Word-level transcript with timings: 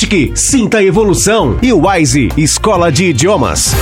Unisatic. 0.00 0.32
Sinta 0.34 0.78
a 0.78 0.84
evolução. 0.84 1.58
E 1.62 1.72
Wise, 1.72 2.28
Escola 2.36 2.90
de 2.90 3.06
Idiomas. 3.06 3.74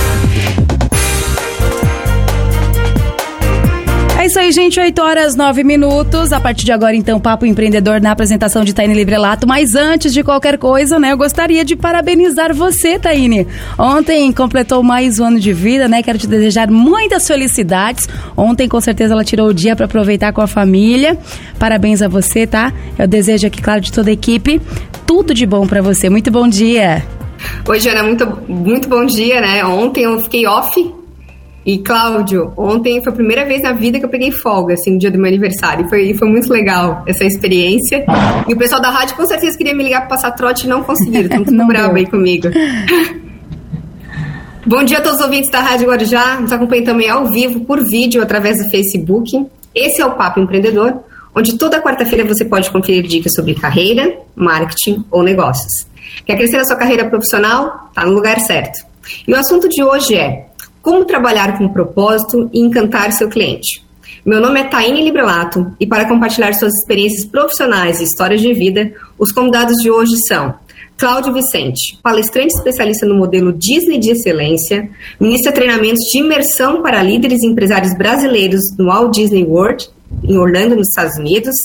Isso 4.29 4.39
aí, 4.39 4.51
gente. 4.51 4.79
8 4.79 5.01
horas 5.01 5.35
9 5.35 5.63
minutos. 5.63 6.31
A 6.31 6.39
partir 6.39 6.63
de 6.63 6.71
agora, 6.71 6.95
então, 6.95 7.19
Papo 7.19 7.47
Empreendedor 7.47 7.99
na 7.99 8.11
apresentação 8.11 8.63
de 8.63 8.75
Taine 8.75 8.93
Librelato. 8.93 9.47
Mas 9.47 9.73
antes 9.73 10.13
de 10.13 10.23
qualquer 10.23 10.59
coisa, 10.59 10.99
né, 10.99 11.13
eu 11.13 11.17
gostaria 11.17 11.65
de 11.65 11.75
parabenizar 11.75 12.53
você, 12.53 12.99
Taine. 12.99 13.47
Ontem 13.75 14.31
completou 14.31 14.83
mais 14.83 15.19
um 15.19 15.25
ano 15.25 15.39
de 15.39 15.51
vida, 15.51 15.87
né? 15.87 16.03
Quero 16.03 16.19
te 16.19 16.27
desejar 16.27 16.69
muitas 16.69 17.27
felicidades. 17.27 18.07
Ontem, 18.37 18.69
com 18.69 18.79
certeza, 18.79 19.15
ela 19.15 19.23
tirou 19.23 19.47
o 19.47 19.53
dia 19.53 19.75
para 19.75 19.85
aproveitar 19.85 20.31
com 20.31 20.41
a 20.41 20.47
família. 20.47 21.17
Parabéns 21.57 22.03
a 22.03 22.07
você, 22.07 22.45
tá? 22.45 22.71
Eu 22.99 23.07
desejo 23.07 23.47
aqui, 23.47 23.59
claro, 23.59 23.81
de 23.81 23.91
toda 23.91 24.11
a 24.11 24.13
equipe, 24.13 24.61
tudo 25.07 25.33
de 25.33 25.47
bom 25.47 25.65
para 25.65 25.81
você. 25.81 26.07
Muito 26.07 26.29
bom 26.29 26.47
dia. 26.47 27.03
Oi, 27.67 27.79
Jana, 27.79 28.03
muito, 28.03 28.27
muito 28.47 28.87
bom 28.87 29.05
dia, 29.07 29.41
né? 29.41 29.65
Ontem 29.65 30.03
eu 30.03 30.21
fiquei 30.21 30.45
off 30.45 30.98
e 31.71 31.77
Cláudio, 31.77 32.51
ontem 32.57 32.99
foi 33.03 33.13
a 33.13 33.15
primeira 33.15 33.45
vez 33.45 33.61
na 33.61 33.73
vida 33.73 33.99
que 33.99 34.05
eu 34.05 34.09
peguei 34.09 34.31
folga, 34.31 34.73
assim, 34.73 34.93
no 34.93 34.97
dia 34.97 35.11
do 35.11 35.19
meu 35.19 35.27
aniversário. 35.27 35.87
Foi, 35.87 36.15
foi 36.15 36.27
muito 36.27 36.51
legal 36.51 37.03
essa 37.05 37.23
experiência. 37.23 38.03
E 38.47 38.53
o 38.53 38.57
pessoal 38.57 38.81
da 38.81 38.89
rádio 38.89 39.15
com 39.15 39.23
certeza 39.27 39.55
queria 39.55 39.75
me 39.75 39.83
ligar 39.83 39.99
para 39.99 40.09
passar 40.09 40.31
trote 40.31 40.65
e 40.65 40.67
não 40.67 40.81
conseguiram. 40.81 41.25
Estão 41.29 41.43
tudo 41.43 41.67
bravo 41.67 41.95
aí 41.95 42.07
comigo. 42.07 42.47
Bom 44.65 44.83
dia 44.83 44.97
a 44.97 45.01
todos 45.01 45.19
os 45.19 45.25
ouvintes 45.25 45.51
da 45.51 45.59
Rádio 45.59 45.89
Guarujá. 45.89 46.39
Nos 46.39 46.51
acompanhem 46.51 46.83
também 46.83 47.07
ao 47.07 47.27
vivo, 47.27 47.59
por 47.59 47.87
vídeo, 47.87 48.23
através 48.23 48.57
do 48.57 48.67
Facebook. 48.71 49.45
Esse 49.75 50.01
é 50.01 50.05
o 50.07 50.15
Papo 50.15 50.39
Empreendedor, 50.39 50.95
onde 51.35 51.55
toda 51.55 51.79
quarta-feira 51.79 52.25
você 52.25 52.45
pode 52.45 52.71
conferir 52.71 53.03
dicas 53.03 53.31
sobre 53.35 53.53
carreira, 53.53 54.17
marketing 54.35 55.05
ou 55.11 55.21
negócios. 55.21 55.87
Quer 56.25 56.35
crescer 56.35 56.57
a 56.57 56.65
sua 56.65 56.77
carreira 56.77 57.07
profissional? 57.07 57.89
Está 57.89 58.07
no 58.07 58.13
lugar 58.13 58.39
certo. 58.39 58.89
E 59.27 59.31
o 59.31 59.37
assunto 59.37 59.69
de 59.69 59.83
hoje 59.83 60.15
é 60.15 60.48
como 60.81 61.05
trabalhar 61.05 61.57
com 61.57 61.69
propósito 61.69 62.49
e 62.53 62.59
encantar 62.59 63.11
seu 63.11 63.29
cliente. 63.29 63.83
Meu 64.25 64.41
nome 64.41 64.59
é 64.59 64.65
Taine 64.65 65.03
Librelato 65.03 65.73
e 65.79 65.87
para 65.87 66.07
compartilhar 66.07 66.53
suas 66.53 66.73
experiências 66.73 67.25
profissionais 67.25 67.99
e 67.99 68.03
histórias 68.03 68.41
de 68.41 68.53
vida, 68.53 68.91
os 69.17 69.31
convidados 69.31 69.77
de 69.81 69.89
hoje 69.89 70.15
são 70.27 70.53
Cláudio 70.99 71.33
Vicente, 71.33 71.97
palestrante 72.03 72.53
especialista 72.53 73.05
no 73.05 73.15
modelo 73.15 73.53
Disney 73.53 73.97
de 73.97 74.11
excelência, 74.11 74.89
ministra 75.17 75.53
treinamentos 75.53 76.03
de 76.11 76.19
imersão 76.19 76.81
para 76.81 77.01
líderes 77.01 77.41
e 77.41 77.47
empresários 77.47 77.95
brasileiros 77.97 78.61
no 78.77 78.87
Walt 78.87 79.13
Disney 79.13 79.45
World, 79.45 79.89
em 80.23 80.37
Orlando, 80.37 80.75
nos 80.75 80.89
Estados 80.89 81.17
Unidos, 81.17 81.55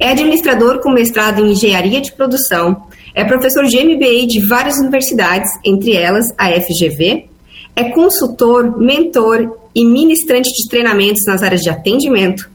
é 0.00 0.10
administrador 0.10 0.80
com 0.80 0.90
mestrado 0.90 1.40
em 1.40 1.52
engenharia 1.52 2.00
de 2.00 2.10
produção, 2.10 2.82
é 3.14 3.24
professor 3.24 3.64
de 3.64 3.78
MBA 3.78 4.26
de 4.26 4.44
várias 4.48 4.78
universidades, 4.78 5.48
entre 5.64 5.94
elas 5.94 6.26
a 6.36 6.50
FGV, 6.50 7.28
é 7.76 7.84
consultor, 7.90 8.78
mentor 8.78 9.56
e 9.74 9.84
ministrante 9.84 10.48
de 10.50 10.68
treinamentos 10.68 11.22
nas 11.26 11.42
áreas 11.42 11.60
de 11.60 11.68
atendimento, 11.68 12.48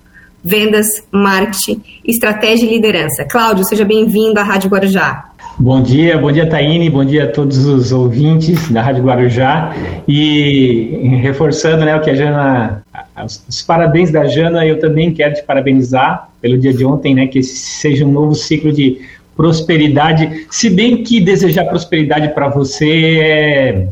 vendas, 0.44 0.88
marketing, 1.12 1.82
estratégia 2.06 2.66
e 2.66 2.70
liderança. 2.70 3.26
Cláudio, 3.26 3.66
seja 3.66 3.84
bem-vindo 3.84 4.40
à 4.40 4.44
Rádio 4.44 4.70
Guarujá. 4.70 5.26
Bom 5.58 5.82
dia, 5.82 6.18
bom 6.18 6.32
dia 6.32 6.48
Taine, 6.48 6.90
bom 6.90 7.04
dia 7.04 7.26
a 7.26 7.28
todos 7.28 7.66
os 7.66 7.92
ouvintes 7.92 8.72
da 8.72 8.82
Rádio 8.82 9.04
Guarujá 9.04 9.76
e 10.08 11.18
reforçando 11.22 11.84
né, 11.84 11.94
o 11.98 12.00
que 12.00 12.10
a 12.10 12.16
Jana, 12.16 12.82
os, 13.26 13.62
parabéns 13.64 14.10
da 14.10 14.26
Jana, 14.26 14.66
eu 14.66 14.80
também 14.80 15.14
quero 15.14 15.34
te 15.34 15.44
parabenizar 15.44 16.30
pelo 16.42 16.58
dia 16.58 16.74
de 16.74 16.86
ontem, 16.86 17.14
né, 17.14 17.28
que 17.28 17.40
esse 17.40 17.58
seja 17.58 18.06
um 18.06 18.12
novo 18.12 18.36
ciclo 18.36 18.72
de 18.72 19.02
prosperidade, 19.36 20.48
se 20.50 20.70
bem 20.70 21.04
que 21.04 21.20
desejar 21.20 21.66
prosperidade 21.66 22.30
para 22.30 22.48
você 22.48 23.20
é 23.22 23.88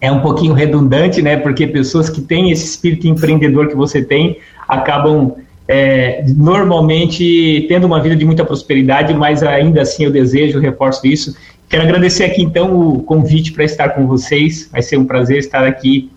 é 0.00 0.10
um 0.10 0.20
pouquinho 0.20 0.52
redundante, 0.52 1.20
né? 1.20 1.36
Porque 1.36 1.66
pessoas 1.66 2.08
que 2.08 2.20
têm 2.20 2.50
esse 2.50 2.64
espírito 2.64 3.08
empreendedor 3.08 3.68
que 3.68 3.74
você 3.74 4.02
tem 4.02 4.38
acabam 4.68 5.34
é, 5.66 6.24
normalmente 6.36 7.66
tendo 7.68 7.86
uma 7.86 8.00
vida 8.00 8.16
de 8.16 8.24
muita 8.24 8.44
prosperidade, 8.44 9.12
mas 9.12 9.42
ainda 9.42 9.82
assim 9.82 10.04
eu 10.04 10.10
desejo, 10.10 10.60
reforço 10.60 11.06
isso. 11.06 11.36
Quero 11.68 11.82
agradecer 11.82 12.24
aqui 12.24 12.42
então 12.42 12.74
o 12.74 13.02
convite 13.02 13.52
para 13.52 13.64
estar 13.64 13.90
com 13.90 14.06
vocês. 14.06 14.68
Vai 14.72 14.82
ser 14.82 14.96
um 14.96 15.04
prazer 15.04 15.38
estar 15.38 15.66
aqui 15.66 16.10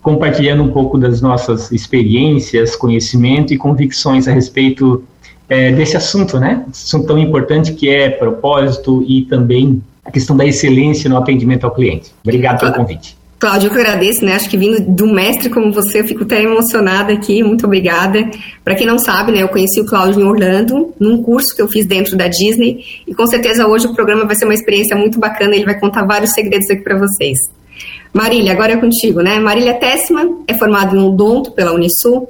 compartilhando 0.00 0.62
um 0.62 0.70
pouco 0.70 0.98
das 0.98 1.20
nossas 1.20 1.72
experiências, 1.72 2.76
conhecimento 2.76 3.52
e 3.52 3.58
convicções 3.58 4.28
a 4.28 4.32
respeito 4.32 5.02
é, 5.48 5.72
desse 5.72 5.96
assunto, 5.96 6.38
né? 6.38 6.64
Assunto 6.70 7.06
tão 7.06 7.18
importante 7.18 7.72
que 7.72 7.88
é 7.88 8.08
propósito 8.08 9.04
e 9.06 9.22
também 9.22 9.82
a 10.04 10.10
questão 10.10 10.36
da 10.36 10.46
excelência 10.46 11.08
no 11.10 11.16
atendimento 11.16 11.64
ao 11.64 11.70
cliente. 11.70 12.12
Obrigado 12.22 12.60
pelo 12.60 12.72
convite. 12.72 13.16
Cláudio, 13.44 13.66
eu 13.66 13.74
que 13.74 13.78
agradeço, 13.78 14.24
né? 14.24 14.32
Acho 14.32 14.48
que 14.48 14.56
vindo 14.56 14.80
do 14.80 15.06
mestre 15.06 15.50
como 15.50 15.70
você, 15.70 16.00
eu 16.00 16.08
fico 16.08 16.24
até 16.24 16.42
emocionada 16.42 17.12
aqui. 17.12 17.42
Muito 17.42 17.66
obrigada. 17.66 18.26
Para 18.64 18.74
quem 18.74 18.86
não 18.86 18.98
sabe, 18.98 19.32
né? 19.32 19.42
Eu 19.42 19.50
conheci 19.50 19.82
o 19.82 19.84
Cláudio 19.84 20.18
em 20.18 20.24
Orlando, 20.24 20.94
num 20.98 21.22
curso 21.22 21.54
que 21.54 21.60
eu 21.60 21.68
fiz 21.68 21.84
dentro 21.84 22.16
da 22.16 22.26
Disney. 22.26 22.82
E 23.06 23.14
com 23.14 23.26
certeza 23.26 23.66
hoje 23.66 23.86
o 23.86 23.94
programa 23.94 24.24
vai 24.24 24.34
ser 24.34 24.46
uma 24.46 24.54
experiência 24.54 24.96
muito 24.96 25.18
bacana. 25.20 25.54
Ele 25.54 25.66
vai 25.66 25.78
contar 25.78 26.06
vários 26.06 26.30
segredos 26.30 26.70
aqui 26.70 26.82
para 26.82 26.96
vocês. 26.98 27.36
Marília, 28.14 28.52
agora 28.52 28.72
é 28.72 28.76
contigo, 28.78 29.20
né? 29.20 29.38
Marília 29.38 29.74
Tessman 29.74 30.38
é 30.48 30.54
formada 30.54 30.96
em 30.96 31.02
odonto 31.02 31.50
pela 31.50 31.74
Unisul, 31.74 32.26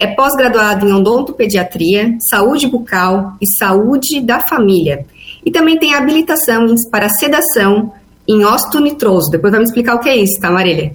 é 0.00 0.08
pós-graduada 0.08 0.84
em 0.84 0.92
odontopediatria, 0.92 2.16
saúde 2.28 2.66
bucal 2.66 3.34
e 3.40 3.46
saúde 3.56 4.20
da 4.20 4.40
família. 4.40 5.06
E 5.44 5.52
também 5.52 5.78
tem 5.78 5.94
habilitação 5.94 6.74
para 6.90 7.08
sedação, 7.08 7.92
em 8.28 8.44
óxido 8.44 8.80
nitroso. 8.80 9.30
Depois 9.30 9.50
vai 9.50 9.60
me 9.60 9.66
explicar 9.66 9.94
o 9.94 10.00
que 10.00 10.08
é 10.08 10.16
isso, 10.16 10.40
tá, 10.40 10.50
Marília? 10.50 10.94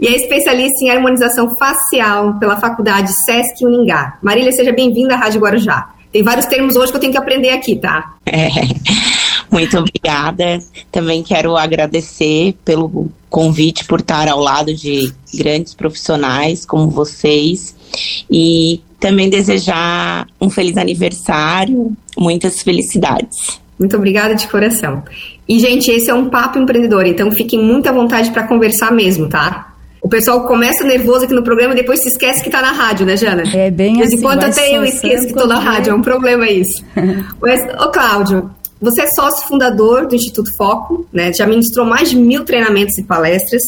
E 0.00 0.06
é 0.06 0.14
especialista 0.14 0.84
em 0.84 0.90
harmonização 0.90 1.50
facial 1.58 2.38
pela 2.38 2.56
Faculdade 2.56 3.10
Sesc 3.24 3.64
Uningá. 3.64 4.16
Marília, 4.22 4.52
seja 4.52 4.72
bem-vinda 4.72 5.14
à 5.14 5.16
Rádio 5.16 5.40
Guarujá. 5.40 5.90
Tem 6.12 6.22
vários 6.22 6.46
termos 6.46 6.76
hoje 6.76 6.90
que 6.90 6.96
eu 6.96 7.00
tenho 7.00 7.12
que 7.12 7.18
aprender 7.18 7.50
aqui, 7.50 7.76
tá? 7.76 8.14
É, 8.24 8.48
muito 9.50 9.76
obrigada. 9.76 10.58
Também 10.90 11.22
quero 11.22 11.56
agradecer 11.56 12.54
pelo 12.64 13.10
convite 13.28 13.84
por 13.84 14.00
estar 14.00 14.28
ao 14.28 14.38
lado 14.38 14.72
de 14.72 15.12
grandes 15.34 15.74
profissionais 15.74 16.64
como 16.64 16.88
vocês 16.88 17.74
e 18.30 18.80
também 18.98 19.28
desejar 19.28 20.26
um 20.40 20.48
feliz 20.48 20.76
aniversário, 20.76 21.92
muitas 22.16 22.62
felicidades. 22.62 23.60
Muito 23.78 23.96
obrigada 23.96 24.34
de 24.34 24.48
coração. 24.48 25.02
E, 25.48 25.58
gente, 25.58 25.90
esse 25.90 26.10
é 26.10 26.14
um 26.14 26.28
papo 26.28 26.58
empreendedor, 26.58 27.06
então 27.06 27.30
fiquem 27.30 27.62
muito 27.62 27.88
à 27.88 27.92
vontade 27.92 28.30
para 28.30 28.46
conversar 28.46 28.92
mesmo, 28.92 29.28
tá? 29.28 29.72
O 30.00 30.08
pessoal 30.08 30.46
começa 30.46 30.84
nervoso 30.84 31.24
aqui 31.24 31.34
no 31.34 31.42
programa 31.42 31.74
e 31.74 31.76
depois 31.76 32.00
se 32.00 32.08
esquece 32.08 32.42
que 32.42 32.50
tá 32.50 32.62
na 32.62 32.72
rádio, 32.72 33.04
né, 33.04 33.16
Jana? 33.16 33.42
É 33.54 33.70
bem 33.70 34.02
assim. 34.02 34.16
Enquanto 34.16 34.44
até 34.44 34.76
eu 34.76 34.84
esqueço 34.84 35.26
que 35.26 35.34
tô 35.34 35.46
na 35.46 35.58
rádio, 35.58 35.90
é 35.90 35.94
um 35.94 36.02
problema 36.02 36.48
isso. 36.48 36.84
Mas, 37.40 37.60
ô 37.80 37.90
Cláudio, 37.90 38.50
você 38.80 39.02
é 39.02 39.06
sócio 39.08 39.46
fundador 39.48 40.06
do 40.06 40.14
Instituto 40.14 40.50
Foco, 40.56 41.06
né? 41.12 41.32
Já 41.32 41.46
ministrou 41.46 41.84
mais 41.84 42.10
de 42.10 42.16
mil 42.16 42.44
treinamentos 42.44 42.96
e 42.96 43.02
palestras 43.02 43.62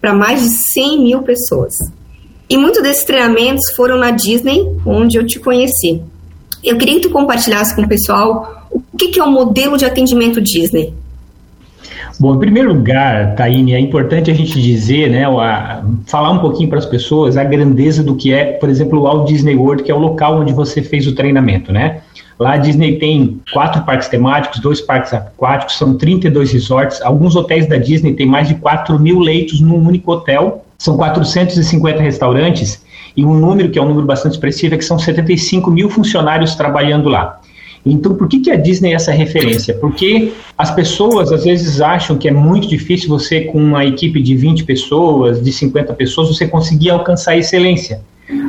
para 0.00 0.12
mais 0.12 0.42
de 0.42 0.48
100 0.72 1.02
mil 1.02 1.22
pessoas. 1.22 1.74
E 2.48 2.56
muitos 2.56 2.82
desses 2.82 3.04
treinamentos 3.04 3.62
foram 3.74 3.96
na 3.96 4.10
Disney, 4.10 4.66
onde 4.84 5.16
eu 5.16 5.26
te 5.26 5.38
conheci. 5.38 6.02
Eu 6.62 6.76
queria 6.76 6.96
que 6.96 7.02
tu 7.02 7.10
compartilhasse 7.10 7.74
com 7.74 7.82
o 7.82 7.88
pessoal 7.88 8.66
o 8.70 8.80
que, 8.96 9.08
que 9.08 9.20
é 9.20 9.24
o 9.24 9.30
modelo 9.30 9.76
de 9.76 9.84
atendimento 9.84 10.40
Disney. 10.40 10.92
Bom, 12.18 12.34
em 12.34 12.38
primeiro 12.38 12.74
lugar, 12.74 13.34
Taine, 13.34 13.72
é 13.72 13.80
importante 13.80 14.30
a 14.30 14.34
gente 14.34 14.60
dizer, 14.60 15.08
né, 15.10 15.24
a, 15.24 15.82
falar 16.06 16.30
um 16.30 16.38
pouquinho 16.38 16.68
para 16.68 16.78
as 16.78 16.84
pessoas 16.84 17.38
a 17.38 17.44
grandeza 17.44 18.02
do 18.02 18.14
que 18.14 18.30
é, 18.30 18.44
por 18.44 18.68
exemplo, 18.68 18.98
o 18.98 19.02
Walt 19.04 19.26
Disney 19.26 19.56
World, 19.56 19.82
que 19.82 19.90
é 19.90 19.94
o 19.94 19.98
local 19.98 20.38
onde 20.38 20.52
você 20.52 20.82
fez 20.82 21.06
o 21.06 21.14
treinamento, 21.14 21.72
né? 21.72 22.02
Lá 22.38 22.52
a 22.52 22.56
Disney 22.56 22.98
tem 22.98 23.40
quatro 23.52 23.82
parques 23.84 24.08
temáticos, 24.08 24.60
dois 24.60 24.80
parques 24.80 25.12
aquáticos, 25.12 25.76
são 25.76 25.96
32 25.96 26.52
resorts. 26.52 27.00
Alguns 27.02 27.36
hotéis 27.36 27.66
da 27.66 27.76
Disney 27.76 28.14
têm 28.14 28.26
mais 28.26 28.48
de 28.48 28.54
4 28.54 28.98
mil 28.98 29.18
leitos 29.18 29.60
num 29.60 29.76
único 29.76 30.12
hotel, 30.12 30.64
são 30.78 30.96
450 30.96 32.02
restaurantes 32.02 32.82
e 33.16 33.24
um 33.24 33.34
número 33.34 33.70
que 33.70 33.78
é 33.78 33.82
um 33.82 33.88
número 33.88 34.06
bastante 34.06 34.32
expressivo 34.32 34.74
é 34.74 34.78
que 34.78 34.84
são 34.84 34.98
75 34.98 35.70
mil 35.70 35.90
funcionários 35.90 36.54
trabalhando 36.54 37.08
lá. 37.08 37.40
Então, 37.84 38.14
por 38.14 38.28
que, 38.28 38.40
que 38.40 38.50
a 38.50 38.56
Disney 38.56 38.92
é 38.92 38.94
essa 38.94 39.10
referência? 39.10 39.74
Porque 39.74 40.32
as 40.56 40.70
pessoas 40.70 41.32
às 41.32 41.44
vezes 41.44 41.80
acham 41.80 42.18
que 42.18 42.28
é 42.28 42.30
muito 42.30 42.68
difícil 42.68 43.08
você, 43.08 43.42
com 43.42 43.58
uma 43.58 43.86
equipe 43.86 44.20
de 44.20 44.36
20 44.36 44.64
pessoas, 44.64 45.42
de 45.42 45.50
50 45.50 45.94
pessoas, 45.94 46.28
você 46.28 46.46
conseguir 46.46 46.90
alcançar 46.90 47.32
a 47.32 47.38
excelência. 47.38 48.02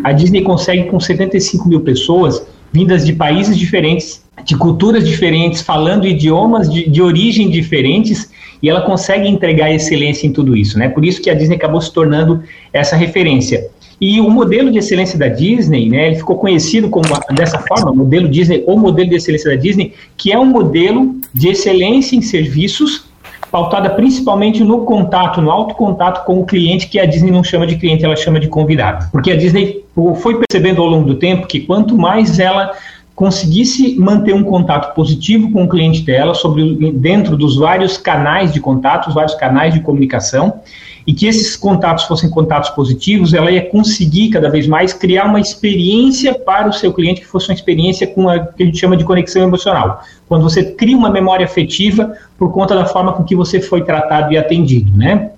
A 0.03 0.11
Disney 0.11 0.41
consegue 0.41 0.83
com 0.83 0.99
75 0.99 1.67
mil 1.67 1.79
pessoas, 1.79 2.45
vindas 2.73 3.05
de 3.05 3.13
países 3.13 3.57
diferentes, 3.57 4.21
de 4.43 4.55
culturas 4.57 5.07
diferentes, 5.07 5.61
falando 5.61 6.05
idiomas 6.05 6.69
de, 6.69 6.89
de 6.89 7.01
origem 7.01 7.49
diferentes, 7.49 8.29
e 8.61 8.69
ela 8.69 8.81
consegue 8.81 9.27
entregar 9.27 9.73
excelência 9.73 10.27
em 10.27 10.31
tudo 10.31 10.55
isso, 10.55 10.77
né? 10.77 10.89
Por 10.89 11.03
isso 11.03 11.21
que 11.21 11.29
a 11.29 11.33
Disney 11.33 11.55
acabou 11.55 11.81
se 11.81 11.91
tornando 11.91 12.43
essa 12.71 12.95
referência. 12.95 13.69
E 14.01 14.19
o 14.19 14.31
modelo 14.31 14.71
de 14.71 14.79
excelência 14.79 15.17
da 15.17 15.27
Disney, 15.27 15.87
né, 15.87 16.07
ele 16.07 16.15
ficou 16.15 16.35
conhecido 16.35 16.89
como 16.89 17.05
dessa 17.35 17.59
forma, 17.59 17.93
modelo 17.93 18.27
Disney 18.27 18.63
ou 18.65 18.75
modelo 18.75 19.07
de 19.07 19.15
excelência 19.15 19.51
da 19.51 19.55
Disney, 19.55 19.93
que 20.17 20.31
é 20.31 20.39
um 20.39 20.45
modelo 20.45 21.17
de 21.31 21.49
excelência 21.49 22.15
em 22.15 22.21
serviços 22.21 23.11
pautada 23.51 23.89
principalmente 23.89 24.63
no 24.63 24.85
contato, 24.85 25.41
no 25.41 25.51
alto 25.51 25.75
contato 25.75 26.25
com 26.25 26.39
o 26.39 26.45
cliente, 26.45 26.87
que 26.87 26.97
a 26.97 27.05
Disney 27.05 27.31
não 27.31 27.43
chama 27.43 27.67
de 27.67 27.75
cliente, 27.75 28.03
ela 28.03 28.15
chama 28.15 28.39
de 28.39 28.47
convidado. 28.47 29.09
Porque 29.11 29.29
a 29.29 29.35
Disney 29.35 29.83
foi 30.21 30.39
percebendo 30.39 30.81
ao 30.81 30.87
longo 30.87 31.05
do 31.05 31.15
tempo 31.15 31.45
que 31.45 31.59
quanto 31.59 31.97
mais 31.97 32.39
ela 32.39 32.71
conseguisse 33.13 33.99
manter 33.99 34.33
um 34.33 34.43
contato 34.43 34.95
positivo 34.95 35.51
com 35.51 35.65
o 35.65 35.69
cliente 35.69 36.01
dela 36.01 36.33
sobre 36.33 36.91
dentro 36.93 37.35
dos 37.35 37.57
vários 37.57 37.97
canais 37.97 38.53
de 38.53 38.59
contato, 38.59 39.09
os 39.09 39.13
vários 39.13 39.35
canais 39.35 39.73
de 39.73 39.81
comunicação, 39.81 40.61
e 41.05 41.13
que 41.13 41.25
esses 41.25 41.55
contatos 41.55 42.05
fossem 42.05 42.29
contatos 42.29 42.69
positivos, 42.71 43.33
ela 43.33 43.51
ia 43.51 43.61
conseguir 43.61 44.29
cada 44.29 44.49
vez 44.49 44.67
mais 44.67 44.93
criar 44.93 45.25
uma 45.25 45.39
experiência 45.39 46.33
para 46.33 46.69
o 46.69 46.73
seu 46.73 46.93
cliente 46.93 47.21
que 47.21 47.27
fosse 47.27 47.49
uma 47.49 47.55
experiência 47.55 48.05
com 48.07 48.29
a 48.29 48.39
que 48.39 48.63
a 48.63 48.65
gente 48.65 48.77
chama 48.77 48.95
de 48.95 49.03
conexão 49.03 49.41
emocional. 49.41 50.01
Quando 50.27 50.43
você 50.43 50.63
cria 50.63 50.97
uma 50.97 51.09
memória 51.09 51.45
afetiva 51.45 52.13
por 52.37 52.51
conta 52.51 52.75
da 52.75 52.85
forma 52.85 53.13
com 53.13 53.23
que 53.23 53.35
você 53.35 53.59
foi 53.59 53.83
tratado 53.83 54.31
e 54.33 54.37
atendido, 54.37 54.95
né? 54.95 55.31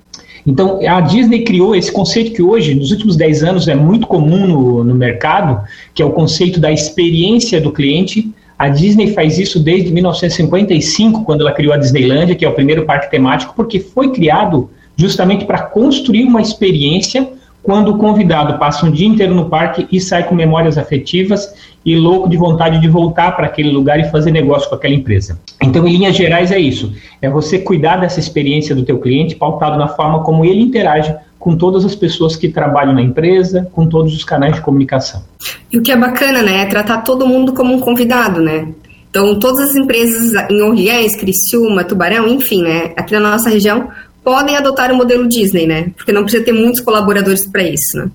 Então, 0.45 0.79
a 0.85 0.99
Disney 0.99 1.43
criou 1.43 1.73
esse 1.73 1.89
conceito 1.89 2.33
que 2.33 2.41
hoje, 2.41 2.75
nos 2.75 2.91
últimos 2.91 3.15
10 3.15 3.43
anos, 3.43 3.67
é 3.69 3.75
muito 3.75 4.05
comum 4.05 4.45
no, 4.45 4.83
no 4.83 4.93
mercado, 4.93 5.65
que 5.93 6.01
é 6.01 6.05
o 6.05 6.11
conceito 6.11 6.59
da 6.59 6.69
experiência 6.69 7.61
do 7.61 7.71
cliente. 7.71 8.29
A 8.59 8.67
Disney 8.67 9.13
faz 9.13 9.39
isso 9.39 9.57
desde 9.57 9.91
1955, 9.91 11.23
quando 11.23 11.41
ela 11.41 11.53
criou 11.53 11.73
a 11.73 11.77
Disneylandia, 11.77 12.35
que 12.35 12.43
é 12.43 12.49
o 12.49 12.53
primeiro 12.53 12.85
parque 12.85 13.09
temático, 13.09 13.53
porque 13.55 13.79
foi 13.79 14.11
criado 14.11 14.69
justamente 14.95 15.45
para 15.45 15.61
construir 15.61 16.23
uma 16.23 16.41
experiência 16.41 17.27
quando 17.63 17.91
o 17.91 17.97
convidado 17.97 18.59
passa 18.59 18.85
um 18.85 18.91
dia 18.91 19.07
inteiro 19.07 19.33
no 19.33 19.49
parque 19.49 19.87
e 19.89 19.99
sai 19.99 20.23
com 20.27 20.35
memórias 20.35 20.77
afetivas 20.77 21.53
e 21.85 21.95
louco 21.95 22.29
de 22.29 22.35
vontade 22.35 22.79
de 22.79 22.87
voltar 22.89 23.31
para 23.35 23.45
aquele 23.45 23.71
lugar 23.71 23.99
e 23.99 24.09
fazer 24.11 24.31
negócio 24.31 24.69
com 24.69 24.75
aquela 24.75 24.93
empresa. 24.93 25.39
Então, 25.61 25.87
em 25.87 25.93
linhas 25.93 26.15
gerais, 26.15 26.51
é 26.51 26.59
isso. 26.59 26.93
É 27.21 27.29
você 27.29 27.57
cuidar 27.57 27.97
dessa 27.97 28.19
experiência 28.19 28.75
do 28.75 28.83
teu 28.83 28.99
cliente, 28.99 29.35
pautado 29.35 29.77
na 29.77 29.87
forma 29.87 30.23
como 30.23 30.43
ele 30.43 30.61
interage 30.61 31.15
com 31.39 31.57
todas 31.57 31.83
as 31.83 31.95
pessoas 31.95 32.35
que 32.35 32.47
trabalham 32.47 32.93
na 32.93 33.01
empresa, 33.01 33.67
com 33.73 33.87
todos 33.87 34.13
os 34.13 34.23
canais 34.23 34.55
de 34.55 34.61
comunicação. 34.61 35.23
E 35.71 35.77
o 35.77 35.81
que 35.81 35.91
é 35.91 35.97
bacana, 35.97 36.41
né, 36.41 36.61
é 36.61 36.65
tratar 36.65 36.99
todo 36.99 37.27
mundo 37.27 37.53
como 37.53 37.73
um 37.73 37.79
convidado, 37.79 38.41
né? 38.41 38.67
Então, 39.09 39.37
todas 39.39 39.69
as 39.69 39.75
empresas 39.75 40.33
em 40.49 40.61
Orleans, 40.61 41.15
Criciúma, 41.15 41.83
Tubarão, 41.83 42.27
enfim, 42.27 42.63
né, 42.63 42.93
aqui 42.95 43.13
na 43.13 43.19
nossa 43.19 43.49
região, 43.49 43.89
podem 44.23 44.55
adotar 44.55 44.91
o 44.91 44.95
modelo 44.95 45.27
Disney, 45.27 45.67
né? 45.67 45.91
Porque 45.95 46.11
não 46.11 46.23
precisa 46.23 46.43
ter 46.43 46.53
muitos 46.53 46.81
colaboradores 46.81 47.45
para 47.45 47.63
isso, 47.63 47.97
né? 47.97 48.09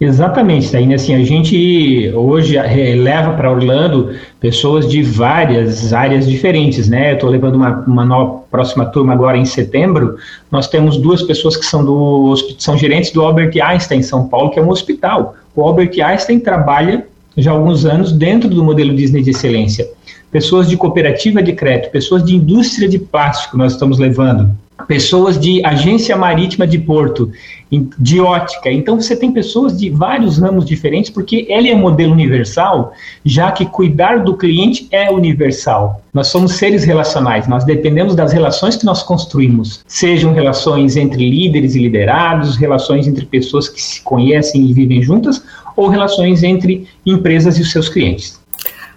Exatamente, 0.00 0.72
Taine. 0.72 0.94
Assim, 0.94 1.14
a 1.14 1.22
gente 1.22 2.10
hoje 2.14 2.56
leva 2.96 3.34
para 3.34 3.52
Orlando 3.52 4.14
pessoas 4.40 4.88
de 4.88 5.02
várias 5.02 5.92
áreas 5.92 6.26
diferentes, 6.26 6.88
né? 6.88 7.10
Eu 7.10 7.14
estou 7.16 7.28
levando 7.28 7.56
uma, 7.56 7.84
uma 7.86 8.04
nova 8.04 8.40
próxima 8.50 8.86
turma 8.86 9.12
agora 9.12 9.36
em 9.36 9.44
setembro. 9.44 10.16
Nós 10.50 10.68
temos 10.68 10.96
duas 10.96 11.22
pessoas 11.22 11.54
que 11.54 11.66
são 11.66 11.84
do 11.84 12.34
são 12.58 12.78
gerentes 12.78 13.10
do 13.12 13.20
Albert 13.20 13.52
Einstein 13.62 13.98
em 13.98 14.02
São 14.02 14.26
Paulo, 14.26 14.50
que 14.50 14.58
é 14.58 14.62
um 14.62 14.70
hospital. 14.70 15.34
O 15.54 15.60
Albert 15.60 15.92
Einstein 16.02 16.38
trabalha 16.38 17.06
já 17.36 17.50
há 17.50 17.54
alguns 17.54 17.84
anos 17.84 18.10
dentro 18.10 18.48
do 18.48 18.64
modelo 18.64 18.94
Disney 18.94 19.22
de 19.22 19.30
excelência. 19.30 19.86
Pessoas 20.32 20.66
de 20.66 20.78
cooperativa 20.78 21.42
de 21.42 21.52
crédito, 21.52 21.90
pessoas 21.90 22.24
de 22.24 22.34
indústria 22.34 22.88
de 22.88 22.98
plástico 22.98 23.58
nós 23.58 23.72
estamos 23.72 23.98
levando 23.98 24.48
pessoas 24.86 25.38
de 25.38 25.64
agência 25.64 26.16
marítima 26.16 26.66
de 26.66 26.78
porto, 26.78 27.30
de 27.70 28.20
ótica. 28.20 28.70
Então 28.70 29.00
você 29.00 29.14
tem 29.14 29.30
pessoas 29.30 29.78
de 29.78 29.90
vários 29.90 30.38
ramos 30.38 30.64
diferentes, 30.64 31.10
porque 31.10 31.46
ele 31.48 31.68
é 31.68 31.74
modelo 31.74 32.12
universal, 32.12 32.92
já 33.24 33.52
que 33.52 33.64
cuidar 33.66 34.24
do 34.24 34.36
cliente 34.36 34.88
é 34.90 35.10
universal. 35.10 36.02
Nós 36.12 36.26
somos 36.26 36.52
seres 36.54 36.82
relacionais, 36.82 37.46
nós 37.46 37.64
dependemos 37.64 38.16
das 38.16 38.32
relações 38.32 38.76
que 38.76 38.84
nós 38.84 39.02
construímos, 39.02 39.84
sejam 39.86 40.32
relações 40.32 40.96
entre 40.96 41.30
líderes 41.30 41.76
e 41.76 41.78
liderados, 41.78 42.56
relações 42.56 43.06
entre 43.06 43.24
pessoas 43.24 43.68
que 43.68 43.80
se 43.80 44.02
conhecem 44.02 44.66
e 44.66 44.72
vivem 44.72 45.02
juntas, 45.02 45.42
ou 45.76 45.88
relações 45.88 46.42
entre 46.42 46.88
empresas 47.06 47.58
e 47.58 47.62
os 47.62 47.70
seus 47.70 47.88
clientes. 47.88 48.40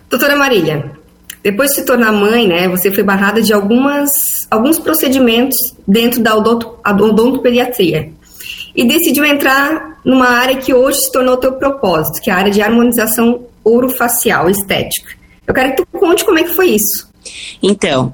Doutora 0.10 0.36
Marília, 0.36 0.92
depois 1.44 1.72
de 1.72 1.76
se 1.76 1.86
tornar 1.86 2.14
mãe, 2.14 2.48
né, 2.48 2.70
você 2.70 2.90
foi 2.90 3.04
barrada 3.04 3.42
de 3.42 3.52
algumas, 3.52 4.10
alguns 4.50 4.80
procedimentos 4.80 5.58
dentro 5.86 6.22
da 6.22 6.36
odonto, 6.36 6.80
odontopediatria 6.86 8.12
e 8.74 8.86
decidiu 8.86 9.26
entrar 9.26 10.00
numa 10.06 10.28
área 10.28 10.56
que 10.56 10.74
hoje 10.74 11.00
se 11.00 11.12
tornou 11.12 11.38
teu 11.38 11.54
propósito, 11.54 12.22
que 12.22 12.30
é 12.30 12.34
a 12.34 12.38
área 12.38 12.52
de 12.52 12.62
harmonização 12.62 13.42
orofacial 13.64 14.50
estética. 14.50 15.12
Eu 15.46 15.54
quero 15.54 15.76
que 15.76 15.84
tu 15.84 16.00
conte 16.00 16.24
como 16.24 16.40
é 16.40 16.44
que 16.44 16.54
foi 16.54 16.72
isso. 16.72 17.10
Então, 17.62 18.14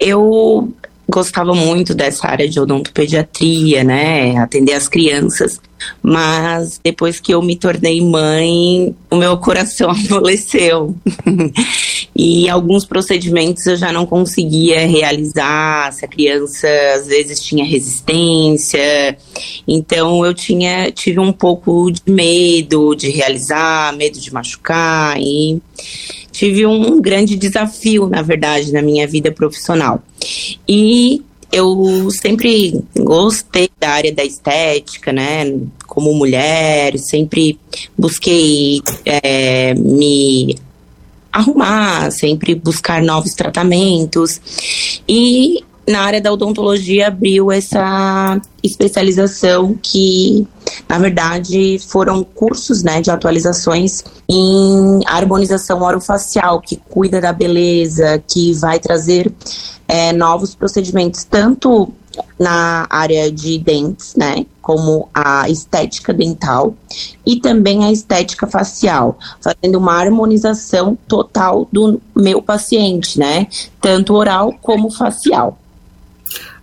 eu 0.00 0.72
gostava 1.08 1.54
muito 1.54 1.94
dessa 1.94 2.28
área 2.28 2.48
de 2.48 2.58
odontopediatria, 2.58 3.84
né? 3.84 4.36
Atender 4.36 4.74
as 4.74 4.88
crianças. 4.88 5.60
Mas 6.00 6.80
depois 6.82 7.20
que 7.20 7.34
eu 7.34 7.42
me 7.42 7.56
tornei 7.56 8.00
mãe, 8.00 8.94
o 9.10 9.16
meu 9.16 9.36
coração 9.36 9.90
amoleceu. 10.10 10.94
e 12.14 12.48
alguns 12.48 12.84
procedimentos 12.84 13.66
eu 13.66 13.76
já 13.76 13.92
não 13.92 14.06
conseguia 14.06 14.86
realizar, 14.86 15.92
se 15.92 16.04
a 16.04 16.08
criança 16.08 16.68
às 16.94 17.06
vezes 17.06 17.40
tinha 17.40 17.64
resistência. 17.64 19.16
Então 19.66 20.24
eu 20.24 20.32
tinha 20.32 20.90
tive 20.92 21.18
um 21.18 21.32
pouco 21.32 21.90
de 21.90 22.00
medo 22.06 22.94
de 22.94 23.10
realizar, 23.10 23.92
medo 23.96 24.20
de 24.20 24.32
machucar 24.32 25.20
e 25.20 25.60
tive 26.32 26.66
um 26.66 27.00
grande 27.00 27.36
desafio, 27.36 28.08
na 28.08 28.22
verdade, 28.22 28.72
na 28.72 28.82
minha 28.82 29.06
vida 29.06 29.30
profissional. 29.30 30.02
E 30.66 31.22
eu 31.52 32.08
sempre 32.10 32.82
gostei 32.96 33.68
da 33.78 33.90
área 33.90 34.12
da 34.12 34.24
estética, 34.24 35.12
né? 35.12 35.54
Como 35.86 36.14
mulher, 36.14 36.98
sempre 36.98 37.58
busquei 37.96 38.80
é, 39.04 39.74
me 39.74 40.56
arrumar, 41.30 42.10
sempre 42.10 42.54
buscar 42.54 43.02
novos 43.02 43.32
tratamentos. 43.34 44.40
E 45.06 45.62
na 45.86 46.00
área 46.00 46.20
da 46.20 46.32
odontologia 46.32 47.08
abriu 47.08 47.50
essa 47.50 48.40
especialização 48.62 49.76
que, 49.82 50.46
na 50.88 50.98
verdade, 50.98 51.78
foram 51.88 52.22
cursos 52.22 52.82
né, 52.82 53.00
de 53.00 53.10
atualizações 53.10 54.04
em 54.28 55.00
harmonização 55.06 55.82
orofacial, 55.82 56.60
que 56.60 56.76
cuida 56.76 57.20
da 57.20 57.32
beleza, 57.32 58.22
que 58.26 58.52
vai 58.54 58.78
trazer 58.78 59.32
é, 59.88 60.12
novos 60.12 60.54
procedimentos, 60.54 61.24
tanto 61.24 61.92
na 62.38 62.86
área 62.90 63.30
de 63.32 63.58
dentes, 63.58 64.14
né, 64.14 64.46
como 64.60 65.08
a 65.14 65.48
estética 65.48 66.12
dental 66.12 66.74
e 67.26 67.40
também 67.40 67.84
a 67.84 67.90
estética 67.90 68.46
facial, 68.46 69.18
fazendo 69.40 69.78
uma 69.78 69.94
harmonização 69.94 70.96
total 71.08 71.66
do 71.72 72.00
meu 72.14 72.42
paciente, 72.42 73.18
né, 73.18 73.46
tanto 73.80 74.14
oral 74.14 74.54
como 74.60 74.90
facial. 74.90 75.58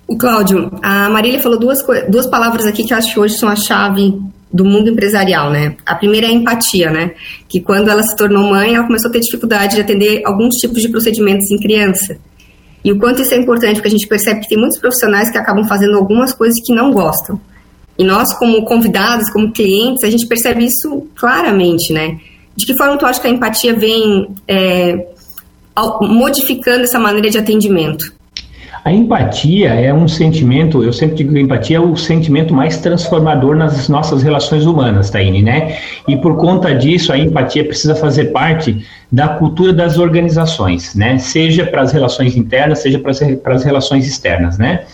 O 0.09 0.17
Cláudio, 0.17 0.71
a 0.81 1.07
Marília 1.07 1.39
falou 1.39 1.59
duas, 1.59 1.77
duas 2.09 2.25
palavras 2.25 2.65
aqui 2.65 2.83
que 2.83 2.91
acho 2.91 3.13
que 3.13 3.19
hoje 3.19 3.37
são 3.37 3.47
a 3.47 3.55
chave 3.55 4.19
do 4.51 4.65
mundo 4.65 4.89
empresarial, 4.89 5.51
né? 5.51 5.75
A 5.85 5.93
primeira 5.93 6.25
é 6.25 6.31
a 6.31 6.33
empatia, 6.33 6.89
né? 6.89 7.11
Que 7.47 7.61
quando 7.61 7.89
ela 7.89 8.01
se 8.01 8.15
tornou 8.15 8.49
mãe, 8.49 8.73
ela 8.73 8.87
começou 8.87 9.09
a 9.09 9.13
ter 9.13 9.19
dificuldade 9.19 9.75
de 9.75 9.81
atender 9.81 10.23
alguns 10.25 10.55
tipos 10.55 10.81
de 10.81 10.89
procedimentos 10.89 11.51
em 11.51 11.59
criança. 11.59 12.17
E 12.83 12.91
o 12.91 12.97
quanto 12.97 13.21
isso 13.21 13.35
é 13.35 13.37
importante, 13.37 13.75
porque 13.75 13.87
a 13.87 13.91
gente 13.91 14.07
percebe 14.07 14.39
que 14.39 14.49
tem 14.49 14.57
muitos 14.57 14.79
profissionais 14.79 15.29
que 15.29 15.37
acabam 15.37 15.63
fazendo 15.67 15.95
algumas 15.95 16.33
coisas 16.33 16.59
que 16.65 16.73
não 16.73 16.91
gostam. 16.91 17.39
E 17.95 18.03
nós, 18.03 18.33
como 18.39 18.65
convidados, 18.65 19.29
como 19.29 19.51
clientes, 19.51 20.03
a 20.03 20.09
gente 20.09 20.25
percebe 20.25 20.65
isso 20.65 21.05
claramente, 21.15 21.93
né? 21.93 22.17
De 22.55 22.65
que 22.65 22.75
forma 22.75 22.97
tu 22.97 23.05
acha 23.05 23.21
que 23.21 23.27
a 23.27 23.29
empatia 23.29 23.75
vem 23.75 24.33
é, 24.47 25.05
modificando 26.01 26.85
essa 26.85 26.97
maneira 26.97 27.29
de 27.29 27.37
atendimento? 27.37 28.17
A 28.89 28.91
empatia 28.91 29.69
é 29.75 29.93
um 29.93 30.07
sentimento, 30.07 30.83
eu 30.83 30.91
sempre 30.91 31.17
digo 31.17 31.31
que 31.31 31.37
a 31.37 31.41
empatia 31.41 31.77
é 31.77 31.79
o 31.79 31.95
sentimento 31.95 32.51
mais 32.51 32.77
transformador 32.77 33.55
nas 33.55 33.87
nossas 33.87 34.23
relações 34.23 34.65
humanas, 34.65 35.11
Taine, 35.11 35.43
né? 35.43 35.77
E 36.07 36.17
por 36.17 36.37
conta 36.37 36.73
disso, 36.73 37.13
a 37.13 37.17
empatia 37.19 37.63
precisa 37.63 37.93
fazer 37.93 38.31
parte 38.31 38.83
da 39.11 39.27
cultura 39.27 39.71
das 39.71 39.99
organizações, 39.99 40.95
né? 40.95 41.19
Seja 41.19 41.67
para 41.67 41.83
as 41.83 41.91
relações 41.91 42.35
internas, 42.35 42.79
seja 42.79 42.97
para 42.97 43.53
as 43.53 43.63
relações 43.63 44.07
externas, 44.07 44.57
né? 44.57 44.85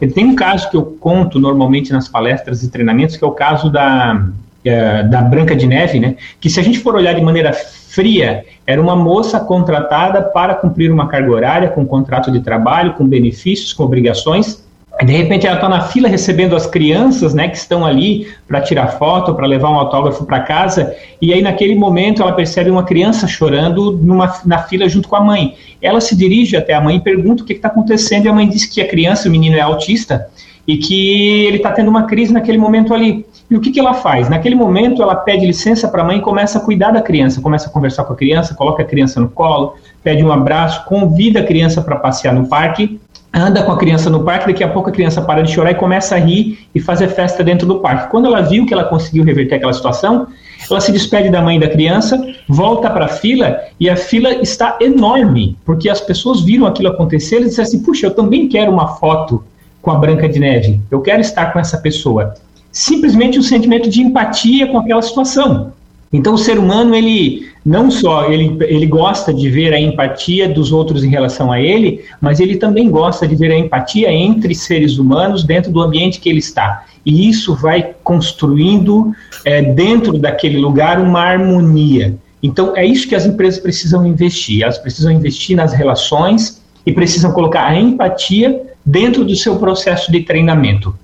E 0.00 0.06
tem 0.06 0.24
um 0.24 0.34
caso 0.34 0.70
que 0.70 0.76
eu 0.78 0.96
conto 0.98 1.38
normalmente 1.38 1.92
nas 1.92 2.08
palestras 2.08 2.62
e 2.62 2.70
treinamentos, 2.70 3.18
que 3.18 3.24
é 3.24 3.26
o 3.26 3.32
caso 3.32 3.68
da, 3.68 4.28
é, 4.64 5.02
da 5.02 5.20
Branca 5.20 5.54
de 5.54 5.66
Neve, 5.66 6.00
né? 6.00 6.16
Que 6.40 6.48
se 6.48 6.58
a 6.58 6.62
gente 6.62 6.78
for 6.78 6.94
olhar 6.94 7.12
de 7.12 7.20
maneira 7.20 7.52
fria, 7.92 8.44
era 8.66 8.80
uma 8.80 8.96
moça 8.96 9.38
contratada 9.38 10.22
para 10.22 10.54
cumprir 10.54 10.90
uma 10.90 11.08
carga 11.08 11.30
horária, 11.30 11.68
com 11.68 11.86
contrato 11.86 12.30
de 12.30 12.40
trabalho, 12.40 12.94
com 12.94 13.06
benefícios, 13.06 13.72
com 13.72 13.84
obrigações. 13.84 14.62
De 15.04 15.12
repente 15.12 15.46
ela 15.46 15.56
está 15.56 15.68
na 15.68 15.80
fila 15.80 16.08
recebendo 16.08 16.54
as 16.54 16.66
crianças, 16.66 17.34
né, 17.34 17.48
que 17.48 17.56
estão 17.56 17.84
ali 17.84 18.28
para 18.46 18.60
tirar 18.60 18.98
foto, 18.98 19.34
para 19.34 19.46
levar 19.46 19.70
um 19.70 19.74
autógrafo 19.74 20.24
para 20.24 20.40
casa, 20.40 20.94
e 21.20 21.32
aí 21.32 21.42
naquele 21.42 21.74
momento 21.74 22.22
ela 22.22 22.32
percebe 22.32 22.70
uma 22.70 22.84
criança 22.84 23.26
chorando 23.26 23.92
numa, 23.92 24.40
na 24.44 24.58
fila 24.58 24.88
junto 24.88 25.08
com 25.08 25.16
a 25.16 25.20
mãe. 25.20 25.54
Ela 25.80 26.00
se 26.00 26.14
dirige 26.14 26.56
até 26.56 26.74
a 26.74 26.80
mãe 26.80 26.96
e 26.96 27.00
pergunta 27.00 27.42
o 27.42 27.46
que 27.46 27.54
está 27.54 27.68
acontecendo, 27.68 28.26
e 28.26 28.28
a 28.28 28.32
mãe 28.32 28.48
diz 28.48 28.64
que 28.66 28.80
a 28.80 28.88
criança, 28.88 29.28
o 29.28 29.32
menino 29.32 29.56
é 29.56 29.60
autista, 29.60 30.28
e 30.66 30.76
que 30.76 31.46
ele 31.46 31.56
está 31.56 31.72
tendo 31.72 31.88
uma 31.88 32.04
crise 32.04 32.32
naquele 32.32 32.58
momento 32.58 32.94
ali. 32.94 33.26
E 33.52 33.54
o 33.54 33.60
que, 33.60 33.70
que 33.70 33.78
ela 33.78 33.92
faz? 33.92 34.30
Naquele 34.30 34.54
momento, 34.54 35.02
ela 35.02 35.14
pede 35.14 35.44
licença 35.44 35.86
para 35.86 36.00
a 36.00 36.04
mãe 36.06 36.16
e 36.16 36.20
começa 36.22 36.56
a 36.56 36.60
cuidar 36.62 36.90
da 36.90 37.02
criança, 37.02 37.38
começa 37.38 37.68
a 37.68 37.70
conversar 37.70 38.04
com 38.04 38.14
a 38.14 38.16
criança, 38.16 38.54
coloca 38.54 38.82
a 38.82 38.86
criança 38.86 39.20
no 39.20 39.28
colo, 39.28 39.76
pede 40.02 40.24
um 40.24 40.32
abraço, 40.32 40.86
convida 40.86 41.40
a 41.40 41.44
criança 41.44 41.82
para 41.82 41.96
passear 41.96 42.32
no 42.32 42.46
parque, 42.46 42.98
anda 43.30 43.62
com 43.62 43.70
a 43.70 43.76
criança 43.76 44.08
no 44.08 44.24
parque, 44.24 44.46
daqui 44.46 44.64
a 44.64 44.68
pouco 44.68 44.88
a 44.88 44.92
criança 44.92 45.20
para 45.20 45.42
de 45.42 45.52
chorar 45.52 45.72
e 45.72 45.74
começa 45.74 46.14
a 46.14 46.18
rir 46.18 46.66
e 46.74 46.80
fazer 46.80 47.08
festa 47.08 47.44
dentro 47.44 47.66
do 47.66 47.80
parque. 47.80 48.10
Quando 48.10 48.24
ela 48.24 48.40
viu 48.40 48.64
que 48.64 48.72
ela 48.72 48.84
conseguiu 48.84 49.22
reverter 49.22 49.56
aquela 49.56 49.74
situação, 49.74 50.28
ela 50.70 50.80
se 50.80 50.90
despede 50.90 51.28
da 51.28 51.42
mãe 51.42 51.60
da 51.60 51.68
criança, 51.68 52.18
volta 52.48 52.88
para 52.88 53.04
a 53.04 53.08
fila 53.08 53.60
e 53.78 53.90
a 53.90 53.96
fila 53.96 54.32
está 54.36 54.78
enorme, 54.80 55.58
porque 55.66 55.90
as 55.90 56.00
pessoas 56.00 56.40
viram 56.40 56.66
aquilo 56.66 56.88
acontecer 56.88 57.42
e 57.42 57.44
disseram 57.44 57.68
assim: 57.68 57.82
puxa, 57.82 58.06
eu 58.06 58.14
também 58.14 58.48
quero 58.48 58.72
uma 58.72 58.96
foto 58.96 59.44
com 59.82 59.90
a 59.90 59.96
Branca 59.96 60.26
de 60.26 60.40
Neve, 60.40 60.80
eu 60.90 61.02
quero 61.02 61.20
estar 61.20 61.52
com 61.52 61.58
essa 61.58 61.76
pessoa 61.76 62.32
simplesmente 62.72 63.38
o 63.38 63.42
sentimento 63.42 63.88
de 63.88 64.00
empatia 64.00 64.66
com 64.66 64.78
aquela 64.78 65.02
situação. 65.02 65.72
Então 66.12 66.34
o 66.34 66.38
ser 66.38 66.58
humano 66.58 66.94
ele 66.94 67.46
não 67.64 67.90
só 67.90 68.30
ele, 68.30 68.56
ele 68.62 68.86
gosta 68.86 69.32
de 69.32 69.48
ver 69.48 69.72
a 69.72 69.80
empatia 69.80 70.48
dos 70.48 70.72
outros 70.72 71.04
em 71.04 71.08
relação 71.08 71.52
a 71.52 71.60
ele, 71.60 72.04
mas 72.20 72.40
ele 72.40 72.56
também 72.56 72.90
gosta 72.90 73.26
de 73.26 73.36
ver 73.36 73.52
a 73.52 73.58
empatia 73.58 74.12
entre 74.12 74.54
seres 74.54 74.98
humanos 74.98 75.44
dentro 75.44 75.70
do 75.70 75.80
ambiente 75.80 76.20
que 76.20 76.28
ele 76.28 76.40
está. 76.40 76.84
E 77.06 77.28
isso 77.28 77.54
vai 77.54 77.94
construindo 78.02 79.14
é, 79.44 79.62
dentro 79.62 80.18
daquele 80.18 80.58
lugar 80.58 81.00
uma 81.00 81.20
harmonia. 81.20 82.14
Então 82.42 82.76
é 82.76 82.84
isso 82.84 83.08
que 83.08 83.14
as 83.14 83.24
empresas 83.24 83.60
precisam 83.60 84.04
investir. 84.06 84.62
Elas 84.62 84.78
precisam 84.78 85.12
investir 85.12 85.56
nas 85.56 85.72
relações 85.72 86.60
e 86.84 86.92
precisam 86.92 87.32
colocar 87.32 87.66
a 87.66 87.78
empatia 87.78 88.60
dentro 88.84 89.24
do 89.24 89.36
seu 89.36 89.56
processo 89.56 90.10
de 90.10 90.20
treinamento. 90.20 90.94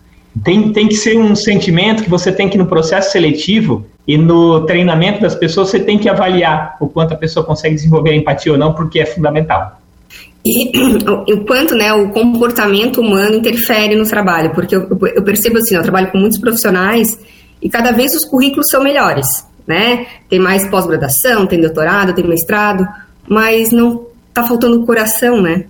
Tem, 0.44 0.72
tem 0.72 0.88
que 0.88 0.94
ser 0.94 1.18
um 1.18 1.34
sentimento 1.34 2.02
que 2.02 2.10
você 2.10 2.30
tem 2.30 2.48
que, 2.48 2.58
no 2.58 2.66
processo 2.66 3.12
seletivo 3.12 3.86
e 4.06 4.16
no 4.16 4.64
treinamento 4.66 5.20
das 5.20 5.34
pessoas, 5.34 5.68
você 5.68 5.80
tem 5.80 5.98
que 5.98 6.08
avaliar 6.08 6.76
o 6.80 6.88
quanto 6.88 7.14
a 7.14 7.16
pessoa 7.16 7.44
consegue 7.44 7.74
desenvolver 7.74 8.14
empatia 8.14 8.52
ou 8.52 8.58
não, 8.58 8.72
porque 8.72 9.00
é 9.00 9.06
fundamental. 9.06 9.80
E 10.44 10.70
o 11.34 11.44
quanto 11.44 11.74
né, 11.74 11.92
o 11.92 12.10
comportamento 12.10 13.00
humano 13.00 13.36
interfere 13.36 13.94
no 13.96 14.06
trabalho, 14.06 14.50
porque 14.54 14.74
eu, 14.74 14.88
eu 15.14 15.22
percebo 15.22 15.58
assim, 15.58 15.76
eu 15.76 15.82
trabalho 15.82 16.10
com 16.10 16.18
muitos 16.18 16.38
profissionais 16.38 17.18
e 17.60 17.68
cada 17.68 17.92
vez 17.92 18.14
os 18.14 18.24
currículos 18.24 18.66
são 18.70 18.82
melhores, 18.82 19.26
né? 19.66 20.06
Tem 20.28 20.38
mais 20.38 20.68
pós-graduação, 20.68 21.46
tem 21.46 21.60
doutorado, 21.60 22.14
tem 22.14 22.26
mestrado, 22.26 22.86
mas 23.28 23.72
não 23.72 24.06
está 24.28 24.44
faltando 24.44 24.86
coração, 24.86 25.42
né? 25.42 25.64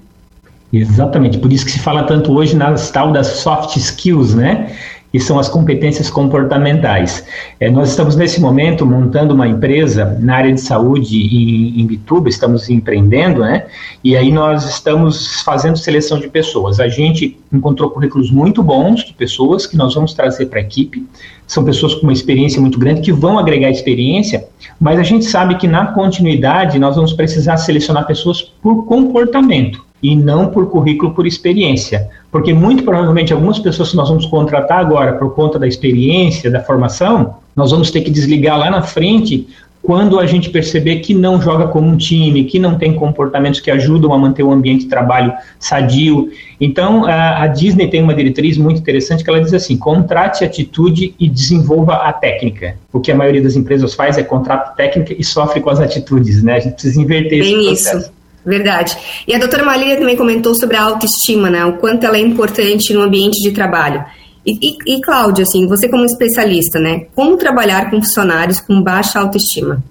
Exatamente, 0.72 1.38
por 1.38 1.50
isso 1.50 1.64
que 1.64 1.70
se 1.70 1.78
fala 1.78 2.02
tanto 2.02 2.32
hoje 2.32 2.54
nas 2.54 2.90
tal 2.90 3.10
das 3.10 3.26
soft 3.26 3.76
skills, 3.76 4.34
né? 4.34 4.70
Que 5.10 5.18
são 5.18 5.38
as 5.38 5.48
competências 5.48 6.10
comportamentais. 6.10 7.24
É, 7.58 7.70
nós 7.70 7.88
estamos 7.88 8.14
nesse 8.14 8.38
momento 8.38 8.84
montando 8.84 9.32
uma 9.32 9.48
empresa 9.48 10.18
na 10.20 10.36
área 10.36 10.52
de 10.52 10.60
saúde 10.60 11.16
em, 11.16 11.80
em 11.80 11.86
Bituba, 11.86 12.28
estamos 12.28 12.68
empreendendo, 12.68 13.40
né? 13.40 13.64
E 14.04 14.14
aí 14.14 14.30
nós 14.30 14.68
estamos 14.68 15.40
fazendo 15.40 15.78
seleção 15.78 16.20
de 16.20 16.28
pessoas. 16.28 16.78
A 16.78 16.88
gente 16.88 17.38
encontrou 17.50 17.88
currículos 17.88 18.30
muito 18.30 18.62
bons 18.62 19.02
de 19.02 19.14
pessoas 19.14 19.66
que 19.66 19.74
nós 19.74 19.94
vamos 19.94 20.12
trazer 20.12 20.46
para 20.46 20.58
a 20.58 20.62
equipe. 20.62 21.08
São 21.46 21.64
pessoas 21.64 21.94
com 21.94 22.02
uma 22.02 22.12
experiência 22.12 22.60
muito 22.60 22.78
grande 22.78 23.00
que 23.00 23.10
vão 23.10 23.38
agregar 23.38 23.70
experiência, 23.70 24.44
mas 24.78 24.98
a 24.98 25.02
gente 25.02 25.24
sabe 25.24 25.54
que 25.54 25.66
na 25.66 25.86
continuidade 25.86 26.78
nós 26.78 26.94
vamos 26.94 27.14
precisar 27.14 27.56
selecionar 27.56 28.06
pessoas 28.06 28.42
por 28.42 28.84
comportamento 28.84 29.87
e 30.02 30.14
não 30.14 30.48
por 30.48 30.70
currículo, 30.70 31.12
por 31.12 31.26
experiência. 31.26 32.08
Porque 32.30 32.52
muito 32.52 32.84
provavelmente 32.84 33.32
algumas 33.32 33.58
pessoas 33.58 33.90
que 33.90 33.96
nós 33.96 34.08
vamos 34.08 34.26
contratar 34.26 34.78
agora 34.78 35.14
por 35.14 35.34
conta 35.34 35.58
da 35.58 35.66
experiência, 35.66 36.50
da 36.50 36.62
formação, 36.62 37.36
nós 37.56 37.70
vamos 37.70 37.90
ter 37.90 38.02
que 38.02 38.10
desligar 38.10 38.58
lá 38.58 38.70
na 38.70 38.82
frente 38.82 39.48
quando 39.88 40.18
a 40.20 40.26
gente 40.26 40.50
perceber 40.50 40.96
que 40.96 41.14
não 41.14 41.40
joga 41.40 41.68
como 41.68 41.88
um 41.88 41.96
time, 41.96 42.44
que 42.44 42.58
não 42.58 42.76
tem 42.76 42.92
comportamentos 42.92 43.58
que 43.58 43.70
ajudam 43.70 44.12
a 44.12 44.18
manter 44.18 44.42
o 44.42 44.52
ambiente 44.52 44.84
de 44.84 44.90
trabalho 44.90 45.32
sadio. 45.58 46.30
Então, 46.60 47.06
a, 47.06 47.46
Disney 47.46 47.88
tem 47.88 48.02
uma 48.02 48.14
diretriz 48.14 48.58
muito 48.58 48.80
interessante 48.80 49.24
que 49.24 49.30
ela 49.30 49.40
diz 49.40 49.54
assim: 49.54 49.78
contrate 49.78 50.44
atitude 50.44 51.14
e 51.18 51.28
desenvolva 51.28 51.94
a 51.94 52.12
técnica. 52.12 52.76
O 52.92 53.00
que 53.00 53.10
a 53.10 53.14
maioria 53.14 53.42
das 53.42 53.56
empresas 53.56 53.94
faz 53.94 54.18
é 54.18 54.22
contrata 54.22 54.72
técnica 54.72 55.14
e 55.18 55.24
sofre 55.24 55.60
com 55.60 55.70
as 55.70 55.80
atitudes, 55.80 56.42
né? 56.42 56.56
A 56.56 56.60
gente 56.60 56.74
precisa 56.74 57.00
inverter 57.00 57.42
Bem 57.42 57.72
esse 57.72 57.84
processo. 57.84 57.98
Isso. 57.98 58.17
Verdade. 58.48 58.96
E 59.26 59.34
a 59.34 59.38
doutora 59.38 59.62
Marília 59.62 59.98
também 59.98 60.16
comentou 60.16 60.54
sobre 60.54 60.74
a 60.74 60.82
autoestima, 60.82 61.50
né? 61.50 61.66
O 61.66 61.74
quanto 61.74 62.06
ela 62.06 62.16
é 62.16 62.20
importante 62.20 62.94
no 62.94 63.02
ambiente 63.02 63.42
de 63.42 63.50
trabalho. 63.50 64.02
E, 64.46 64.52
e, 64.52 64.96
e 64.96 65.00
Cláudia, 65.02 65.44
assim, 65.46 65.66
você 65.66 65.86
como 65.86 66.06
especialista, 66.06 66.78
né? 66.80 67.02
Como 67.14 67.36
trabalhar 67.36 67.90
com 67.90 68.00
funcionários 68.02 68.58
com 68.58 68.80
baixa 68.80 69.18
autoestima? 69.18 69.84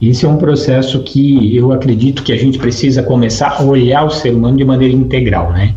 Esse 0.00 0.24
é 0.24 0.28
um 0.28 0.36
processo 0.36 1.02
que 1.02 1.56
eu 1.56 1.72
acredito 1.72 2.22
que 2.22 2.32
a 2.32 2.36
gente 2.36 2.58
precisa 2.58 3.02
começar 3.02 3.56
a 3.58 3.62
olhar 3.64 4.04
o 4.04 4.10
ser 4.10 4.32
humano 4.32 4.56
de 4.56 4.64
maneira 4.64 4.94
integral, 4.94 5.52
né? 5.52 5.74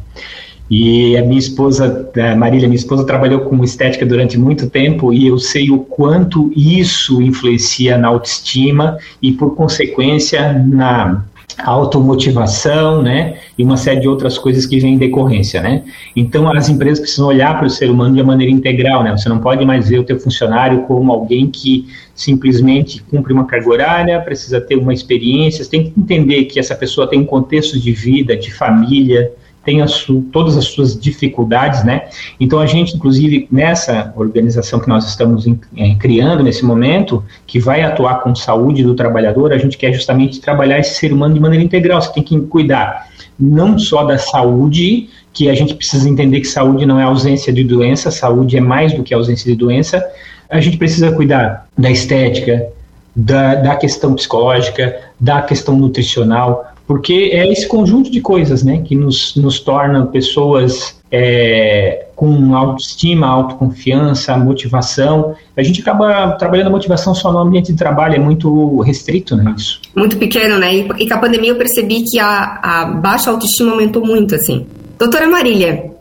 E 0.70 1.17
a 1.17 1.24
minha 1.24 1.39
esposa, 1.39 2.10
a 2.15 2.36
Marília, 2.36 2.67
minha 2.67 2.77
esposa, 2.77 3.05
trabalhou 3.05 3.41
com 3.41 3.63
estética 3.63 4.05
durante 4.05 4.38
muito 4.38 4.70
tempo 4.70 5.12
e 5.12 5.27
eu 5.27 5.39
sei 5.39 5.72
o 5.72 5.79
quanto 5.79 6.51
isso 6.55 7.22
influencia 7.22 7.98
na 7.98 8.08
autoestima 8.08 8.98
e, 9.22 9.32
por 9.32 9.55
consequência, 9.55 10.53
na 10.53 11.24
automotivação, 11.59 13.01
né, 13.01 13.35
e 13.57 13.63
uma 13.63 13.77
série 13.77 14.01
de 14.01 14.07
outras 14.07 14.38
coisas 14.38 14.65
que 14.65 14.79
vêm 14.79 14.95
em 14.95 14.97
decorrência, 14.97 15.62
né. 15.62 15.83
Então 16.15 16.51
as 16.51 16.69
empresas 16.69 17.00
precisam 17.00 17.27
olhar 17.27 17.57
para 17.57 17.67
o 17.67 17.69
ser 17.69 17.89
humano 17.89 18.15
de 18.15 18.23
maneira 18.23 18.51
integral, 18.51 19.03
né. 19.03 19.12
Você 19.12 19.29
não 19.29 19.39
pode 19.39 19.63
mais 19.65 19.88
ver 19.88 20.00
o 20.00 20.03
teu 20.03 20.19
funcionário 20.19 20.83
como 20.83 21.12
alguém 21.12 21.47
que 21.47 21.88
simplesmente 22.15 23.01
cumpre 23.03 23.33
uma 23.33 23.45
carga 23.45 23.69
horária, 23.69 24.21
precisa 24.21 24.59
ter 24.59 24.75
uma 24.75 24.93
experiência. 24.93 25.63
Você 25.63 25.69
tem 25.69 25.83
que 25.85 25.93
entender 26.00 26.45
que 26.45 26.59
essa 26.59 26.75
pessoa 26.75 27.07
tem 27.07 27.19
um 27.19 27.25
contexto 27.25 27.79
de 27.79 27.91
vida, 27.91 28.35
de 28.35 28.51
família, 28.51 29.31
tem 29.63 29.82
as 29.82 30.05
todas 30.32 30.58
as 30.58 30.65
suas 30.65 31.00
dificuldades, 31.00 31.84
né? 31.84 32.10
Então 32.39 32.60
a 32.60 32.65
gente, 32.65 32.96
inclusive, 32.96 33.48
nessa 33.51 34.13
organização 34.15 34.79
que 34.79 34.88
nós 34.88 35.08
estamos 35.08 35.48
em, 35.48 35.60
em, 35.75 35.98
criando 35.98 36.43
nesse 36.43 36.65
momento, 36.65 37.24
que 37.48 37.60
vai 37.60 37.82
atuar 37.82 38.22
com 38.22 38.36
saúde 38.36 38.84
do 38.84 38.93
trabalhador, 38.93 39.53
a 39.53 39.58
gente 39.58 39.77
quer 39.77 39.93
justamente 39.93 40.41
trabalhar 40.41 40.79
esse 40.79 40.96
ser 40.96 41.13
humano 41.13 41.34
de 41.34 41.39
maneira 41.39 41.63
integral. 41.63 42.01
Você 42.01 42.12
tem 42.13 42.24
que 42.24 42.39
cuidar 42.41 43.08
não 43.39 43.79
só 43.79 44.03
da 44.03 44.17
saúde, 44.17 45.10
que 45.32 45.50
a 45.50 45.55
gente 45.55 45.74
precisa 45.74 46.08
entender 46.08 46.41
que 46.41 46.48
saúde 46.48 46.86
não 46.86 47.00
é 47.00 47.03
ausência 47.03 47.51
de 47.51 47.63
doença, 47.63 48.12
saúde 48.12 48.58
é 48.58 48.62
mais 48.62 48.93
do 48.93 49.01
que 49.01 49.13
ausência 49.13 49.50
de 49.50 49.58
doença. 49.58 50.03
A 50.50 50.62
gente 50.62 50.77
precisa 50.77 51.12
cuidar 51.12 51.67
da 51.75 51.89
estética, 51.89 52.67
da, 53.15 53.55
da 53.55 53.75
questão 53.75 54.13
psicológica, 54.13 55.00
da 55.20 55.41
questão 55.41 55.75
nutricional, 55.75 56.73
porque 56.93 57.31
é 57.33 57.51
esse 57.51 57.67
conjunto 57.67 58.12
de 58.12 58.21
coisas 58.21 58.62
né, 58.62 58.83
que 58.85 58.95
nos, 58.95 59.35
nos 59.35 59.59
torna 59.59 60.05
pessoas 60.05 60.95
é, 61.12 62.05
com 62.15 62.55
autoestima, 62.55 63.25
autoconfiança, 63.25 64.38
motivação. 64.38 65.33
A 65.57 65.63
gente 65.63 65.81
acaba 65.81 66.33
trabalhando 66.33 66.67
a 66.67 66.69
motivação 66.69 67.15
só 67.15 67.31
no 67.31 67.39
ambiente 67.39 67.71
de 67.71 67.77
trabalho, 67.79 68.13
é 68.13 68.19
muito 68.19 68.79
restrito, 68.81 69.35
né, 69.35 69.55
isso. 69.57 69.81
Muito 69.95 70.17
pequeno, 70.17 70.59
né? 70.59 70.71
E, 70.75 70.88
e 71.00 71.07
com 71.07 71.15
a 71.15 71.17
pandemia 71.17 71.50
eu 71.50 71.55
percebi 71.55 72.03
que 72.03 72.19
a, 72.19 72.59
a 72.62 72.85
baixa 72.85 73.31
autoestima 73.31 73.71
aumentou 73.71 74.05
muito, 74.05 74.35
assim. 74.35 74.67
Doutora 75.00 75.27
Marília, 75.27 75.93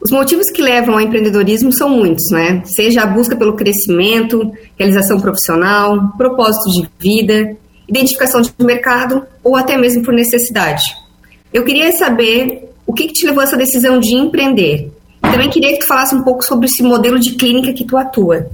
os 0.00 0.10
motivos 0.10 0.50
que 0.50 0.60
levam 0.60 0.96
ao 0.96 1.00
empreendedorismo 1.00 1.72
são 1.72 1.88
muitos, 1.88 2.28
né? 2.32 2.62
Seja 2.64 3.02
a 3.02 3.06
busca 3.06 3.36
pelo 3.36 3.52
crescimento, 3.52 4.50
realização 4.76 5.20
profissional, 5.20 6.14
propósito 6.18 6.68
de 6.72 6.88
vida, 6.98 7.56
identificação 7.88 8.40
de 8.40 8.52
mercado 8.60 9.24
ou 9.42 9.56
até 9.56 9.76
mesmo 9.76 10.02
por 10.02 10.14
necessidade. 10.14 10.82
Eu 11.52 11.64
queria 11.64 11.92
saber 11.92 12.70
o 12.86 12.92
que, 12.92 13.06
que 13.06 13.12
te 13.12 13.26
levou 13.26 13.40
a 13.40 13.44
essa 13.44 13.56
decisão 13.56 13.98
de 13.98 14.14
empreender? 14.14 14.90
Também 15.20 15.48
queria 15.48 15.72
que 15.72 15.78
tu 15.78 15.86
falasse 15.86 16.14
um 16.14 16.22
pouco 16.22 16.44
sobre 16.44 16.66
esse 16.66 16.82
modelo 16.82 17.18
de 17.18 17.32
clínica 17.36 17.72
que 17.72 17.84
tu 17.84 17.96
atua. 17.96 18.50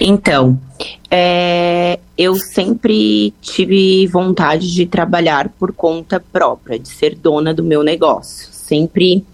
Então, 0.00 0.58
é, 1.10 1.98
eu 2.16 2.36
sempre 2.36 3.32
tive 3.40 4.06
vontade 4.06 4.72
de 4.72 4.86
trabalhar 4.86 5.48
por 5.58 5.72
conta 5.72 6.20
própria, 6.20 6.78
de 6.78 6.88
ser 6.88 7.14
dona 7.14 7.52
do 7.52 7.62
meu 7.62 7.82
negócio. 7.82 8.48
Sempre 8.52 9.24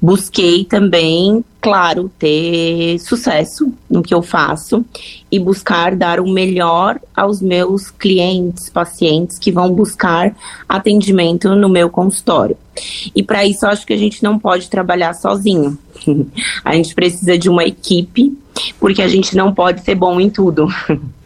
busquei 0.00 0.64
também, 0.64 1.44
claro, 1.60 2.10
ter 2.18 2.98
sucesso 2.98 3.72
no 3.88 4.02
que 4.02 4.14
eu 4.14 4.22
faço 4.22 4.84
e 5.30 5.38
buscar 5.38 5.96
dar 5.96 6.20
o 6.20 6.28
melhor 6.28 7.00
aos 7.16 7.40
meus 7.40 7.90
clientes, 7.90 8.68
pacientes 8.68 9.38
que 9.38 9.50
vão 9.50 9.72
buscar 9.72 10.34
atendimento 10.68 11.54
no 11.54 11.68
meu 11.68 11.88
consultório. 11.88 12.56
E 13.14 13.22
para 13.22 13.44
isso, 13.44 13.66
acho 13.66 13.86
que 13.86 13.92
a 13.92 13.98
gente 13.98 14.22
não 14.22 14.38
pode 14.38 14.68
trabalhar 14.68 15.14
sozinho. 15.14 15.78
a 16.64 16.74
gente 16.74 16.94
precisa 16.94 17.38
de 17.38 17.48
uma 17.48 17.64
equipe, 17.64 18.36
porque 18.78 19.02
a 19.02 19.08
gente 19.08 19.36
não 19.36 19.52
pode 19.52 19.82
ser 19.82 19.94
bom 19.94 20.20
em 20.20 20.30
tudo. 20.30 20.68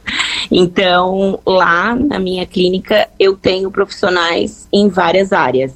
Então, 0.50 1.38
lá 1.44 1.94
na 1.94 2.18
minha 2.18 2.46
clínica, 2.46 3.06
eu 3.18 3.36
tenho 3.36 3.70
profissionais 3.70 4.66
em 4.72 4.88
várias 4.88 5.32
áreas. 5.32 5.72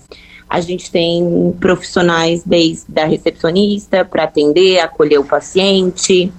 A 0.52 0.60
gente 0.60 0.90
tem 0.90 1.56
profissionais 1.58 2.42
desde 2.44 2.84
da 2.86 3.06
recepcionista 3.06 4.04
para 4.04 4.24
atender, 4.24 4.80
acolher 4.80 5.18
o 5.18 5.24
paciente. 5.24 6.30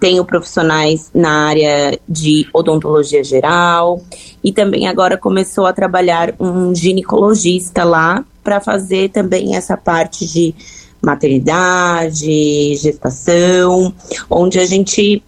Tenho 0.00 0.24
profissionais 0.24 1.10
na 1.12 1.48
área 1.48 2.00
de 2.08 2.48
odontologia 2.54 3.22
geral. 3.22 4.02
E 4.42 4.52
também 4.52 4.86
agora 4.86 5.18
começou 5.18 5.66
a 5.66 5.72
trabalhar 5.74 6.34
um 6.40 6.74
ginecologista 6.74 7.84
lá 7.84 8.24
para 8.42 8.58
fazer 8.58 9.10
também 9.10 9.54
essa 9.54 9.76
parte 9.76 10.26
de 10.26 10.54
maternidade, 11.02 12.74
gestação, 12.74 13.92
onde 14.30 14.58
a 14.58 14.64
gente 14.64 15.22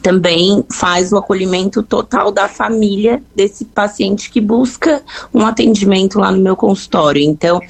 também 0.00 0.64
faz 0.70 1.12
o 1.12 1.16
acolhimento 1.16 1.82
total 1.82 2.30
da 2.30 2.48
família 2.48 3.22
desse 3.34 3.64
paciente 3.64 4.30
que 4.30 4.40
busca 4.40 5.02
um 5.32 5.44
atendimento 5.44 6.18
lá 6.18 6.30
no 6.30 6.38
meu 6.42 6.56
consultório. 6.56 7.22
Então, 7.22 7.60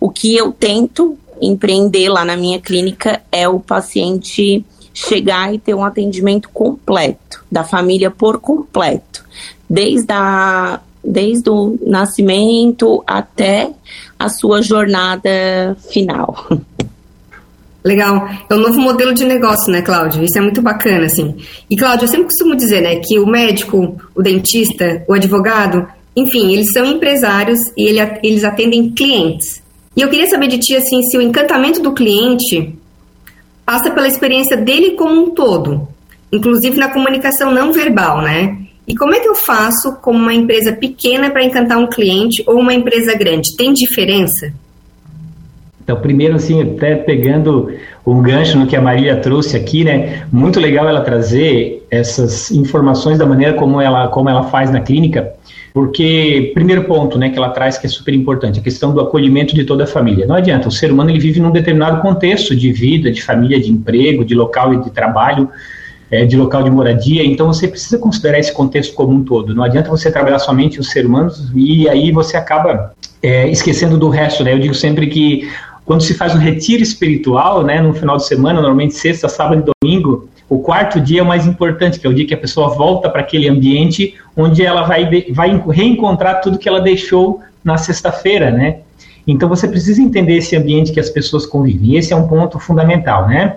o 0.00 0.10
que 0.10 0.36
eu 0.36 0.52
tento 0.52 1.18
empreender 1.40 2.08
lá 2.08 2.24
na 2.24 2.36
minha 2.36 2.60
clínica 2.60 3.22
é 3.30 3.48
o 3.48 3.60
paciente 3.60 4.64
chegar 4.92 5.54
e 5.54 5.58
ter 5.58 5.74
um 5.74 5.84
atendimento 5.84 6.48
completo, 6.48 7.44
da 7.50 7.62
família 7.62 8.10
por 8.10 8.40
completo, 8.40 9.24
desde 9.68 10.12
a 10.12 10.80
desde 11.02 11.48
o 11.48 11.78
nascimento 11.86 13.02
até 13.06 13.70
a 14.18 14.28
sua 14.28 14.60
jornada 14.60 15.76
final. 15.90 16.36
Legal. 17.88 18.28
É 18.50 18.54
um 18.54 18.58
novo 18.58 18.78
modelo 18.78 19.14
de 19.14 19.24
negócio, 19.24 19.72
né, 19.72 19.80
Cláudio? 19.80 20.22
Isso 20.22 20.36
é 20.36 20.42
muito 20.42 20.60
bacana, 20.60 21.06
assim. 21.06 21.34
E, 21.70 21.74
Cláudio, 21.74 22.04
eu 22.04 22.08
sempre 22.08 22.26
costumo 22.26 22.54
dizer, 22.54 22.82
né, 22.82 22.96
que 22.96 23.18
o 23.18 23.26
médico, 23.26 23.96
o 24.14 24.22
dentista, 24.22 25.02
o 25.08 25.14
advogado, 25.14 25.86
enfim, 26.14 26.52
eles 26.52 26.70
são 26.70 26.84
empresários 26.84 27.58
e 27.74 27.84
ele, 27.84 27.98
eles 28.22 28.44
atendem 28.44 28.90
clientes. 28.90 29.62
E 29.96 30.02
eu 30.02 30.08
queria 30.10 30.28
saber 30.28 30.48
de 30.48 30.58
ti, 30.58 30.76
assim, 30.76 31.00
se 31.02 31.16
o 31.16 31.22
encantamento 31.22 31.80
do 31.80 31.94
cliente 31.94 32.74
passa 33.64 33.90
pela 33.90 34.06
experiência 34.06 34.56
dele 34.56 34.90
como 34.90 35.22
um 35.22 35.30
todo, 35.30 35.88
inclusive 36.30 36.76
na 36.76 36.90
comunicação 36.90 37.50
não 37.50 37.72
verbal, 37.72 38.20
né? 38.20 38.58
E 38.86 38.94
como 38.94 39.14
é 39.14 39.20
que 39.20 39.28
eu 39.28 39.34
faço 39.34 39.96
como 40.02 40.18
uma 40.18 40.34
empresa 40.34 40.72
pequena 40.72 41.30
para 41.30 41.44
encantar 41.44 41.78
um 41.78 41.88
cliente 41.88 42.44
ou 42.46 42.58
uma 42.58 42.74
empresa 42.74 43.14
grande? 43.14 43.56
Tem 43.56 43.72
diferença? 43.72 44.52
Então, 45.88 45.98
primeiro, 46.02 46.34
assim, 46.34 46.60
até 46.60 46.96
pegando 46.96 47.72
um 48.06 48.20
gancho 48.20 48.58
no 48.58 48.66
que 48.66 48.76
a 48.76 48.82
Maria 48.82 49.16
trouxe 49.16 49.56
aqui, 49.56 49.84
né? 49.84 50.22
Muito 50.30 50.60
legal 50.60 50.86
ela 50.86 51.00
trazer 51.00 51.82
essas 51.90 52.50
informações 52.50 53.16
da 53.16 53.24
maneira 53.24 53.54
como 53.54 53.80
ela, 53.80 54.06
como 54.08 54.28
ela 54.28 54.42
faz 54.50 54.70
na 54.70 54.82
clínica, 54.82 55.32
porque, 55.72 56.50
primeiro 56.52 56.84
ponto, 56.84 57.18
né, 57.18 57.30
que 57.30 57.38
ela 57.38 57.48
traz 57.48 57.78
que 57.78 57.86
é 57.86 57.88
super 57.88 58.12
importante, 58.12 58.60
a 58.60 58.62
questão 58.62 58.92
do 58.92 59.00
acolhimento 59.00 59.54
de 59.54 59.64
toda 59.64 59.84
a 59.84 59.86
família. 59.86 60.26
Não 60.26 60.34
adianta, 60.34 60.68
o 60.68 60.70
ser 60.70 60.92
humano 60.92 61.08
ele 61.08 61.20
vive 61.20 61.40
num 61.40 61.50
determinado 61.50 62.02
contexto 62.02 62.54
de 62.54 62.70
vida, 62.70 63.10
de 63.10 63.22
família, 63.22 63.58
de 63.58 63.72
emprego, 63.72 64.26
de 64.26 64.34
local 64.34 64.76
de 64.76 64.90
trabalho, 64.90 65.48
é, 66.10 66.26
de 66.26 66.36
local 66.36 66.62
de 66.62 66.70
moradia, 66.70 67.24
então 67.24 67.46
você 67.46 67.66
precisa 67.66 67.96
considerar 67.98 68.38
esse 68.38 68.52
contexto 68.52 68.92
como 68.94 69.14
um 69.14 69.24
todo. 69.24 69.54
Não 69.54 69.62
adianta 69.62 69.88
você 69.88 70.10
trabalhar 70.10 70.38
somente 70.38 70.78
os 70.78 70.90
seres 70.90 71.08
humanos 71.08 71.50
e 71.54 71.88
aí 71.88 72.12
você 72.12 72.36
acaba 72.36 72.92
é, 73.22 73.48
esquecendo 73.48 73.98
do 73.98 74.08
resto, 74.08 74.44
né? 74.44 74.52
Eu 74.52 74.58
digo 74.58 74.74
sempre 74.74 75.06
que 75.06 75.48
quando 75.88 76.02
se 76.02 76.12
faz 76.12 76.34
um 76.34 76.38
retiro 76.38 76.82
espiritual, 76.82 77.64
né, 77.64 77.80
no 77.80 77.94
final 77.94 78.18
de 78.18 78.26
semana, 78.26 78.60
normalmente 78.60 78.92
sexta, 78.92 79.26
sábado 79.26 79.64
e 79.64 79.72
domingo, 79.82 80.28
o 80.46 80.58
quarto 80.58 81.00
dia 81.00 81.20
é 81.20 81.22
o 81.22 81.26
mais 81.26 81.46
importante, 81.46 81.98
que 81.98 82.06
é 82.06 82.10
o 82.10 82.12
dia 82.12 82.26
que 82.26 82.34
a 82.34 82.36
pessoa 82.36 82.68
volta 82.68 83.08
para 83.08 83.22
aquele 83.22 83.48
ambiente 83.48 84.14
onde 84.36 84.62
ela 84.62 84.82
vai, 84.82 85.08
vai 85.32 85.64
reencontrar 85.70 86.42
tudo 86.42 86.58
que 86.58 86.68
ela 86.68 86.82
deixou 86.82 87.40
na 87.64 87.78
sexta-feira, 87.78 88.50
né? 88.50 88.80
Então 89.26 89.48
você 89.48 89.66
precisa 89.66 90.02
entender 90.02 90.36
esse 90.36 90.54
ambiente 90.54 90.92
que 90.92 91.00
as 91.00 91.08
pessoas 91.08 91.46
convivem. 91.46 91.96
Esse 91.96 92.12
é 92.12 92.16
um 92.16 92.28
ponto 92.28 92.58
fundamental, 92.58 93.26
né? 93.26 93.56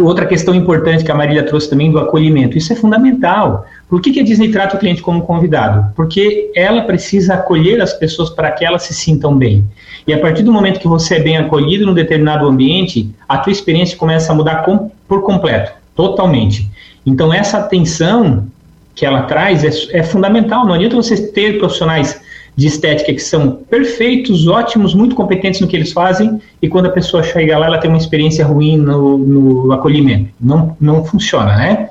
Outra 0.00 0.26
questão 0.26 0.54
importante 0.54 1.04
que 1.04 1.10
a 1.10 1.14
Marília 1.14 1.42
trouxe 1.42 1.68
também 1.68 1.90
do 1.90 1.98
acolhimento. 1.98 2.56
Isso 2.56 2.72
é 2.72 2.76
fundamental. 2.76 3.66
Por 3.88 4.00
que, 4.00 4.12
que 4.12 4.20
a 4.20 4.22
Disney 4.22 4.52
trata 4.52 4.76
o 4.76 4.78
cliente 4.78 5.02
como 5.02 5.22
convidado? 5.22 5.92
Porque 5.96 6.52
ela 6.54 6.82
precisa 6.82 7.34
acolher 7.34 7.80
as 7.80 7.92
pessoas 7.92 8.30
para 8.30 8.52
que 8.52 8.64
elas 8.64 8.84
se 8.84 8.94
sintam 8.94 9.36
bem. 9.36 9.64
E 10.06 10.14
a 10.14 10.20
partir 10.20 10.44
do 10.44 10.52
momento 10.52 10.78
que 10.78 10.86
você 10.86 11.16
é 11.16 11.20
bem 11.20 11.36
acolhido 11.36 11.84
num 11.84 11.94
determinado 11.94 12.46
ambiente, 12.46 13.10
a 13.28 13.38
tua 13.38 13.52
experiência 13.52 13.96
começa 13.96 14.30
a 14.30 14.36
mudar 14.36 14.62
com, 14.64 14.88
por 15.08 15.22
completo, 15.22 15.72
totalmente. 15.96 16.70
Então 17.04 17.34
essa 17.34 17.58
atenção 17.58 18.46
que 18.94 19.04
ela 19.04 19.22
traz 19.22 19.64
é, 19.64 19.98
é 19.98 20.02
fundamental. 20.04 20.64
Não 20.64 20.74
adianta 20.74 20.94
você 20.94 21.26
ter 21.26 21.58
profissionais 21.58 22.21
de 22.54 22.66
estética 22.66 23.12
que 23.12 23.20
são 23.20 23.52
perfeitos, 23.70 24.46
ótimos, 24.46 24.94
muito 24.94 25.14
competentes 25.14 25.60
no 25.60 25.66
que 25.66 25.76
eles 25.76 25.92
fazem, 25.92 26.40
e 26.60 26.68
quando 26.68 26.86
a 26.86 26.90
pessoa 26.90 27.22
chega 27.22 27.56
lá, 27.56 27.66
ela 27.66 27.78
tem 27.78 27.90
uma 27.90 27.98
experiência 27.98 28.44
ruim 28.46 28.76
no, 28.76 29.18
no 29.18 29.72
acolhimento. 29.72 30.30
Não, 30.40 30.76
não 30.80 31.04
funciona, 31.04 31.56
né? 31.56 31.90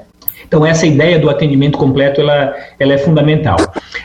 Então, 0.52 0.66
essa 0.66 0.86
ideia 0.86 1.18
do 1.18 1.30
atendimento 1.30 1.78
completo, 1.78 2.20
ela, 2.20 2.54
ela 2.78 2.92
é 2.92 2.98
fundamental. 2.98 3.56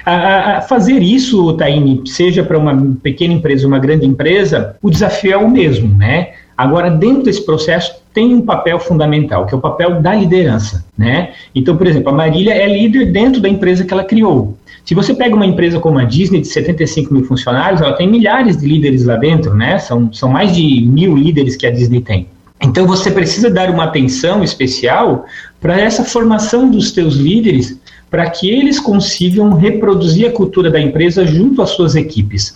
A, 0.05 0.59
a 0.59 0.61
fazer 0.61 1.03
isso, 1.03 1.53
Taine, 1.55 2.03
seja 2.07 2.45
para 2.45 2.57
uma 2.57 2.97
pequena 3.03 3.35
empresa 3.35 3.67
uma 3.67 3.81
grande 3.81 4.07
empresa, 4.07 4.77
o 4.81 4.89
desafio 4.89 5.33
é 5.33 5.37
o 5.37 5.51
mesmo, 5.51 5.93
né? 5.99 6.35
Agora, 6.57 6.89
dentro 6.89 7.25
desse 7.25 7.45
processo, 7.45 8.01
tem 8.15 8.33
um 8.33 8.43
papel 8.43 8.79
fundamental, 8.79 9.45
que 9.45 9.55
é 9.55 9.59
o 9.59 9.61
papel 9.61 10.01
da 10.01 10.15
liderança, 10.15 10.85
né? 10.97 11.33
Então, 11.53 11.77
por 11.77 11.89
exemplo, 11.89 12.11
a 12.11 12.15
Marília 12.15 12.55
é 12.55 12.69
líder 12.69 13.07
dentro 13.07 13.41
da 13.41 13.49
empresa 13.49 13.85
que 13.85 13.93
ela 13.93 14.05
criou. 14.05 14.57
Se 14.85 14.95
você 14.95 15.13
pega 15.15 15.35
uma 15.35 15.47
empresa 15.47 15.81
como 15.81 15.99
a 15.99 16.05
Disney, 16.05 16.43
de 16.43 16.47
75 16.47 17.13
mil 17.13 17.25
funcionários, 17.25 17.81
ela 17.81 17.95
tem 17.95 18.09
milhares 18.09 18.57
de 18.57 18.69
líderes 18.69 19.05
lá 19.05 19.17
dentro, 19.17 19.53
né? 19.53 19.81
São, 19.81 20.13
são 20.13 20.29
mais 20.29 20.55
de 20.55 20.87
mil 20.87 21.17
líderes 21.17 21.57
que 21.57 21.67
a 21.67 21.73
Disney 21.73 22.03
tem. 22.03 22.29
Então 22.61 22.87
você 22.87 23.11
precisa 23.11 23.51
dar 23.51 23.71
uma 23.71 23.85
atenção 23.85 24.43
especial 24.43 25.27
para 25.61 25.79
essa 25.79 26.05
formação 26.05 26.71
dos 26.71 26.91
teus 26.91 27.15
líderes, 27.15 27.79
para 28.11 28.29
que 28.31 28.49
eles 28.49 28.79
consigam 28.79 29.53
reproduzir 29.55 30.29
a 30.29 30.33
cultura 30.33 30.71
da 30.71 30.81
empresa 30.81 31.27
junto 31.27 31.61
às 31.61 31.71
suas 31.71 31.95
equipes. 31.95 32.55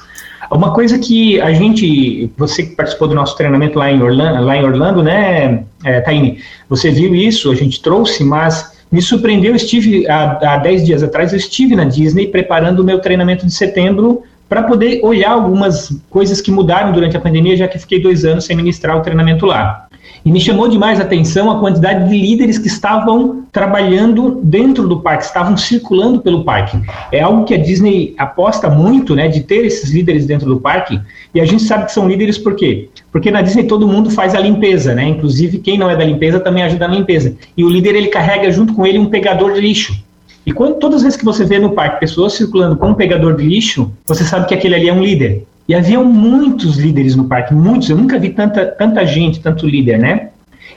Uma 0.51 0.73
coisa 0.73 0.99
que 0.99 1.41
a 1.41 1.53
gente, 1.53 2.31
você 2.37 2.65
que 2.65 2.75
participou 2.75 3.07
do 3.07 3.15
nosso 3.15 3.37
treinamento 3.37 3.79
lá 3.79 3.91
em 3.91 4.03
Orlando, 4.03 4.45
lá 4.45 4.57
em 4.57 4.65
Orlando 4.65 5.03
né, 5.03 5.65
é, 5.85 6.01
Taine, 6.01 6.39
você 6.69 6.91
viu 6.91 7.15
isso, 7.15 7.51
a 7.51 7.55
gente 7.55 7.81
trouxe, 7.81 8.25
mas 8.25 8.73
me 8.91 9.01
surpreendeu, 9.01 9.53
eu 9.53 9.57
estive, 9.57 10.09
há, 10.09 10.55
há 10.55 10.57
10 10.57 10.85
dias 10.85 11.03
atrás, 11.03 11.33
eu 11.33 11.39
estive 11.39 11.77
na 11.77 11.85
Disney 11.85 12.27
preparando 12.27 12.81
o 12.81 12.85
meu 12.85 12.99
treinamento 12.99 13.47
de 13.47 13.53
setembro 13.53 14.25
para 14.49 14.65
poder 14.65 15.01
olhar 15.05 15.31
algumas 15.31 15.97
coisas 16.11 16.41
que 16.41 16.51
mudaram 16.51 16.91
durante 16.91 17.17
a 17.17 17.21
pandemia, 17.21 17.57
já 17.57 17.69
que 17.69 17.79
fiquei 17.79 18.03
dois 18.03 18.25
anos 18.25 18.45
sem 18.45 18.57
ministrar 18.57 18.97
o 18.97 19.03
treinamento 19.03 19.47
lá. 19.47 19.87
E 20.25 20.31
me 20.31 20.41
chamou 20.41 20.69
demais 20.69 21.01
a 21.01 21.03
atenção 21.03 21.51
a 21.51 21.59
quantidade 21.59 22.09
de 22.09 22.17
líderes 22.17 22.59
que 22.59 22.69
estavam 22.69 23.45
trabalhando 23.51 24.41
dentro 24.43 24.87
do 24.87 25.01
parque, 25.01 25.25
estavam 25.25 25.57
circulando 25.57 26.21
pelo 26.21 26.45
parque. 26.45 26.79
É 27.11 27.21
algo 27.21 27.45
que 27.45 27.55
a 27.55 27.57
Disney 27.57 28.15
aposta 28.19 28.69
muito, 28.69 29.15
né, 29.15 29.29
de 29.29 29.41
ter 29.41 29.65
esses 29.65 29.91
líderes 29.91 30.27
dentro 30.27 30.47
do 30.47 30.61
parque. 30.61 31.01
E 31.35 31.41
a 31.41 31.45
gente 31.45 31.63
sabe 31.63 31.87
que 31.87 31.93
são 31.93 32.09
líderes 32.09 32.39
por 32.39 32.55
quê? 32.55 32.89
Porque 33.11 33.31
na 33.31 33.43
Disney 33.43 33.65
todo 33.65 33.89
mundo 33.89 34.11
faz 34.11 34.35
a 34.35 34.41
limpeza, 34.41 34.95
né? 34.95 35.09
Inclusive 35.09 35.59
quem 35.59 35.79
não 35.79 35.91
é 35.91 35.97
da 35.97 36.05
limpeza 36.05 36.39
também 36.39 36.63
ajuda 36.63 36.87
na 36.87 36.95
limpeza. 36.95 37.35
E 37.57 37.65
o 37.65 37.69
líder 37.69 37.95
ele 37.95 38.09
carrega 38.09 38.51
junto 38.51 38.75
com 38.75 38.87
ele 38.87 38.99
um 38.99 39.07
pegador 39.07 39.53
de 39.53 39.61
lixo. 39.61 39.97
E 40.45 40.53
quando 40.53 40.77
todas 40.77 40.99
as 40.99 41.03
vezes 41.03 41.19
que 41.19 41.25
você 41.25 41.45
vê 41.45 41.59
no 41.59 41.73
parque 41.73 42.01
pessoas 42.01 42.33
circulando 42.33 42.77
com 42.77 42.89
um 42.89 42.95
pegador 42.95 43.37
de 43.37 43.45
lixo, 43.45 43.93
você 44.07 44.25
sabe 44.25 44.47
que 44.47 44.55
aquele 44.55 44.75
ali 44.75 44.89
é 44.89 44.93
um 44.93 45.03
líder. 45.03 45.45
E 45.71 45.75
haviam 45.77 46.05
muitos 46.05 46.79
líderes 46.79 47.15
no 47.15 47.27
parque, 47.27 47.55
muitos. 47.55 47.89
Eu 47.89 47.97
nunca 47.97 48.19
vi 48.19 48.31
tanta, 48.31 48.67
tanta 48.67 49.07
gente, 49.07 49.39
tanto 49.39 49.69
líder, 49.69 50.01
né? 50.01 50.31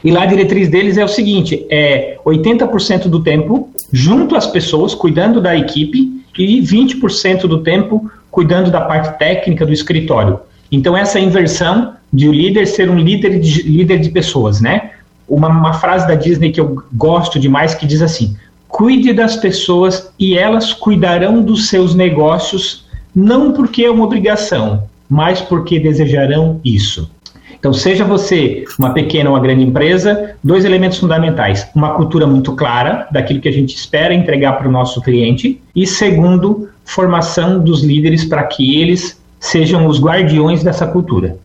E 0.04 0.12
lá 0.12 0.22
a 0.22 0.26
diretriz 0.28 0.70
deles 0.70 1.00
é 1.00 1.04
o 1.04 1.08
seguinte: 1.08 1.66
é 1.68 2.20
80% 2.24 3.08
do 3.08 3.24
tempo 3.24 3.72
junto 3.92 4.36
às 4.36 4.46
pessoas, 4.46 4.94
cuidando 4.94 5.42
da 5.42 5.58
equipe, 5.58 6.24
e 6.38 6.62
20% 6.62 7.48
do 7.48 7.64
tempo 7.64 8.08
cuidando 8.30 8.70
da 8.70 8.82
parte 8.82 9.18
técnica 9.18 9.66
do 9.66 9.74
escritório. 9.74 10.42
Então, 10.72 10.96
essa 10.96 11.20
inversão 11.20 11.94
de 12.14 12.30
o 12.30 12.32
líder 12.32 12.68
ser 12.68 12.88
um 12.88 13.00
líder 13.00 13.40
de, 13.40 13.64
líder 13.64 13.98
de 13.98 14.12
pessoas, 14.12 14.62
né? 14.62 14.92
Uma, 15.28 15.48
uma 15.48 15.74
frase 15.74 16.08
da 16.08 16.14
Disney 16.14 16.52
que 16.52 16.62
eu 16.62 16.84
gosto 16.94 17.40
demais 17.40 17.74
que 17.74 17.88
diz 17.88 18.04
assim: 18.04 18.38
cuide 18.68 19.12
das 19.12 19.38
pessoas 19.38 20.14
e 20.20 20.38
elas 20.38 20.72
cuidarão 20.72 21.42
dos 21.42 21.68
seus 21.68 21.96
negócios, 21.96 22.83
não 23.16 23.52
porque 23.52 23.84
é 23.84 23.92
uma 23.92 24.04
obrigação, 24.04 24.84
mas 25.10 25.42
porque 25.42 25.80
desejarão 25.80 26.60
isso. 26.64 27.10
Então, 27.64 27.72
seja 27.72 28.04
você 28.04 28.66
uma 28.78 28.94
pequena 28.94 29.30
ou 29.30 29.36
uma 29.36 29.42
grande 29.42 29.64
empresa, 29.64 30.36
dois 30.44 30.66
elementos 30.66 30.98
fundamentais: 30.98 31.70
uma 31.74 31.94
cultura 31.94 32.28
muito 32.28 32.54
clara 32.56 33.08
daquilo 33.10 33.40
que 33.40 33.48
a 33.48 33.54
gente 33.54 33.74
espera 33.74 34.14
entregar 34.14 34.54
para 34.54 34.68
o 34.68 34.72
nosso 34.72 35.02
cliente, 35.02 35.62
e 35.74 35.88
segundo, 35.88 36.68
formação 36.84 37.60
dos 37.64 37.82
líderes 37.82 38.26
para 38.26 38.44
que 38.44 38.82
eles 38.82 39.18
sejam 39.40 39.88
os 39.88 40.00
guardiões 40.00 40.64
dessa 40.64 40.86
cultura. 40.88 41.38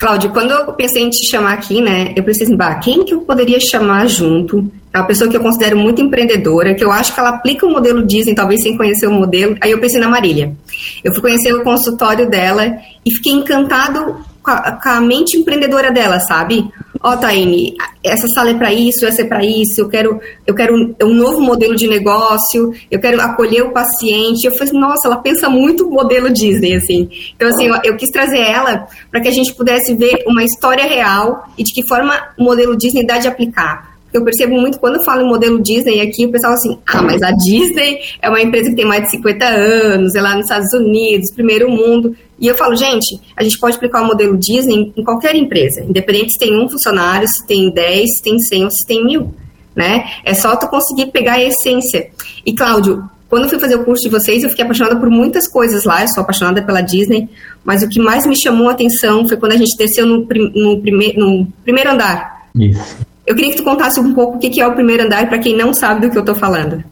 Cláudio, 0.00 0.30
quando 0.30 0.50
eu 0.50 0.72
pensei 0.72 1.02
em 1.02 1.10
te 1.10 1.30
chamar 1.30 1.52
aqui, 1.52 1.78
né, 1.82 2.14
eu 2.16 2.24
pensei 2.24 2.46
assim, 2.46 2.56
quem 2.82 3.04
que 3.04 3.12
eu 3.12 3.20
poderia 3.20 3.60
chamar 3.60 4.08
junto? 4.08 4.72
É 4.94 4.98
uma 4.98 5.06
pessoa 5.06 5.28
que 5.28 5.36
eu 5.36 5.42
considero 5.42 5.76
muito 5.76 6.00
empreendedora, 6.00 6.74
que 6.74 6.82
eu 6.82 6.90
acho 6.90 7.12
que 7.12 7.20
ela 7.20 7.28
aplica 7.28 7.66
o 7.66 7.70
modelo 7.70 8.02
Disney, 8.06 8.34
talvez 8.34 8.62
sem 8.62 8.78
conhecer 8.78 9.06
o 9.06 9.12
modelo. 9.12 9.56
Aí 9.60 9.70
eu 9.70 9.78
pensei 9.78 10.00
na 10.00 10.08
Marília. 10.08 10.56
Eu 11.04 11.12
fui 11.12 11.20
conhecer 11.20 11.52
o 11.52 11.62
consultório 11.62 12.30
dela 12.30 12.78
e 13.04 13.14
fiquei 13.14 13.34
encantado 13.34 14.16
com 14.42 14.50
a, 14.50 14.72
com 14.72 14.88
a 14.88 15.00
mente 15.02 15.36
empreendedora 15.36 15.92
dela, 15.92 16.18
sabe? 16.18 16.66
Ó, 17.02 17.12
oh, 17.12 17.16
Taine, 17.16 17.74
essa 18.04 18.26
sala 18.34 18.50
é 18.50 18.54
para 18.54 18.72
isso, 18.74 19.06
essa 19.06 19.22
é 19.22 19.24
para 19.24 19.42
isso, 19.42 19.80
eu 19.80 19.88
quero, 19.88 20.20
eu 20.46 20.54
quero 20.54 20.74
um, 20.74 20.94
um, 21.02 21.14
novo 21.14 21.40
modelo 21.40 21.74
de 21.74 21.88
negócio, 21.88 22.74
eu 22.90 23.00
quero 23.00 23.18
acolher 23.22 23.62
o 23.62 23.72
paciente. 23.72 24.44
Eu 24.44 24.54
falei, 24.54 24.74
nossa, 24.74 25.08
ela 25.08 25.16
pensa 25.16 25.48
muito 25.48 25.88
modelo 25.88 26.28
Disney, 26.28 26.74
assim. 26.74 27.08
Então, 27.34 27.48
assim, 27.48 27.66
eu, 27.66 27.74
eu 27.84 27.96
quis 27.96 28.10
trazer 28.10 28.40
ela 28.40 28.86
para 29.10 29.20
que 29.22 29.28
a 29.28 29.32
gente 29.32 29.54
pudesse 29.54 29.94
ver 29.94 30.24
uma 30.26 30.44
história 30.44 30.84
real 30.84 31.48
e 31.56 31.64
de 31.64 31.72
que 31.72 31.88
forma 31.88 32.20
o 32.38 32.44
modelo 32.44 32.76
Disney 32.76 33.06
dá 33.06 33.16
de 33.16 33.28
aplicar 33.28 33.89
eu 34.12 34.24
percebo 34.24 34.54
muito 34.60 34.78
quando 34.78 34.96
eu 34.96 35.04
falo 35.04 35.22
em 35.22 35.28
modelo 35.28 35.60
Disney 35.60 36.00
aqui, 36.00 36.26
o 36.26 36.30
pessoal 36.30 36.52
assim, 36.52 36.78
ah, 36.86 37.02
mas 37.02 37.22
a 37.22 37.30
Disney 37.30 38.00
é 38.20 38.28
uma 38.28 38.40
empresa 38.40 38.70
que 38.70 38.76
tem 38.76 38.84
mais 38.84 39.04
de 39.04 39.10
50 39.12 39.44
anos, 39.46 40.14
é 40.14 40.20
lá 40.20 40.34
nos 40.34 40.44
Estados 40.44 40.72
Unidos, 40.72 41.32
primeiro 41.32 41.70
mundo. 41.70 42.16
E 42.38 42.46
eu 42.46 42.54
falo, 42.54 42.74
gente, 42.74 43.20
a 43.36 43.42
gente 43.42 43.58
pode 43.58 43.76
aplicar 43.76 44.02
o 44.02 44.06
modelo 44.06 44.36
Disney 44.36 44.92
em 44.96 45.04
qualquer 45.04 45.34
empresa, 45.34 45.82
independente 45.82 46.32
se 46.32 46.38
tem 46.38 46.58
um 46.58 46.68
funcionário, 46.68 47.28
se 47.28 47.46
tem 47.46 47.70
10, 47.70 48.04
se 48.16 48.22
tem 48.22 48.38
100 48.38 48.64
ou 48.64 48.70
se 48.70 48.86
tem 48.86 49.04
mil, 49.04 49.34
né? 49.76 50.10
É 50.24 50.34
só 50.34 50.56
tu 50.56 50.66
conseguir 50.68 51.06
pegar 51.06 51.34
a 51.34 51.42
essência. 51.42 52.08
E, 52.44 52.54
Cláudio, 52.54 53.04
quando 53.28 53.44
eu 53.44 53.48
fui 53.48 53.60
fazer 53.60 53.76
o 53.76 53.84
curso 53.84 54.02
de 54.02 54.08
vocês, 54.08 54.42
eu 54.42 54.50
fiquei 54.50 54.64
apaixonada 54.64 54.96
por 54.96 55.08
muitas 55.08 55.46
coisas 55.46 55.84
lá, 55.84 56.02
eu 56.02 56.08
sou 56.08 56.22
apaixonada 56.22 56.62
pela 56.62 56.80
Disney, 56.80 57.28
mas 57.64 57.82
o 57.82 57.88
que 57.88 58.00
mais 58.00 58.26
me 58.26 58.34
chamou 58.34 58.68
a 58.68 58.72
atenção 58.72 59.26
foi 59.28 59.36
quando 59.36 59.52
a 59.52 59.56
gente 59.56 59.76
desceu 59.76 60.04
no, 60.04 60.26
no, 60.26 60.80
prime, 60.80 61.12
no 61.16 61.46
primeiro 61.62 61.92
andar. 61.92 62.48
Isso. 62.56 63.09
Eu 63.26 63.34
queria 63.34 63.50
que 63.50 63.58
tu 63.58 63.64
contasse 63.64 64.00
um 64.00 64.14
pouco 64.14 64.36
o 64.36 64.40
que 64.40 64.60
é 64.60 64.66
o 64.66 64.72
primeiro 64.72 65.04
andar 65.04 65.28
para 65.28 65.38
quem 65.38 65.56
não 65.56 65.72
sabe 65.72 66.00
do 66.00 66.10
que 66.10 66.16
eu 66.16 66.22
estou 66.22 66.34
falando. 66.34 66.82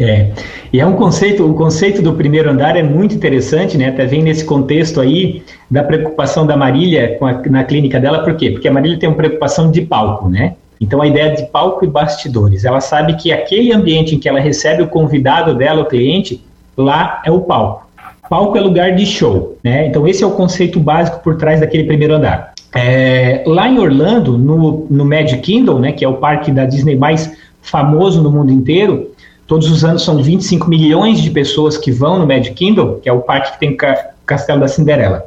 É, 0.00 0.32
e 0.72 0.80
é 0.80 0.86
um 0.86 0.94
conceito, 0.94 1.48
o 1.48 1.54
conceito 1.54 2.02
do 2.02 2.14
primeiro 2.14 2.50
andar 2.50 2.76
é 2.76 2.82
muito 2.82 3.14
interessante, 3.14 3.78
né? 3.78 3.88
Até 3.88 4.06
vem 4.06 4.22
nesse 4.24 4.44
contexto 4.44 5.00
aí 5.00 5.44
da 5.70 5.84
preocupação 5.84 6.44
da 6.44 6.56
Marília 6.56 7.16
a, 7.20 7.48
na 7.48 7.62
clínica 7.62 8.00
dela, 8.00 8.24
por 8.24 8.34
quê? 8.34 8.50
Porque 8.50 8.66
a 8.66 8.72
Marília 8.72 8.98
tem 8.98 9.08
uma 9.08 9.16
preocupação 9.16 9.70
de 9.70 9.82
palco, 9.82 10.28
né? 10.28 10.54
Então 10.80 11.00
a 11.00 11.06
ideia 11.06 11.34
de 11.34 11.44
palco 11.46 11.84
e 11.84 11.88
bastidores, 11.88 12.64
ela 12.64 12.80
sabe 12.80 13.14
que 13.14 13.32
aquele 13.32 13.72
ambiente 13.72 14.16
em 14.16 14.18
que 14.18 14.28
ela 14.28 14.40
recebe 14.40 14.82
o 14.82 14.88
convidado 14.88 15.54
dela, 15.54 15.82
o 15.82 15.86
cliente, 15.86 16.44
lá 16.76 17.22
é 17.24 17.30
o 17.30 17.42
palco. 17.42 17.86
Palco 18.28 18.56
é 18.58 18.60
lugar 18.60 18.96
de 18.96 19.06
show, 19.06 19.56
né? 19.62 19.86
Então 19.86 20.08
esse 20.08 20.24
é 20.24 20.26
o 20.26 20.32
conceito 20.32 20.80
básico 20.80 21.20
por 21.20 21.36
trás 21.36 21.60
daquele 21.60 21.84
primeiro 21.84 22.14
andar. 22.14 22.53
É, 22.74 23.44
lá 23.46 23.68
em 23.68 23.78
Orlando, 23.78 24.36
no, 24.36 24.86
no 24.90 25.04
Magic 25.04 25.40
Kingdom, 25.40 25.78
né, 25.78 25.92
que 25.92 26.04
é 26.04 26.08
o 26.08 26.14
parque 26.14 26.50
da 26.50 26.64
Disney 26.64 26.96
mais 26.96 27.32
famoso 27.62 28.20
no 28.20 28.30
mundo 28.30 28.52
inteiro, 28.52 29.10
todos 29.46 29.70
os 29.70 29.84
anos 29.84 30.02
são 30.02 30.22
25 30.22 30.68
milhões 30.68 31.20
de 31.20 31.30
pessoas 31.30 31.78
que 31.78 31.92
vão 31.92 32.18
no 32.18 32.26
Magic 32.26 32.54
Kingdom, 32.54 32.98
que 33.00 33.08
é 33.08 33.12
o 33.12 33.20
parque 33.20 33.52
que 33.52 33.60
tem 33.60 33.70
o 33.70 33.76
Castelo 34.26 34.60
da 34.60 34.68
Cinderela. 34.68 35.24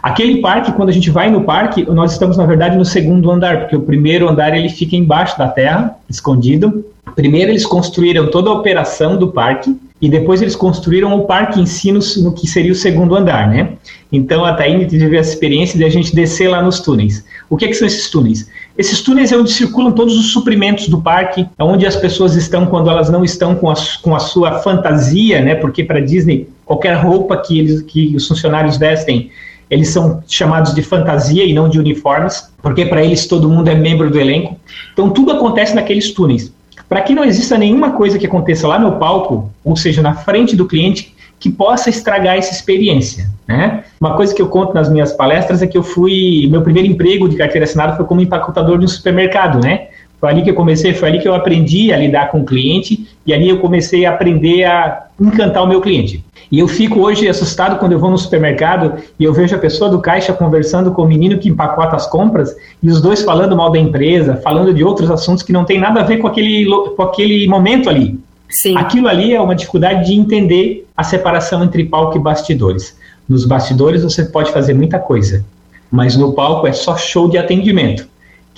Aquele 0.00 0.40
parque, 0.40 0.72
quando 0.72 0.90
a 0.90 0.92
gente 0.92 1.10
vai 1.10 1.28
no 1.28 1.42
parque, 1.42 1.84
nós 1.90 2.12
estamos 2.12 2.36
na 2.36 2.46
verdade 2.46 2.76
no 2.76 2.84
segundo 2.84 3.30
andar, 3.30 3.60
porque 3.60 3.76
o 3.76 3.80
primeiro 3.80 4.28
andar 4.28 4.56
ele 4.56 4.68
fica 4.68 4.94
embaixo 4.94 5.36
da 5.36 5.48
terra, 5.48 5.96
escondido. 6.08 6.84
Primeiro 7.16 7.50
eles 7.50 7.66
construíram 7.66 8.30
toda 8.30 8.50
a 8.50 8.52
operação 8.52 9.16
do 9.16 9.28
parque, 9.28 9.76
e 10.00 10.08
depois 10.08 10.40
eles 10.40 10.54
construíram 10.54 11.12
o 11.18 11.24
parque 11.24 11.66
si 11.66 11.90
no, 11.90 12.32
que 12.32 12.46
seria 12.46 12.70
o 12.70 12.74
segundo 12.74 13.14
andar, 13.16 13.48
né? 13.48 13.72
Então 14.12 14.44
a 14.44 14.54
Taine 14.54 14.86
teve 14.86 15.16
essa 15.16 15.30
experiência 15.30 15.76
de 15.76 15.84
a 15.84 15.88
gente 15.88 16.14
descer 16.14 16.48
lá 16.48 16.62
nos 16.62 16.80
túneis. 16.80 17.24
O 17.50 17.56
que, 17.56 17.64
é 17.64 17.68
que 17.68 17.74
são 17.74 17.86
esses 17.86 18.08
túneis? 18.08 18.48
Esses 18.76 19.00
túneis 19.00 19.32
é 19.32 19.36
onde 19.36 19.50
circulam 19.50 19.92
todos 19.92 20.16
os 20.16 20.32
suprimentos 20.32 20.88
do 20.88 21.00
parque, 21.00 21.46
é 21.58 21.64
onde 21.64 21.84
as 21.84 21.96
pessoas 21.96 22.36
estão 22.36 22.66
quando 22.66 22.88
elas 22.88 23.10
não 23.10 23.24
estão 23.24 23.54
com 23.56 23.68
a, 23.68 23.74
com 24.00 24.14
a 24.14 24.20
sua 24.20 24.60
fantasia, 24.60 25.42
né? 25.42 25.56
Porque 25.56 25.82
para 25.82 26.00
Disney 26.00 26.48
qualquer 26.64 26.94
roupa 26.94 27.36
que 27.36 27.58
eles 27.58 27.82
que 27.82 28.14
os 28.14 28.26
funcionários 28.26 28.76
vestem 28.76 29.30
eles 29.70 29.88
são 29.88 30.22
chamados 30.26 30.74
de 30.74 30.80
fantasia 30.80 31.44
e 31.44 31.52
não 31.52 31.68
de 31.68 31.78
uniformes, 31.78 32.50
porque 32.62 32.86
para 32.86 33.04
eles 33.04 33.26
todo 33.26 33.50
mundo 33.50 33.68
é 33.68 33.74
membro 33.74 34.10
do 34.10 34.18
elenco. 34.18 34.58
Então 34.94 35.10
tudo 35.10 35.32
acontece 35.32 35.74
naqueles 35.74 36.10
túneis 36.12 36.50
para 36.88 37.02
que 37.02 37.14
não 37.14 37.24
exista 37.24 37.58
nenhuma 37.58 37.92
coisa 37.92 38.18
que 38.18 38.26
aconteça 38.26 38.66
lá 38.66 38.78
no 38.78 38.92
palco, 38.92 39.50
ou 39.64 39.76
seja, 39.76 40.00
na 40.00 40.14
frente 40.14 40.56
do 40.56 40.66
cliente, 40.66 41.14
que 41.38 41.50
possa 41.50 41.90
estragar 41.90 42.36
essa 42.36 42.52
experiência. 42.52 43.28
Né? 43.46 43.84
Uma 44.00 44.14
coisa 44.14 44.34
que 44.34 44.42
eu 44.42 44.48
conto 44.48 44.74
nas 44.74 44.90
minhas 44.90 45.12
palestras 45.12 45.62
é 45.62 45.66
que 45.66 45.78
eu 45.78 45.82
fui. 45.82 46.48
Meu 46.50 46.62
primeiro 46.62 46.88
emprego 46.88 47.28
de 47.28 47.36
carteira 47.36 47.64
assinada 47.64 47.96
foi 47.96 48.04
como 48.04 48.20
empacotador 48.20 48.78
de 48.78 48.84
um 48.84 48.88
supermercado, 48.88 49.60
né? 49.60 49.88
Foi 50.20 50.28
ali 50.28 50.42
que 50.42 50.50
eu 50.50 50.54
comecei, 50.54 50.92
foi 50.94 51.08
ali 51.10 51.20
que 51.20 51.28
eu 51.28 51.34
aprendi 51.34 51.92
a 51.92 51.96
lidar 51.96 52.28
com 52.30 52.40
o 52.40 52.44
cliente 52.44 53.06
e 53.24 53.32
ali 53.32 53.48
eu 53.48 53.58
comecei 53.60 54.04
a 54.04 54.10
aprender 54.10 54.64
a 54.64 55.06
encantar 55.20 55.62
o 55.62 55.66
meu 55.68 55.80
cliente. 55.80 56.24
E 56.50 56.58
eu 56.58 56.66
fico 56.66 57.00
hoje 57.00 57.28
assustado 57.28 57.78
quando 57.78 57.92
eu 57.92 57.98
vou 57.98 58.10
no 58.10 58.16
supermercado 58.16 58.94
e 59.18 59.24
eu 59.24 59.32
vejo 59.32 59.54
a 59.54 59.58
pessoa 59.58 59.90
do 59.90 60.00
caixa 60.00 60.32
conversando 60.32 60.92
com 60.92 61.02
o 61.02 61.06
menino 61.06 61.38
que 61.38 61.48
empacota 61.48 61.94
as 61.94 62.06
compras 62.06 62.56
e 62.82 62.88
os 62.88 63.02
dois 63.02 63.22
falando 63.22 63.54
mal 63.54 63.70
da 63.70 63.78
empresa, 63.78 64.36
falando 64.36 64.72
de 64.72 64.82
outros 64.82 65.10
assuntos 65.10 65.42
que 65.42 65.52
não 65.52 65.64
tem 65.64 65.78
nada 65.78 66.00
a 66.00 66.04
ver 66.04 66.18
com 66.18 66.26
aquele, 66.26 66.66
com 66.96 67.02
aquele 67.02 67.46
momento 67.46 67.90
ali. 67.90 68.18
Sim. 68.48 68.76
Aquilo 68.78 69.08
ali 69.08 69.34
é 69.34 69.40
uma 69.40 69.54
dificuldade 69.54 70.06
de 70.06 70.14
entender 70.14 70.86
a 70.96 71.04
separação 71.04 71.62
entre 71.62 71.84
palco 71.84 72.16
e 72.16 72.20
bastidores. 72.20 72.96
Nos 73.28 73.44
bastidores 73.44 74.02
você 74.02 74.24
pode 74.24 74.50
fazer 74.50 74.72
muita 74.72 74.98
coisa, 74.98 75.44
mas 75.90 76.16
no 76.16 76.32
palco 76.32 76.66
é 76.66 76.72
só 76.72 76.96
show 76.96 77.28
de 77.28 77.36
atendimento 77.36 78.08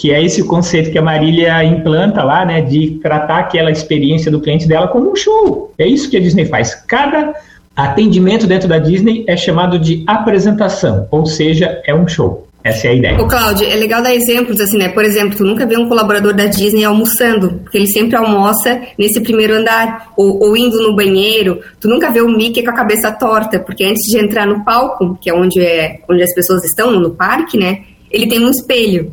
que 0.00 0.14
é 0.14 0.24
esse 0.24 0.40
o 0.40 0.46
conceito 0.46 0.90
que 0.90 0.96
a 0.96 1.02
Marília 1.02 1.62
implanta 1.62 2.24
lá, 2.24 2.42
né, 2.42 2.62
de 2.62 2.98
tratar 3.02 3.40
aquela 3.40 3.70
experiência 3.70 4.30
do 4.30 4.40
cliente 4.40 4.66
dela 4.66 4.88
como 4.88 5.12
um 5.12 5.14
show. 5.14 5.74
É 5.76 5.86
isso 5.86 6.08
que 6.08 6.16
a 6.16 6.20
Disney 6.20 6.46
faz. 6.46 6.74
Cada 6.74 7.34
atendimento 7.74 8.46
dentro 8.46 8.68
da 8.68 8.78
Disney 8.78 9.24
é 9.26 9.36
chamado 9.36 9.78
de 9.78 10.04
apresentação, 10.06 11.06
ou 11.10 11.26
seja, 11.26 11.80
é 11.86 11.94
um 11.94 12.06
show. 12.06 12.46
Essa 12.62 12.88
é 12.88 12.90
a 12.90 12.94
ideia. 12.94 13.22
Ô, 13.22 13.26
Cláudio, 13.26 13.66
é 13.66 13.74
legal 13.74 14.02
dar 14.02 14.14
exemplos, 14.14 14.60
assim, 14.60 14.76
né? 14.76 14.88
Por 14.88 15.02
exemplo, 15.02 15.36
tu 15.36 15.44
nunca 15.44 15.64
vê 15.66 15.78
um 15.78 15.88
colaborador 15.88 16.34
da 16.34 16.44
Disney 16.44 16.84
almoçando, 16.84 17.60
porque 17.62 17.78
ele 17.78 17.90
sempre 17.90 18.16
almoça 18.16 18.82
nesse 18.98 19.20
primeiro 19.22 19.54
andar, 19.54 20.12
ou, 20.14 20.38
ou, 20.42 20.56
indo 20.56 20.78
no 20.82 20.94
banheiro. 20.94 21.60
Tu 21.80 21.88
nunca 21.88 22.10
vê 22.10 22.20
o 22.20 22.28
Mickey 22.28 22.62
com 22.62 22.70
a 22.70 22.74
cabeça 22.74 23.10
torta, 23.12 23.58
porque 23.58 23.84
antes 23.84 24.02
de 24.10 24.18
entrar 24.18 24.46
no 24.46 24.62
palco, 24.62 25.18
que 25.22 25.30
é 25.30 25.34
onde, 25.34 25.58
é, 25.58 26.00
onde 26.08 26.22
as 26.22 26.34
pessoas 26.34 26.62
estão, 26.64 26.92
no 26.92 27.10
parque, 27.12 27.56
né? 27.58 27.82
Ele 28.10 28.28
tem 28.28 28.44
um 28.44 28.50
espelho. 28.50 29.10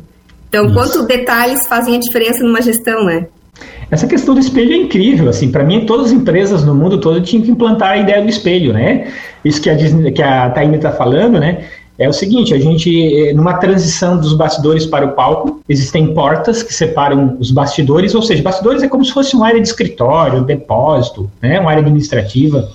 Então, 0.48 0.66
Isso. 0.66 0.74
quantos 0.74 1.06
detalhes 1.06 1.66
fazem 1.68 1.96
a 1.96 2.00
diferença 2.00 2.44
numa 2.44 2.60
gestão, 2.60 3.04
né? 3.04 3.28
Essa 3.90 4.06
questão 4.06 4.34
do 4.34 4.40
espelho 4.40 4.72
é 4.72 4.76
incrível, 4.76 5.28
assim, 5.28 5.50
para 5.50 5.64
mim 5.64 5.86
todas 5.86 6.06
as 6.06 6.12
empresas 6.12 6.62
no 6.64 6.74
mundo 6.74 6.98
todo 7.00 7.20
tinham 7.22 7.42
que 7.42 7.50
implantar 7.50 7.92
a 7.92 7.96
ideia 7.96 8.22
do 8.22 8.28
espelho, 8.28 8.72
né? 8.72 9.10
Isso 9.44 9.62
que 9.62 9.70
a 9.70 9.74
Disney, 9.74 10.12
que 10.12 10.22
a 10.22 10.50
Taine 10.50 10.76
está 10.76 10.92
falando, 10.92 11.40
né? 11.40 11.64
É 11.98 12.08
o 12.08 12.12
seguinte, 12.12 12.54
a 12.54 12.60
gente, 12.60 13.32
numa 13.32 13.54
transição 13.54 14.20
dos 14.20 14.32
bastidores 14.32 14.86
para 14.86 15.04
o 15.04 15.12
palco, 15.12 15.60
existem 15.68 16.14
portas 16.14 16.62
que 16.62 16.72
separam 16.72 17.36
os 17.40 17.50
bastidores, 17.50 18.14
ou 18.14 18.22
seja, 18.22 18.40
bastidores 18.40 18.82
é 18.84 18.88
como 18.88 19.04
se 19.04 19.12
fosse 19.12 19.34
uma 19.34 19.46
área 19.48 19.60
de 19.60 19.66
escritório, 19.66 20.44
depósito, 20.44 21.28
né, 21.42 21.58
uma 21.58 21.70
área 21.70 21.82
administrativa, 21.82 22.70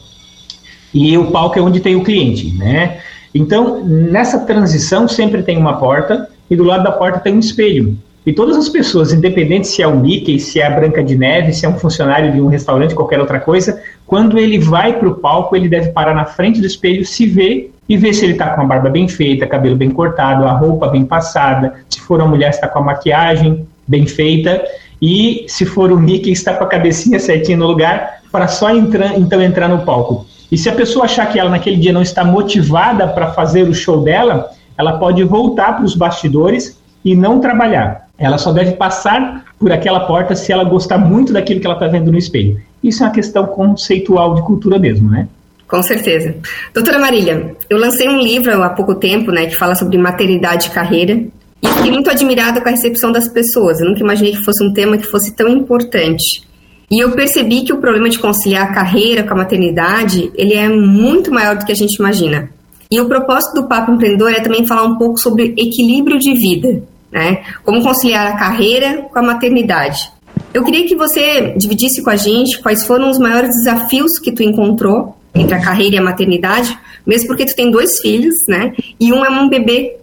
e 0.93 1.17
o 1.17 1.31
palco 1.31 1.57
é 1.57 1.61
onde 1.61 1.79
tem 1.79 1.95
o 1.95 2.03
cliente, 2.03 2.53
né? 2.57 2.99
Então, 3.33 3.83
nessa 3.83 4.39
transição 4.39 5.07
sempre 5.07 5.41
tem 5.41 5.57
uma 5.57 5.77
porta 5.77 6.29
e 6.49 6.55
do 6.55 6.63
lado 6.63 6.83
da 6.83 6.91
porta 6.91 7.19
tem 7.19 7.33
um 7.33 7.39
espelho. 7.39 7.97
E 8.25 8.31
todas 8.31 8.55
as 8.55 8.69
pessoas, 8.69 9.11
independente 9.11 9.67
se 9.67 9.81
é 9.81 9.87
o 9.87 9.97
Mickey, 9.97 10.39
se 10.39 10.61
é 10.61 10.65
a 10.65 10.69
Branca 10.69 11.03
de 11.03 11.17
Neve, 11.17 11.51
se 11.51 11.65
é 11.65 11.69
um 11.69 11.77
funcionário 11.77 12.31
de 12.31 12.39
um 12.39 12.47
restaurante, 12.47 12.95
qualquer 12.95 13.19
outra 13.19 13.39
coisa, 13.39 13.81
quando 14.07 14.39
ele 14.39 14.57
vai 14.57 14.97
para 14.97 15.09
o 15.09 15.15
palco, 15.15 15.55
ele 15.55 15.67
deve 15.67 15.89
parar 15.91 16.13
na 16.13 16.23
frente 16.23 16.61
do 16.61 16.67
espelho, 16.67 17.05
se 17.05 17.25
ver 17.25 17.73
e 17.87 17.97
ver 17.97 18.13
se 18.13 18.23
ele 18.23 18.33
está 18.33 18.51
com 18.51 18.61
a 18.61 18.63
barba 18.63 18.89
bem 18.89 19.09
feita, 19.09 19.45
cabelo 19.45 19.75
bem 19.75 19.89
cortado, 19.89 20.45
a 20.45 20.53
roupa 20.53 20.87
bem 20.87 21.03
passada, 21.03 21.73
se 21.89 21.99
for 21.99 22.21
uma 22.21 22.29
mulher, 22.29 22.49
está 22.49 22.67
com 22.67 22.79
a 22.79 22.83
maquiagem 22.83 23.67
bem 23.85 24.07
feita, 24.07 24.63
e 25.01 25.43
se 25.49 25.65
for 25.65 25.91
o 25.91 25.99
Mickey, 25.99 26.31
está 26.31 26.53
com 26.53 26.63
a 26.63 26.67
cabecinha 26.67 27.19
certinha 27.19 27.57
no 27.57 27.67
lugar, 27.67 28.21
para 28.31 28.47
só 28.47 28.69
entrar, 28.69 29.19
então 29.19 29.41
entrar 29.41 29.67
no 29.67 29.83
palco. 29.83 30.25
E 30.49 30.57
se 30.57 30.69
a 30.69 30.73
pessoa 30.73 31.05
achar 31.05 31.25
que 31.25 31.37
ela 31.37 31.49
naquele 31.49 31.75
dia 31.75 31.91
não 31.91 32.01
está 32.01 32.23
motivada 32.23 33.07
para 33.07 33.31
fazer 33.31 33.63
o 33.63 33.73
show 33.73 34.01
dela, 34.01 34.49
ela 34.77 34.97
pode 34.97 35.23
voltar 35.23 35.75
para 35.75 35.83
os 35.83 35.93
bastidores 35.93 36.79
e 37.03 37.15
não 37.15 37.39
trabalhar. 37.39 38.02
Ela 38.17 38.37
só 38.37 38.51
deve 38.51 38.73
passar 38.73 39.45
por 39.59 39.71
aquela 39.71 40.01
porta 40.01 40.35
se 40.35 40.51
ela 40.51 40.63
gostar 40.63 40.97
muito 40.97 41.33
daquilo 41.33 41.59
que 41.59 41.65
ela 41.65 41.75
está 41.75 41.87
vendo 41.87 42.11
no 42.11 42.17
espelho. 42.17 42.61
Isso 42.83 43.03
é 43.03 43.07
uma 43.07 43.13
questão 43.13 43.45
conceitual 43.45 44.35
de 44.35 44.41
cultura 44.43 44.77
mesmo, 44.77 45.09
né? 45.09 45.27
Com 45.67 45.81
certeza. 45.81 46.35
Doutora 46.73 46.99
Marília, 46.99 47.55
eu 47.69 47.79
lancei 47.79 48.07
um 48.07 48.19
livro 48.19 48.61
há 48.61 48.69
pouco 48.69 48.95
tempo, 48.95 49.31
né, 49.31 49.47
que 49.47 49.55
fala 49.55 49.73
sobre 49.73 49.97
maternidade 49.97 50.67
e 50.67 50.71
carreira. 50.71 51.23
E 51.63 51.67
fiquei 51.67 51.91
muito 51.91 52.11
admirada 52.11 52.61
com 52.61 52.67
a 52.67 52.71
recepção 52.71 53.11
das 53.11 53.27
pessoas. 53.27 53.79
Eu 53.79 53.87
nunca 53.87 54.01
imaginei 54.01 54.33
que 54.33 54.43
fosse 54.43 54.63
um 54.63 54.71
tema 54.71 54.97
que 54.97 55.07
fosse 55.07 55.35
tão 55.35 55.47
importante. 55.49 56.43
E 56.91 56.99
eu 56.99 57.11
percebi 57.11 57.63
que 57.63 57.73
o 57.73 57.77
problema 57.77 58.07
de 58.07 58.19
conciliar 58.19 58.69
a 58.69 58.73
carreira 58.73 59.23
com 59.23 59.33
a 59.33 59.37
maternidade, 59.37 60.31
ele 60.35 60.53
é 60.53 60.69
muito 60.69 61.31
maior 61.31 61.55
do 61.55 61.65
que 61.65 61.71
a 61.71 61.75
gente 61.75 61.95
imagina. 61.95 62.49
E 62.91 63.01
o 63.01 63.07
propósito 63.07 63.55
do 63.55 63.67
Papo 63.67 63.91
Empreendedor 63.91 64.31
é 64.31 64.41
também 64.41 64.67
falar 64.67 64.83
um 64.83 64.97
pouco 64.97 65.17
sobre 65.17 65.55
equilíbrio 65.57 66.19
de 66.19 66.33
vida, 66.35 66.83
né? 67.13 67.43
Como 67.63 67.83
conciliar 67.83 68.27
a 68.27 68.37
carreira 68.37 69.03
com 69.03 69.19
a 69.19 69.21
maternidade. 69.21 70.11
Eu 70.51 70.63
queria 70.63 70.87
que 70.87 70.95
você 70.95 71.53
dividisse 71.55 72.01
com 72.03 72.09
a 72.09 72.15
gente 72.15 72.59
quais 72.59 72.83
foram 72.83 73.09
os 73.09 73.19
maiores 73.19 73.55
desafios 73.55 74.17
que 74.19 74.31
tu 74.31 74.41
encontrou 74.41 75.15
entre 75.33 75.55
a 75.55 75.61
carreira 75.61 75.95
e 75.95 75.97
a 75.99 76.01
maternidade, 76.01 76.77
mesmo 77.05 77.27
porque 77.27 77.45
tu 77.45 77.55
tem 77.55 77.69
dois 77.69 77.99
filhos, 77.99 78.35
né? 78.47 78.73
E 78.99 79.13
um 79.13 79.23
é 79.23 79.29
um 79.29 79.47
bebê. 79.47 79.97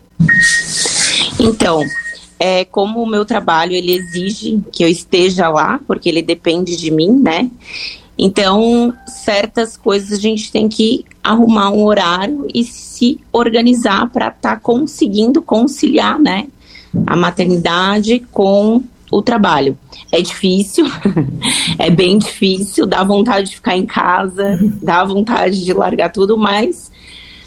Então, 1.38 1.82
é, 2.38 2.64
como 2.64 3.02
o 3.02 3.06
meu 3.06 3.24
trabalho 3.24 3.72
ele 3.72 3.92
exige 3.92 4.60
que 4.72 4.84
eu 4.84 4.88
esteja 4.88 5.48
lá, 5.48 5.80
porque 5.86 6.08
ele 6.08 6.22
depende 6.22 6.76
de 6.76 6.90
mim, 6.90 7.10
né? 7.10 7.50
Então, 8.16 8.92
certas 9.06 9.76
coisas 9.76 10.12
a 10.12 10.20
gente 10.20 10.52
tem 10.52 10.68
que 10.68 11.04
arrumar 11.22 11.70
um 11.70 11.84
horário 11.84 12.46
e 12.52 12.64
se 12.64 13.18
organizar 13.32 14.10
para 14.10 14.28
estar 14.28 14.56
tá 14.56 14.60
conseguindo 14.60 15.40
conciliar, 15.40 16.18
né, 16.18 16.46
a 17.06 17.16
maternidade 17.16 18.20
com 18.32 18.82
o 19.10 19.22
trabalho. 19.22 19.76
É 20.12 20.20
difícil, 20.20 20.86
é 21.78 21.90
bem 21.90 22.18
difícil, 22.18 22.86
dá 22.86 23.02
vontade 23.02 23.50
de 23.50 23.56
ficar 23.56 23.76
em 23.76 23.86
casa, 23.86 24.58
dá 24.80 25.04
vontade 25.04 25.64
de 25.64 25.72
largar 25.72 26.10
tudo, 26.10 26.38
mas 26.38 26.90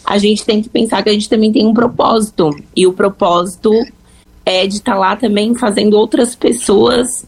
a 0.05 0.17
gente 0.17 0.45
tem 0.45 0.61
que 0.61 0.69
pensar 0.69 1.01
que 1.01 1.09
a 1.09 1.13
gente 1.13 1.29
também 1.29 1.51
tem 1.51 1.65
um 1.65 1.73
propósito. 1.73 2.49
E 2.75 2.85
o 2.85 2.93
propósito 2.93 3.71
é 4.45 4.67
de 4.67 4.75
estar 4.75 4.93
tá 4.93 4.97
lá 4.97 5.15
também 5.15 5.55
fazendo 5.55 5.93
outras 5.93 6.35
pessoas 6.35 7.25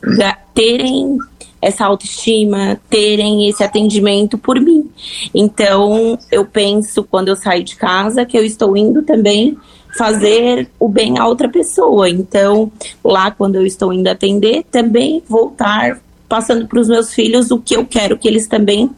terem 0.53 1.17
essa 1.61 1.85
autoestima, 1.85 2.79
terem 2.89 3.47
esse 3.49 3.63
atendimento 3.63 4.37
por 4.37 4.59
mim. 4.59 4.89
Então, 5.33 6.17
eu 6.31 6.45
penso 6.45 7.03
quando 7.03 7.29
eu 7.29 7.35
saio 7.35 7.63
de 7.63 7.75
casa 7.75 8.25
que 8.25 8.37
eu 8.37 8.43
estou 8.43 8.75
indo 8.77 9.01
também 9.01 9.57
fazer 9.97 10.69
o 10.79 10.87
bem 10.87 11.17
a 11.17 11.27
outra 11.27 11.49
pessoa. 11.49 12.09
Então, 12.09 12.71
lá 13.03 13.31
quando 13.31 13.55
eu 13.55 13.65
estou 13.65 13.93
indo 13.93 14.07
atender, 14.07 14.63
também 14.71 15.23
voltar 15.27 15.99
passando 16.27 16.67
para 16.67 16.79
os 16.79 16.87
meus 16.87 17.13
filhos 17.13 17.51
o 17.51 17.59
que 17.59 17.75
eu 17.75 17.85
quero 17.85 18.17
que 18.17 18.27
eles 18.27 18.47
também 18.47 18.89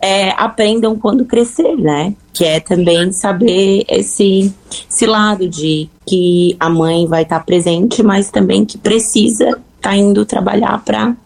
é, 0.00 0.30
aprendam 0.36 0.96
quando 0.96 1.24
crescer, 1.24 1.76
né? 1.76 2.14
Que 2.32 2.44
é 2.44 2.60
também 2.60 3.10
saber 3.10 3.84
esse, 3.88 4.52
esse 4.90 5.06
lado 5.06 5.48
de 5.48 5.88
que 6.06 6.56
a 6.60 6.68
mãe 6.68 7.06
vai 7.06 7.22
estar 7.22 7.40
presente, 7.40 8.02
mas 8.02 8.30
também 8.30 8.64
que 8.64 8.76
precisa 8.76 9.48
estar 9.48 9.62
tá 9.80 9.96
indo 9.96 10.24
trabalhar 10.24 10.82
para 10.84 11.16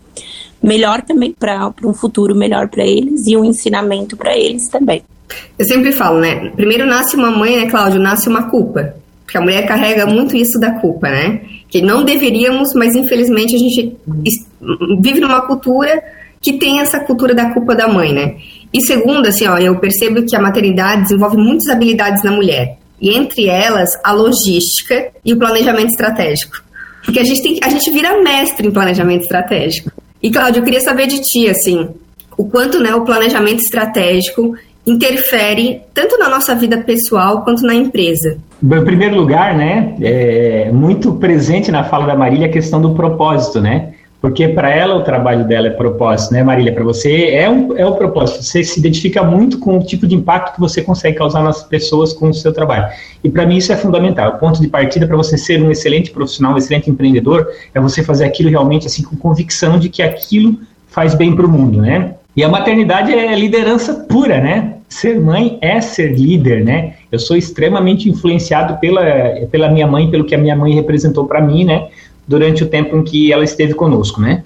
melhor 0.63 1.03
também 1.03 1.33
para 1.33 1.73
um 1.85 1.95
futuro 1.95 2.35
melhor 2.35 2.69
para 2.69 2.85
eles 2.85 3.27
e 3.27 3.37
um 3.37 3.45
ensinamento 3.45 4.17
para 4.17 4.37
eles 4.37 4.69
também. 4.69 5.03
Eu 5.59 5.67
sempre 5.67 5.93
falo, 5.93 6.21
né? 6.21 6.51
Primeiro 6.51 6.87
nasce 6.87 7.17
uma 7.17 7.31
mãe, 7.31 7.57
né, 7.57 7.71
Cláudio? 7.71 8.01
Nasce 8.01 8.29
uma 8.29 8.45
culpa. 8.45 8.95
Porque 9.29 9.37
a 9.37 9.43
mulher 9.43 9.67
carrega 9.69 10.07
muito 10.07 10.35
isso 10.35 10.59
da 10.59 10.71
culpa, 10.81 11.11
né? 11.11 11.43
Que 11.69 11.83
não 11.83 12.03
deveríamos, 12.03 12.71
mas 12.75 12.97
infelizmente 12.97 13.55
a 13.55 13.59
gente 13.59 13.95
vive 15.03 15.21
numa 15.21 15.43
cultura 15.43 16.03
que 16.41 16.55
tem 16.55 16.81
essa 16.81 16.99
cultura 17.01 17.35
da 17.35 17.53
culpa 17.53 17.75
da 17.75 17.87
mãe, 17.87 18.11
né? 18.11 18.37
E 18.73 18.81
segundo, 18.81 19.27
assim, 19.27 19.47
ó, 19.47 19.59
eu 19.59 19.79
percebo 19.79 20.25
que 20.25 20.35
a 20.35 20.41
maternidade 20.41 21.03
desenvolve 21.03 21.37
muitas 21.37 21.69
habilidades 21.69 22.23
na 22.23 22.33
mulher. 22.33 22.79
E 22.99 23.11
entre 23.11 23.49
elas, 23.51 23.91
a 24.03 24.13
logística 24.13 25.11
e 25.23 25.35
o 25.35 25.39
planejamento 25.39 25.91
estratégico. 25.91 26.65
Porque 27.05 27.21
a 27.21 27.25
gente, 27.25 27.43
tem, 27.43 27.59
a 27.63 27.69
gente 27.69 27.91
vira 27.91 28.23
mestre 28.23 28.67
em 28.67 28.71
planejamento 28.71 29.25
estratégico. 29.25 29.93
E, 30.23 30.31
Cláudio, 30.31 30.61
eu 30.61 30.65
queria 30.65 30.81
saber 30.81 31.07
de 31.07 31.21
ti, 31.21 31.51
assim, 31.51 31.87
o 32.35 32.49
quanto 32.49 32.81
né, 32.81 32.95
o 32.95 33.05
planejamento 33.05 33.61
estratégico 33.61 34.57
interfere 34.89 35.83
tanto 35.93 36.19
na 36.19 36.29
nossa 36.29 36.55
vida 36.55 36.79
pessoal 36.79 37.43
quanto 37.43 37.63
na 37.63 37.75
empresa. 37.75 38.39
Bom, 38.61 38.77
em 38.77 38.85
primeiro 38.85 39.17
lugar, 39.17 39.55
né, 39.55 39.95
é 40.01 40.71
muito 40.73 41.13
presente 41.15 41.71
na 41.71 41.85
fala 41.85 42.07
da 42.07 42.17
Marília 42.17 42.47
a 42.47 42.51
questão 42.51 42.81
do 42.81 42.95
propósito, 42.95 43.61
né? 43.61 43.93
Porque 44.21 44.49
para 44.49 44.69
ela 44.69 44.97
o 44.97 45.05
trabalho 45.05 45.47
dela 45.47 45.69
é 45.69 45.71
propósito, 45.71 46.33
né, 46.33 46.43
Marília? 46.43 46.73
Para 46.73 46.83
você 46.83 47.29
é 47.31 47.49
um 47.49 47.77
é 47.79 47.87
o 47.87 47.95
propósito. 47.95 48.43
Você 48.43 48.65
se 48.65 48.81
identifica 48.81 49.23
muito 49.23 49.61
com 49.61 49.79
o 49.79 49.83
tipo 49.83 50.09
de 50.09 50.17
impacto 50.17 50.55
que 50.55 50.61
você 50.61 50.83
consegue 50.83 51.17
causar 51.17 51.45
nas 51.45 51.63
pessoas 51.63 52.13
com 52.13 52.31
o 52.31 52.35
seu 52.35 52.53
trabalho. 52.53 52.89
E 53.23 53.31
para 53.31 53.47
mim 53.47 53.59
isso 53.59 53.73
é 53.73 53.77
fundamental. 53.77 54.33
O 54.33 54.39
ponto 54.39 54.61
de 54.61 54.67
partida 54.67 55.07
para 55.07 55.17
você 55.17 55.39
ser 55.39 55.63
um 55.63 55.71
excelente 55.71 56.11
profissional, 56.11 56.55
um 56.55 56.59
excelente 56.59 56.91
empreendedor, 56.91 57.47
é 57.73 57.81
você 57.81 58.03
fazer 58.03 58.25
aquilo 58.25 58.51
realmente 58.51 58.89
assim 58.89 59.05
com 59.05 59.15
convicção 59.15 59.79
de 59.79 59.89
que 59.89 60.03
aquilo 60.03 60.59
faz 60.89 61.15
bem 61.15 61.37
para 61.37 61.47
o 61.47 61.49
mundo, 61.49 61.81
né? 61.81 62.15
E 62.39 62.45
a 62.45 62.49
maternidade 62.49 63.13
é 63.13 63.35
liderança 63.35 64.07
pura, 64.09 64.41
né? 64.41 64.75
Ser 64.89 65.19
mãe 65.19 65.59
é 65.61 65.81
ser 65.81 66.15
líder, 66.15 66.65
né? 66.65 66.95
Eu 67.11 67.19
sou 67.19 67.37
extremamente 67.37 68.09
influenciado 68.09 68.79
pela, 68.79 69.03
pela 69.51 69.69
minha 69.69 69.89
mãe, 69.89 70.09
pelo 70.09 70.25
que 70.25 70.37
a 70.37 70.39
minha 70.39 70.55
mãe 70.55 70.73
representou 70.73 71.27
para 71.27 71.43
mim, 71.43 71.65
né? 71.65 71.89
durante 72.29 72.63
o 72.63 72.67
tempo 72.69 72.97
em 72.97 73.03
que 73.03 73.33
ela 73.33 73.43
esteve 73.43 73.73
conosco, 73.75 74.21
né? 74.21 74.45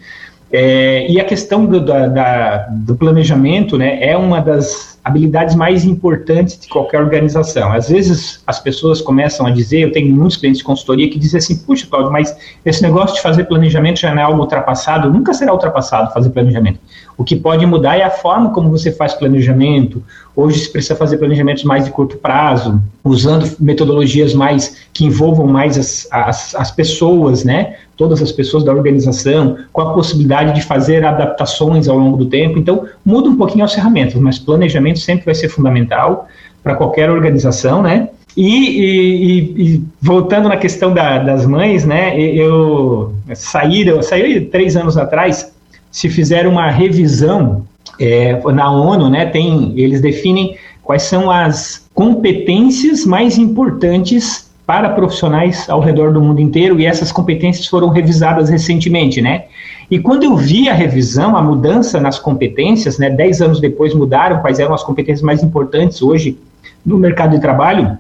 É, 0.54 1.10
e 1.10 1.18
a 1.18 1.24
questão 1.24 1.64
do, 1.64 1.80
da, 1.80 2.06
da, 2.06 2.56
do 2.70 2.94
planejamento 2.94 3.78
né, 3.78 4.04
é 4.04 4.14
uma 4.16 4.38
das 4.38 4.98
habilidades 5.02 5.54
mais 5.54 5.82
importantes 5.82 6.58
de 6.60 6.68
qualquer 6.68 7.00
organização. 7.00 7.72
Às 7.72 7.88
vezes 7.88 8.42
as 8.46 8.60
pessoas 8.60 9.00
começam 9.00 9.46
a 9.46 9.50
dizer, 9.50 9.80
eu 9.80 9.92
tenho 9.92 10.14
muitos 10.14 10.36
clientes 10.36 10.58
de 10.58 10.64
consultoria 10.64 11.08
que 11.08 11.18
dizem 11.18 11.38
assim, 11.38 11.56
puxa, 11.56 11.86
Claudio, 11.86 12.12
mas 12.12 12.36
esse 12.66 12.82
negócio 12.82 13.16
de 13.16 13.22
fazer 13.22 13.44
planejamento 13.44 13.98
já 13.98 14.14
não 14.14 14.20
é 14.20 14.24
algo 14.26 14.40
ultrapassado, 14.40 15.10
nunca 15.10 15.32
será 15.32 15.54
ultrapassado 15.54 16.12
fazer 16.12 16.28
planejamento. 16.28 16.78
O 17.22 17.24
que 17.24 17.36
pode 17.36 17.64
mudar 17.64 17.96
é 17.96 18.02
a 18.02 18.10
forma 18.10 18.50
como 18.50 18.68
você 18.68 18.90
faz 18.90 19.14
planejamento. 19.14 20.02
Hoje 20.34 20.58
se 20.58 20.72
precisa 20.72 20.96
fazer 20.96 21.18
planejamentos 21.18 21.62
mais 21.62 21.84
de 21.84 21.92
curto 21.92 22.16
prazo, 22.16 22.82
usando 23.04 23.48
metodologias 23.60 24.34
mais 24.34 24.78
que 24.92 25.04
envolvam 25.04 25.46
mais 25.46 25.78
as, 25.78 26.08
as, 26.10 26.52
as 26.56 26.72
pessoas, 26.72 27.44
né? 27.44 27.76
todas 27.96 28.20
as 28.20 28.32
pessoas 28.32 28.64
da 28.64 28.72
organização, 28.72 29.56
com 29.72 29.82
a 29.82 29.94
possibilidade 29.94 30.52
de 30.52 30.62
fazer 30.62 31.04
adaptações 31.04 31.86
ao 31.86 31.96
longo 31.96 32.16
do 32.16 32.26
tempo. 32.26 32.58
Então, 32.58 32.86
muda 33.04 33.28
um 33.28 33.36
pouquinho 33.36 33.64
as 33.64 33.72
ferramentas, 33.72 34.16
mas 34.16 34.40
planejamento 34.40 34.98
sempre 34.98 35.24
vai 35.24 35.34
ser 35.36 35.48
fundamental 35.48 36.26
para 36.60 36.74
qualquer 36.74 37.08
organização, 37.08 37.84
né? 37.84 38.08
E, 38.36 38.48
e, 38.48 39.74
e, 39.74 39.84
voltando 40.00 40.48
na 40.48 40.56
questão 40.56 40.92
da, 40.92 41.18
das 41.18 41.46
mães, 41.46 41.84
né? 41.84 42.18
Eu 42.18 43.14
saí, 43.32 43.86
eu 43.86 44.02
saí 44.02 44.40
três 44.40 44.74
anos 44.74 44.96
atrás, 44.96 45.52
se 45.92 46.08
fizeram 46.08 46.50
uma 46.50 46.70
revisão 46.70 47.64
é, 48.00 48.40
na 48.52 48.70
ONU, 48.70 49.08
né? 49.10 49.26
Tem, 49.26 49.74
eles 49.78 50.00
definem 50.00 50.56
quais 50.82 51.02
são 51.02 51.30
as 51.30 51.86
competências 51.94 53.04
mais 53.04 53.38
importantes 53.38 54.50
para 54.66 54.88
profissionais 54.90 55.68
ao 55.68 55.80
redor 55.80 56.12
do 56.12 56.20
mundo 56.20 56.40
inteiro 56.40 56.80
e 56.80 56.86
essas 56.86 57.12
competências 57.12 57.66
foram 57.66 57.88
revisadas 57.88 58.48
recentemente, 58.48 59.20
né? 59.20 59.44
E 59.90 59.98
quando 59.98 60.22
eu 60.22 60.34
vi 60.34 60.68
a 60.68 60.74
revisão, 60.74 61.36
a 61.36 61.42
mudança 61.42 62.00
nas 62.00 62.18
competências, 62.18 62.98
né? 62.98 63.10
Dez 63.10 63.42
anos 63.42 63.60
depois 63.60 63.92
mudaram 63.94 64.40
quais 64.40 64.58
eram 64.58 64.72
as 64.72 64.82
competências 64.82 65.22
mais 65.22 65.42
importantes 65.42 66.00
hoje 66.00 66.38
no 66.84 66.96
mercado 66.96 67.32
de 67.32 67.40
trabalho. 67.40 67.98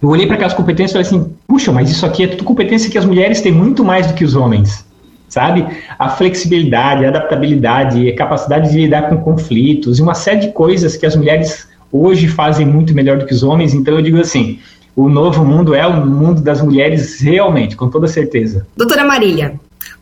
Eu 0.00 0.08
olhei 0.08 0.26
para 0.26 0.36
aquelas 0.36 0.54
competências 0.54 0.90
e 0.90 1.10
falei 1.10 1.22
assim: 1.22 1.34
puxa, 1.46 1.70
mas 1.70 1.90
isso 1.90 2.06
aqui 2.06 2.24
é 2.24 2.26
tudo 2.26 2.44
competência 2.44 2.90
que 2.90 2.96
as 2.96 3.04
mulheres 3.04 3.42
têm 3.42 3.52
muito 3.52 3.84
mais 3.84 4.06
do 4.06 4.14
que 4.14 4.24
os 4.24 4.34
homens, 4.34 4.86
sabe? 5.34 5.66
A 5.98 6.08
flexibilidade, 6.10 7.04
a 7.04 7.08
adaptabilidade, 7.08 8.08
a 8.08 8.16
capacidade 8.16 8.70
de 8.70 8.78
lidar 8.78 9.08
com 9.08 9.16
conflitos 9.18 9.98
e 9.98 10.02
uma 10.02 10.14
série 10.14 10.40
de 10.40 10.52
coisas 10.52 10.96
que 10.96 11.04
as 11.04 11.16
mulheres 11.16 11.68
hoje 11.90 12.28
fazem 12.28 12.64
muito 12.64 12.94
melhor 12.94 13.18
do 13.18 13.26
que 13.26 13.34
os 13.34 13.42
homens. 13.42 13.74
Então 13.74 13.94
eu 13.94 14.02
digo 14.02 14.20
assim: 14.20 14.60
o 14.94 15.08
novo 15.08 15.44
mundo 15.44 15.74
é 15.74 15.84
o 15.86 16.06
mundo 16.06 16.40
das 16.40 16.62
mulheres 16.62 17.20
realmente, 17.20 17.76
com 17.76 17.90
toda 17.90 18.06
certeza. 18.06 18.64
Doutora 18.76 19.04
Marília, 19.04 19.54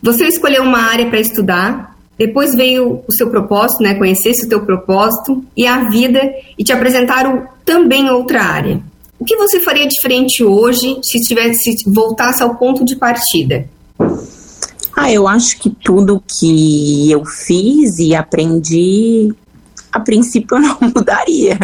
você 0.03 0.27
escolheu 0.27 0.63
uma 0.63 0.91
área 0.91 1.07
para 1.07 1.19
estudar, 1.19 1.97
depois 2.19 2.55
veio 2.55 3.03
o 3.09 3.13
seu 3.13 3.31
propósito, 3.31 3.83
né, 3.83 3.95
conhecesse 3.95 4.45
o 4.45 4.49
teu 4.49 4.67
propósito 4.67 5.43
e 5.57 5.67
a 5.67 5.89
vida 5.89 6.21
e 6.59 6.63
te 6.63 6.73
apresentaram 6.73 7.47
também 7.65 8.11
outra 8.11 8.43
área. 8.43 8.81
O 9.19 9.25
que 9.25 9.37
você 9.37 9.61
faria 9.61 9.87
diferente 9.87 10.45
hoje 10.45 10.99
se 11.03 11.21
tivesse 11.21 11.79
se 11.79 11.91
voltasse 11.91 12.43
ao 12.43 12.57
ponto 12.57 12.85
de 12.85 12.97
partida? 12.97 13.67
Ah, 14.97 15.11
eu 15.11 15.27
acho 15.27 15.59
que 15.59 15.71
tudo 15.71 16.23
que 16.27 17.11
eu 17.11 17.25
fiz 17.25 17.99
e 17.99 18.15
aprendi 18.15 19.35
a 19.93 20.01
princípio 20.01 20.57
eu 20.57 20.61
não 20.61 20.79
mudaria, 20.95 21.59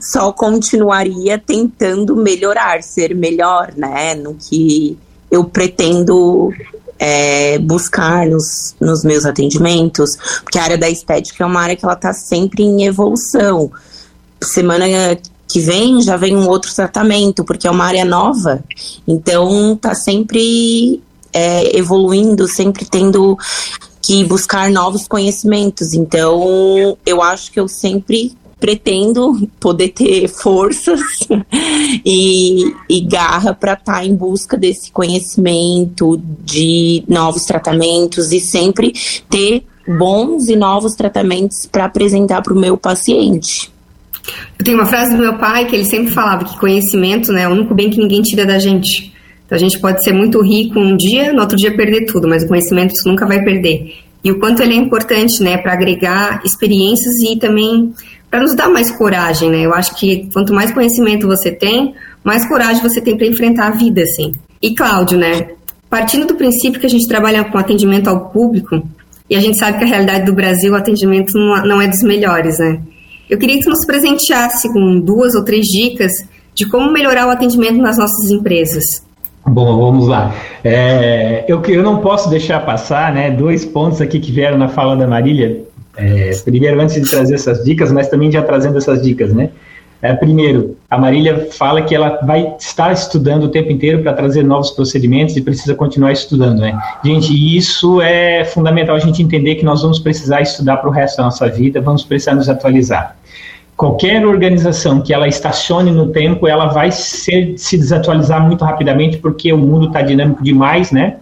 só 0.00 0.32
continuaria 0.32 1.38
tentando 1.38 2.14
melhorar, 2.14 2.82
ser 2.82 3.14
melhor, 3.14 3.72
né, 3.76 4.14
no 4.14 4.34
que 4.34 4.98
eu 5.30 5.44
pretendo 5.44 6.52
é, 6.98 7.58
buscar 7.58 8.26
nos, 8.26 8.74
nos 8.78 9.02
meus 9.02 9.24
atendimentos, 9.24 10.16
porque 10.42 10.58
a 10.58 10.64
área 10.64 10.78
da 10.78 10.90
estética 10.90 11.42
é 11.42 11.46
uma 11.46 11.62
área 11.62 11.76
que 11.76 11.84
ela 11.84 11.94
está 11.94 12.12
sempre 12.12 12.62
em 12.62 12.84
evolução. 12.84 13.70
Semana 14.42 14.84
que 15.48 15.60
vem 15.60 16.02
já 16.02 16.16
vem 16.16 16.36
um 16.36 16.48
outro 16.48 16.74
tratamento, 16.74 17.44
porque 17.44 17.66
é 17.66 17.70
uma 17.70 17.84
área 17.84 18.04
nova, 18.04 18.62
então 19.08 19.72
está 19.72 19.94
sempre 19.94 21.02
é, 21.32 21.76
evoluindo, 21.76 22.46
sempre 22.48 22.84
tendo 22.84 23.38
que 24.02 24.24
buscar 24.24 24.70
novos 24.70 25.06
conhecimentos. 25.06 25.94
Então, 25.94 26.96
eu 27.04 27.22
acho 27.22 27.52
que 27.52 27.60
eu 27.60 27.68
sempre 27.68 28.32
pretendo 28.58 29.48
poder 29.58 29.88
ter 29.88 30.28
forças 30.28 31.00
e, 32.04 32.74
e 32.88 33.00
garra 33.00 33.54
para 33.54 33.72
estar 33.72 33.94
tá 33.94 34.04
em 34.04 34.14
busca 34.14 34.56
desse 34.56 34.92
conhecimento, 34.92 36.20
de 36.44 37.02
novos 37.08 37.44
tratamentos 37.44 38.32
e 38.32 38.40
sempre 38.40 38.92
ter 39.28 39.64
bons 39.98 40.48
e 40.48 40.54
novos 40.54 40.94
tratamentos 40.94 41.66
para 41.66 41.86
apresentar 41.86 42.42
para 42.42 42.52
o 42.52 42.58
meu 42.58 42.76
paciente. 42.76 43.72
Eu 44.58 44.64
tenho 44.64 44.76
uma 44.76 44.86
frase 44.86 45.12
do 45.12 45.18
meu 45.18 45.38
pai 45.38 45.66
que 45.66 45.74
ele 45.74 45.84
sempre 45.84 46.12
falava 46.12 46.44
que 46.44 46.58
conhecimento 46.58 47.32
né, 47.32 47.42
é 47.42 47.48
o 47.48 47.52
único 47.52 47.74
bem 47.74 47.90
que 47.90 47.98
ninguém 47.98 48.22
tira 48.22 48.44
da 48.44 48.58
gente. 48.58 49.09
Então 49.50 49.56
a 49.56 49.58
gente 49.58 49.80
pode 49.80 50.00
ser 50.04 50.12
muito 50.12 50.40
rico 50.40 50.78
um 50.78 50.96
dia, 50.96 51.32
no 51.32 51.40
outro 51.40 51.56
dia 51.56 51.76
perder 51.76 52.04
tudo, 52.06 52.28
mas 52.28 52.44
o 52.44 52.46
conhecimento 52.46 52.94
você 52.94 53.08
nunca 53.08 53.26
vai 53.26 53.42
perder. 53.42 53.96
E 54.22 54.30
o 54.30 54.38
quanto 54.38 54.62
ele 54.62 54.74
é 54.74 54.76
importante, 54.76 55.42
né, 55.42 55.58
para 55.58 55.72
agregar 55.72 56.40
experiências 56.44 57.16
e 57.20 57.36
também 57.36 57.92
para 58.30 58.38
nos 58.38 58.54
dar 58.54 58.68
mais 58.68 58.92
coragem, 58.92 59.50
né? 59.50 59.66
Eu 59.66 59.74
acho 59.74 59.98
que 59.98 60.28
quanto 60.32 60.54
mais 60.54 60.70
conhecimento 60.70 61.26
você 61.26 61.50
tem, 61.50 61.94
mais 62.22 62.46
coragem 62.46 62.80
você 62.80 63.00
tem 63.00 63.16
para 63.16 63.26
enfrentar 63.26 63.66
a 63.66 63.70
vida, 63.72 64.02
assim. 64.02 64.36
E 64.62 64.72
Cláudio, 64.72 65.18
né? 65.18 65.48
Partindo 65.88 66.28
do 66.28 66.36
princípio 66.36 66.78
que 66.78 66.86
a 66.86 66.90
gente 66.90 67.08
trabalha 67.08 67.42
com 67.42 67.58
atendimento 67.58 68.06
ao 68.06 68.30
público, 68.30 68.80
e 69.28 69.34
a 69.34 69.40
gente 69.40 69.58
sabe 69.58 69.78
que 69.78 69.84
a 69.84 69.88
realidade 69.88 70.26
do 70.26 70.32
Brasil, 70.32 70.74
o 70.74 70.76
atendimento 70.76 71.36
não 71.36 71.82
é 71.82 71.88
dos 71.88 72.04
melhores, 72.04 72.56
né? 72.60 72.80
Eu 73.28 73.36
queria 73.36 73.56
que 73.56 73.64
você 73.64 73.70
nos 73.70 73.84
presenteasse 73.84 74.72
com 74.72 75.00
duas 75.00 75.34
ou 75.34 75.44
três 75.44 75.66
dicas 75.66 76.12
de 76.54 76.68
como 76.68 76.92
melhorar 76.92 77.26
o 77.26 77.30
atendimento 77.30 77.78
nas 77.78 77.98
nossas 77.98 78.30
empresas. 78.30 78.84
Bom, 79.50 79.76
vamos 79.78 80.06
lá. 80.06 80.32
É, 80.62 81.44
eu, 81.48 81.60
eu 81.64 81.82
não 81.82 81.98
posso 81.98 82.30
deixar 82.30 82.64
passar 82.64 83.12
né, 83.12 83.32
dois 83.32 83.64
pontos 83.64 84.00
aqui 84.00 84.20
que 84.20 84.30
vieram 84.30 84.56
na 84.56 84.68
fala 84.68 84.96
da 84.96 85.08
Marília. 85.08 85.64
É, 85.96 86.30
primeiro, 86.44 86.80
antes 86.80 86.94
de 86.94 87.10
trazer 87.10 87.34
essas 87.34 87.64
dicas, 87.64 87.90
mas 87.90 88.08
também 88.08 88.30
já 88.30 88.42
trazendo 88.42 88.78
essas 88.78 89.02
dicas, 89.02 89.34
né? 89.34 89.50
É, 90.00 90.14
primeiro, 90.14 90.76
a 90.88 90.96
Marília 90.96 91.48
fala 91.50 91.82
que 91.82 91.94
ela 91.94 92.20
vai 92.22 92.54
estar 92.58 92.90
estudando 92.92 93.44
o 93.44 93.48
tempo 93.48 93.70
inteiro 93.70 94.02
para 94.02 94.14
trazer 94.14 94.42
novos 94.42 94.70
procedimentos 94.70 95.36
e 95.36 95.42
precisa 95.42 95.74
continuar 95.74 96.12
estudando, 96.12 96.60
né? 96.60 96.78
Gente, 97.04 97.34
isso 97.56 98.00
é 98.00 98.44
fundamental 98.44 98.94
a 98.94 99.00
gente 99.00 99.22
entender 99.22 99.56
que 99.56 99.64
nós 99.64 99.82
vamos 99.82 99.98
precisar 99.98 100.40
estudar 100.40 100.78
para 100.78 100.88
o 100.88 100.92
resto 100.92 101.18
da 101.18 101.24
nossa 101.24 101.48
vida, 101.48 101.82
vamos 101.82 102.02
precisar 102.02 102.34
nos 102.34 102.48
atualizar 102.48 103.16
qualquer 103.80 104.26
organização 104.26 105.00
que 105.00 105.10
ela 105.10 105.26
estacione 105.26 105.90
no 105.90 106.08
tempo, 106.08 106.46
ela 106.46 106.66
vai 106.66 106.92
ser, 106.92 107.54
se 107.56 107.78
desatualizar 107.78 108.46
muito 108.46 108.62
rapidamente, 108.62 109.16
porque 109.16 109.50
o 109.54 109.56
mundo 109.56 109.86
está 109.86 110.02
dinâmico 110.02 110.44
demais, 110.44 110.92
né? 110.92 111.16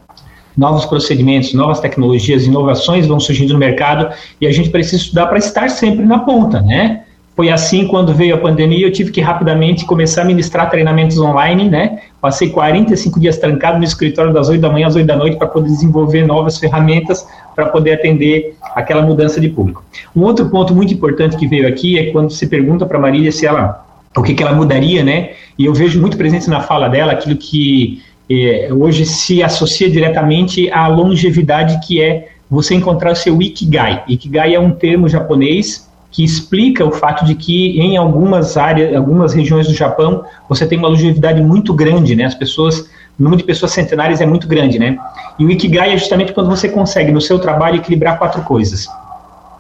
Novos 0.57 0.85
procedimentos, 0.85 1.55
novas 1.55 1.79
tecnologias, 1.79 2.47
inovações 2.47 3.07
vão 3.07 3.21
surgindo 3.21 3.53
no 3.53 3.61
mercado 3.61 4.12
e 4.40 4.47
a 4.49 4.51
gente 4.51 4.71
precisa 4.71 4.97
estudar 4.97 5.29
para 5.29 5.38
estar 5.38 5.71
sempre 5.71 6.05
na 6.05 6.18
ponta, 6.18 6.61
né? 6.61 7.05
Foi 7.38 7.51
assim 7.51 7.87
quando 7.87 8.12
veio 8.12 8.35
a 8.35 8.38
pandemia, 8.38 8.85
eu 8.85 8.90
tive 8.90 9.12
que 9.12 9.20
rapidamente 9.20 9.85
começar 9.85 10.22
a 10.22 10.24
ministrar 10.24 10.68
treinamentos 10.68 11.20
online, 11.20 11.68
né? 11.68 12.01
Passei 12.20 12.51
45 12.51 13.20
dias 13.20 13.38
trancado 13.38 13.79
no 13.79 13.85
escritório 13.85 14.33
das 14.33 14.48
8 14.48 14.61
da 14.61 14.68
manhã 14.68 14.88
às 14.88 14.96
8 14.96 15.07
da 15.07 15.14
noite 15.14 15.37
para 15.37 15.46
poder 15.46 15.68
desenvolver 15.68 16.27
novas 16.27 16.59
ferramentas 16.59 17.24
para 17.55 17.66
poder 17.66 17.92
atender 17.92 18.57
aquela 18.74 19.03
mudança 19.03 19.40
de 19.40 19.48
público. 19.48 19.85
Um 20.16 20.24
outro 20.24 20.51
ponto 20.51 20.74
muito 20.74 20.92
importante 20.92 21.37
que 21.37 21.46
veio 21.46 21.68
aqui 21.68 21.96
é 21.96 22.11
quando 22.11 22.33
se 22.33 22.44
pergunta 22.48 22.85
para 22.85 22.98
Marília 22.98 23.31
se 23.31 23.46
ela 23.46 23.87
o 24.16 24.22
que, 24.24 24.35
que 24.35 24.42
ela 24.42 24.53
mudaria, 24.53 25.05
né? 25.05 25.31
E 25.57 25.66
eu 25.66 25.72
vejo 25.72 26.01
muito 26.01 26.16
presente 26.16 26.51
na 26.51 26.61
fala 26.62 26.88
dela 26.88 27.12
aquilo 27.12 27.37
que 27.37 28.03
eh, 28.29 28.68
hoje 28.72 29.07
se 29.07 29.44
associa 29.44 29.88
diretamente 29.88 30.68
à 30.72 30.88
longevidade, 30.88 31.79
que 31.87 32.03
é 32.03 32.31
você 32.51 32.74
encontrar 32.74 33.12
o 33.12 33.14
seu 33.14 33.40
ikigai. 33.40 34.03
Ikigai 34.09 34.57
é 34.57 34.59
um 34.59 34.72
termo 34.72 35.09
japonês 35.09 35.88
que 36.11 36.25
explica 36.25 36.85
o 36.85 36.90
fato 36.90 37.25
de 37.25 37.35
que 37.35 37.79
em 37.79 37.97
algumas 37.97 38.57
áreas, 38.57 38.97
algumas 38.97 39.35
regiões 39.35 39.66
do 39.66 39.75
Japão, 39.75 40.25
você 40.49 40.66
tem 40.66 40.79
uma 40.79 40.88
longevidade 40.88 41.42
muito 41.42 41.75
grande, 41.75 42.16
né? 42.16 42.25
As 42.25 42.35
pessoas, 42.35 42.81
o 43.18 43.23
número 43.23 43.38
de 43.38 43.44
pessoas 43.44 43.73
centenárias 43.73 44.21
é 44.21 44.27
muito 44.27 44.49
grande, 44.49 44.79
né? 44.79 44.99
E 45.38 45.44
o 45.44 45.51
Ikigai 45.51 45.92
é 45.92 45.99
justamente 45.99 46.33
quando 46.33 46.49
você 46.49 46.68
consegue 46.68 47.12
no 47.12 47.21
seu 47.21 47.38
trabalho 47.38 47.77
equilibrar 47.77 48.18
quatro 48.18 48.42
coisas. 48.42 48.88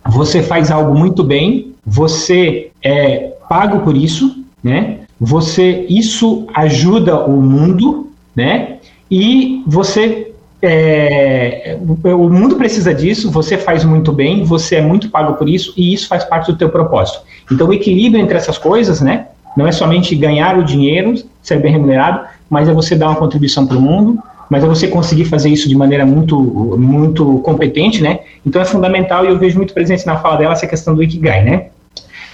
Você 0.06 0.42
faz 0.42 0.70
algo 0.70 0.98
muito 0.98 1.22
bem, 1.22 1.74
você 1.84 2.70
é 2.82 3.32
pago 3.48 3.80
por 3.80 3.96
isso, 3.96 4.42
né? 4.64 5.00
Você 5.20 5.86
isso 5.88 6.46
ajuda 6.54 7.24
o 7.24 7.42
mundo, 7.42 8.10
né? 8.34 8.78
E 9.10 9.62
você 9.66 10.27
é, 10.60 11.78
o 12.04 12.28
mundo 12.28 12.56
precisa 12.56 12.92
disso, 12.92 13.30
você 13.30 13.56
faz 13.56 13.84
muito 13.84 14.12
bem, 14.12 14.42
você 14.42 14.76
é 14.76 14.80
muito 14.80 15.08
pago 15.08 15.34
por 15.34 15.48
isso 15.48 15.72
e 15.76 15.92
isso 15.94 16.08
faz 16.08 16.24
parte 16.24 16.50
do 16.50 16.58
teu 16.58 16.68
propósito. 16.68 17.20
Então 17.50 17.68
o 17.68 17.72
equilíbrio 17.72 18.22
entre 18.22 18.36
essas 18.36 18.58
coisas, 18.58 19.00
né, 19.00 19.26
não 19.56 19.66
é 19.66 19.72
somente 19.72 20.14
ganhar 20.14 20.58
o 20.58 20.64
dinheiro, 20.64 21.14
ser 21.42 21.60
bem 21.60 21.72
remunerado, 21.72 22.26
mas 22.50 22.68
é 22.68 22.72
você 22.72 22.96
dar 22.96 23.08
uma 23.08 23.16
contribuição 23.16 23.66
para 23.66 23.76
o 23.76 23.80
mundo, 23.80 24.18
mas 24.50 24.64
é 24.64 24.66
você 24.66 24.88
conseguir 24.88 25.26
fazer 25.26 25.50
isso 25.50 25.68
de 25.68 25.76
maneira 25.76 26.06
muito, 26.06 26.40
muito 26.78 27.38
competente, 27.40 28.02
né? 28.02 28.20
Então 28.46 28.62
é 28.62 28.64
fundamental 28.64 29.24
e 29.24 29.28
eu 29.28 29.38
vejo 29.38 29.58
muito 29.58 29.74
presente 29.74 30.06
na 30.06 30.16
fala 30.16 30.36
dela 30.36 30.52
essa 30.54 30.66
questão 30.66 30.94
do 30.94 31.02
Ikigai, 31.02 31.44
né? 31.44 31.66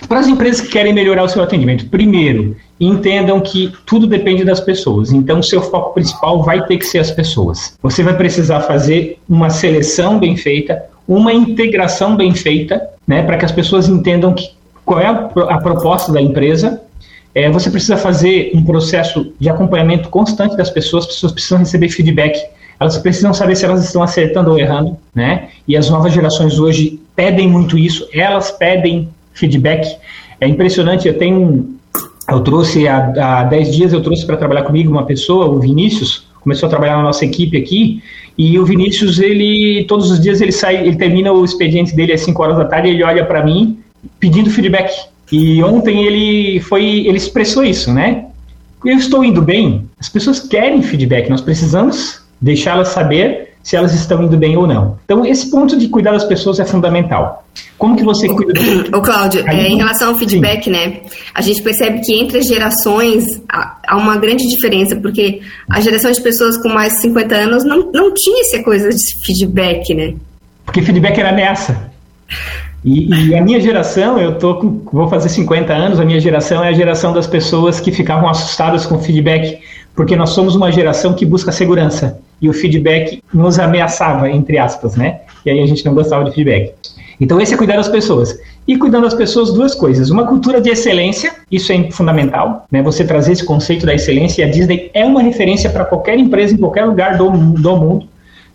Para 0.06 0.20
as 0.20 0.28
empresas 0.28 0.60
que 0.60 0.68
querem 0.68 0.92
melhorar 0.92 1.24
o 1.24 1.28
seu 1.28 1.42
atendimento, 1.42 1.86
primeiro, 1.86 2.56
entendam 2.78 3.40
que 3.40 3.72
tudo 3.86 4.06
depende 4.06 4.44
das 4.44 4.60
pessoas. 4.60 5.12
Então, 5.12 5.42
seu 5.42 5.62
foco 5.62 5.94
principal 5.94 6.42
vai 6.42 6.66
ter 6.66 6.76
que 6.78 6.86
ser 6.86 6.98
as 6.98 7.10
pessoas. 7.10 7.76
Você 7.82 8.02
vai 8.02 8.16
precisar 8.16 8.60
fazer 8.62 9.18
uma 9.28 9.50
seleção 9.50 10.18
bem 10.18 10.36
feita, 10.36 10.84
uma 11.06 11.32
integração 11.32 12.16
bem 12.16 12.34
feita, 12.34 12.82
né, 13.06 13.22
para 13.22 13.36
que 13.36 13.44
as 13.44 13.52
pessoas 13.52 13.88
entendam 13.88 14.32
que, 14.32 14.50
qual 14.84 15.00
é 15.00 15.06
a, 15.06 15.30
a 15.54 15.60
proposta 15.60 16.12
da 16.12 16.20
empresa. 16.20 16.80
É, 17.34 17.50
você 17.50 17.70
precisa 17.70 17.96
fazer 17.96 18.52
um 18.54 18.64
processo 18.64 19.32
de 19.40 19.48
acompanhamento 19.48 20.08
constante 20.08 20.56
das 20.56 20.70
pessoas, 20.70 21.04
as 21.04 21.14
pessoas 21.14 21.32
precisam 21.32 21.58
receber 21.58 21.88
feedback 21.88 22.40
elas 22.78 22.98
precisam 22.98 23.32
saber 23.32 23.56
se 23.56 23.64
elas 23.64 23.84
estão 23.84 24.02
acertando 24.02 24.50
ou 24.50 24.58
errando, 24.58 24.96
né? 25.14 25.48
E 25.66 25.76
as 25.76 25.88
novas 25.88 26.12
gerações 26.12 26.58
hoje 26.58 27.00
pedem 27.14 27.48
muito 27.48 27.78
isso, 27.78 28.08
elas 28.12 28.50
pedem 28.50 29.08
feedback. 29.32 29.96
É 30.40 30.46
impressionante, 30.48 31.06
eu 31.06 31.16
tenho. 31.16 31.74
Eu 32.30 32.40
trouxe 32.40 32.88
há, 32.88 33.40
há 33.40 33.44
10 33.44 33.74
dias, 33.74 33.92
eu 33.92 34.02
trouxe 34.02 34.24
para 34.26 34.36
trabalhar 34.36 34.62
comigo 34.62 34.90
uma 34.90 35.04
pessoa, 35.04 35.46
o 35.46 35.60
Vinícius, 35.60 36.26
começou 36.40 36.66
a 36.66 36.70
trabalhar 36.70 36.96
na 36.96 37.02
nossa 37.02 37.24
equipe 37.24 37.56
aqui, 37.56 38.02
e 38.36 38.58
o 38.58 38.64
Vinícius, 38.64 39.18
ele, 39.18 39.84
todos 39.84 40.10
os 40.10 40.20
dias 40.20 40.40
ele 40.40 40.52
sai, 40.52 40.76
ele 40.76 40.96
termina 40.96 41.32
o 41.32 41.44
expediente 41.44 41.94
dele 41.94 42.12
às 42.12 42.22
5 42.22 42.42
horas 42.42 42.56
da 42.56 42.64
tarde, 42.64 42.88
ele 42.88 43.04
olha 43.04 43.24
para 43.24 43.44
mim 43.44 43.78
pedindo 44.18 44.50
feedback. 44.50 44.90
E 45.30 45.62
ontem 45.62 46.04
ele 46.04 46.60
foi, 46.60 47.06
ele 47.06 47.16
expressou 47.16 47.64
isso, 47.64 47.92
né? 47.92 48.26
Eu 48.84 48.96
estou 48.96 49.24
indo 49.24 49.40
bem, 49.40 49.88
as 49.98 50.08
pessoas 50.08 50.40
querem 50.40 50.82
feedback, 50.82 51.30
nós 51.30 51.40
precisamos 51.40 52.22
deixá-las 52.40 52.88
saber 52.88 53.43
se 53.64 53.74
elas 53.74 53.94
estão 53.94 54.22
indo 54.22 54.36
bem 54.36 54.58
ou 54.58 54.66
não. 54.66 54.98
Então, 55.06 55.24
esse 55.24 55.50
ponto 55.50 55.74
de 55.76 55.88
cuidar 55.88 56.12
das 56.12 56.24
pessoas 56.24 56.60
é 56.60 56.66
fundamental. 56.66 57.46
Como 57.78 57.96
que 57.96 58.04
você 58.04 58.28
cuida 58.28 58.52
Ô, 58.94 59.00
Cláudio, 59.00 59.42
é, 59.48 59.68
em 59.68 59.78
relação 59.78 60.10
ao 60.10 60.18
feedback, 60.18 60.64
sim. 60.64 60.70
né? 60.70 61.00
A 61.34 61.40
gente 61.40 61.62
percebe 61.62 62.00
que 62.00 62.14
entre 62.14 62.38
as 62.38 62.46
gerações 62.46 63.24
há 63.48 63.96
uma 63.96 64.18
grande 64.18 64.46
diferença, 64.46 64.94
porque 64.96 65.40
a 65.70 65.80
geração 65.80 66.12
de 66.12 66.20
pessoas 66.20 66.58
com 66.58 66.68
mais 66.68 66.92
de 66.92 67.00
50 67.00 67.34
anos 67.34 67.64
não, 67.64 67.90
não 67.90 68.12
tinha 68.12 68.42
essa 68.42 68.62
coisa 68.62 68.90
de 68.90 69.26
feedback, 69.26 69.94
né? 69.94 70.14
Porque 70.66 70.82
feedback 70.82 71.18
era 71.18 71.30
ameaça. 71.30 71.90
E, 72.84 73.30
e, 73.30 73.34
a 73.34 73.42
minha 73.42 73.58
geração, 73.62 74.18
eu 74.18 74.38
tô 74.38 74.56
com, 74.56 74.84
vou 74.92 75.08
fazer 75.08 75.30
50 75.30 75.72
anos, 75.72 75.98
a 75.98 76.04
minha 76.04 76.20
geração 76.20 76.62
é 76.62 76.68
a 76.68 76.72
geração 76.72 77.14
das 77.14 77.26
pessoas 77.26 77.80
que 77.80 77.90
ficavam 77.90 78.28
assustadas 78.28 78.84
com 78.84 78.98
feedback, 78.98 79.58
porque 79.94 80.16
nós 80.16 80.30
somos 80.30 80.54
uma 80.54 80.72
geração 80.72 81.14
que 81.14 81.24
busca 81.24 81.52
segurança 81.52 82.18
e 82.40 82.48
o 82.48 82.52
feedback 82.52 83.22
nos 83.32 83.58
ameaçava, 83.58 84.28
entre 84.28 84.58
aspas, 84.58 84.96
né? 84.96 85.20
E 85.46 85.50
aí 85.50 85.60
a 85.60 85.66
gente 85.66 85.84
não 85.84 85.94
gostava 85.94 86.24
de 86.24 86.32
feedback. 86.32 86.74
Então, 87.20 87.40
esse 87.40 87.54
é 87.54 87.56
cuidar 87.56 87.76
das 87.76 87.88
pessoas. 87.88 88.38
E 88.66 88.76
cuidando 88.76 89.04
das 89.04 89.14
pessoas, 89.14 89.52
duas 89.52 89.74
coisas. 89.74 90.10
Uma 90.10 90.26
cultura 90.26 90.60
de 90.60 90.68
excelência, 90.70 91.32
isso 91.50 91.72
é 91.72 91.90
fundamental, 91.90 92.66
né? 92.70 92.82
Você 92.82 93.04
trazer 93.04 93.32
esse 93.32 93.44
conceito 93.44 93.86
da 93.86 93.94
excelência, 93.94 94.42
e 94.42 94.44
a 94.44 94.50
Disney 94.50 94.90
é 94.92 95.04
uma 95.04 95.22
referência 95.22 95.70
para 95.70 95.84
qualquer 95.84 96.18
empresa 96.18 96.54
em 96.54 96.58
qualquer 96.58 96.84
lugar 96.84 97.16
do, 97.16 97.30
do 97.30 97.76
mundo. 97.76 98.08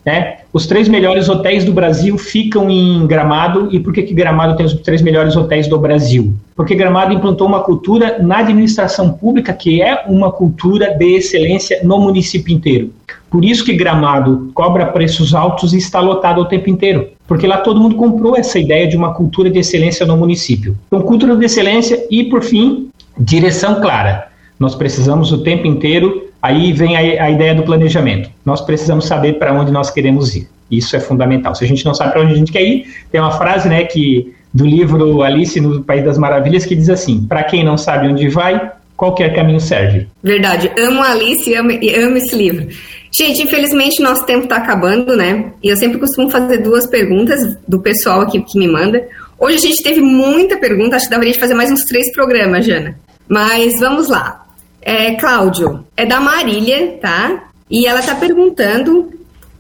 Né? 0.06 0.38
Os 0.52 0.66
três 0.66 0.88
melhores 0.88 1.30
hotéis 1.30 1.64
do 1.64 1.74
Brasil 1.74 2.18
ficam 2.18 2.70
em 2.70 3.06
Gramado. 3.06 3.68
E 3.72 3.80
por 3.80 3.93
que, 3.93 4.04
que 4.04 4.14
Gramado 4.14 4.56
tem 4.56 4.66
os 4.66 4.74
três 4.74 5.02
melhores 5.02 5.36
hotéis 5.36 5.68
do 5.68 5.78
Brasil? 5.78 6.34
Porque 6.56 6.74
Gramado 6.74 7.14
implantou 7.14 7.47
uma 7.47 7.62
cultura 7.62 8.18
na 8.20 8.39
administração 8.39 9.12
pública 9.12 9.54
que 9.54 9.82
é 9.82 10.06
uma 10.08 10.32
cultura 10.32 10.95
de 10.95 11.18
excelência 11.18 11.82
no 11.84 12.00
município 12.00 12.54
inteiro. 12.54 12.91
Por 13.30 13.45
isso 13.45 13.64
que 13.64 13.74
Gramado 13.74 14.50
cobra 14.54 14.88
preços 14.88 15.36
altos 15.36 15.74
e 15.74 15.78
está 15.78 16.00
lotado 16.00 16.41
o 16.41 16.45
tempo 16.45 16.70
inteiro. 16.70 17.10
Porque 17.28 17.45
lá 17.45 17.58
todo 17.58 17.80
mundo 17.80 17.95
comprou 17.95 18.36
essa 18.36 18.58
ideia 18.58 18.88
de 18.88 18.97
uma 18.97 19.14
cultura 19.14 19.52
de 19.52 19.60
excelência 19.60 20.06
no 20.06 20.18
município. 20.18 20.76
Então, 20.88 21.02
cultura 21.02 21.36
de 21.36 21.45
excelência 21.45 22.08
e, 22.10 22.24
por 22.24 22.41
fim, 22.41 22.89
direção 23.18 23.80
clara. 23.80 24.30
Nós 24.60 24.74
precisamos 24.74 25.32
o 25.32 25.43
tempo 25.43 25.68
inteiro 25.68 26.28
Aí 26.42 26.72
vem 26.72 26.96
a, 26.96 27.26
a 27.26 27.32
ideia 27.32 27.54
do 27.54 27.64
planejamento. 27.64 28.30
Nós 28.46 28.62
precisamos 28.62 29.06
saber 29.06 29.34
para 29.34 29.54
onde 29.54 29.72
nós 29.72 29.90
queremos 29.92 30.36
ir. 30.36 30.48
Isso 30.72 30.96
é 30.96 31.00
fundamental. 31.00 31.56
Se 31.56 31.64
a 31.64 31.68
gente 31.68 31.84
não 31.86 31.94
sabe 31.94 32.12
para 32.12 32.22
onde 32.22 32.34
a 32.34 32.38
gente 32.38 32.52
quer 32.52 32.64
ir, 32.64 32.86
tem 33.12 33.20
uma 33.20 33.32
frase, 33.32 33.68
né, 33.68 33.84
que 33.84 34.34
do 34.54 34.66
livro 34.66 35.22
Alice 35.22 35.60
no 35.60 35.84
País 35.84 36.04
das 36.04 36.18
Maravilhas 36.18 36.66
que 36.66 36.76
diz 36.76 36.90
assim: 36.90 37.26
para 37.28 37.44
quem 37.44 37.64
não 37.64 37.78
sabe 37.78 38.08
onde 38.08 38.30
vai, 38.30 38.72
qualquer 38.96 39.34
caminho 39.34 39.60
serve. 39.60 40.08
Verdade. 40.22 40.72
Amo 40.78 41.02
Alice 41.02 41.50
e 41.50 41.56
amo, 41.56 41.72
amo 41.72 42.18
esse 42.18 42.36
livro. 42.36 42.68
Gente, 43.12 43.42
infelizmente 43.42 44.02
nosso 44.02 44.26
tempo 44.26 44.44
está 44.44 44.58
acabando, 44.58 45.16
né? 45.16 45.52
E 45.64 45.70
eu 45.70 45.78
sempre 45.78 45.98
costumo 45.98 46.30
fazer 46.30 46.60
duas 46.60 46.86
perguntas 46.88 47.58
do 47.68 47.80
pessoal 47.80 48.22
aqui 48.22 48.42
que 48.42 48.60
me 48.60 48.68
manda. 48.68 49.04
Hoje 49.40 49.56
a 49.56 49.62
gente 49.62 49.82
teve 49.82 50.02
muita 50.02 50.58
pergunta, 50.58 50.96
acho 50.96 51.06
que 51.06 51.12
daria 51.16 51.32
de 51.32 51.40
fazer 51.40 51.54
mais 51.54 51.72
uns 51.72 51.86
três 51.86 52.12
programas, 52.14 52.66
Jana. 52.66 53.00
Mas 53.28 53.72
vamos 53.80 54.10
lá. 54.10 54.46
É, 54.82 55.15
Cláudio, 55.15 55.86
é 55.95 56.05
da 56.05 56.19
Marília, 56.19 56.97
tá? 57.01 57.49
E 57.69 57.86
ela 57.86 58.01
tá 58.01 58.15
perguntando, 58.15 59.11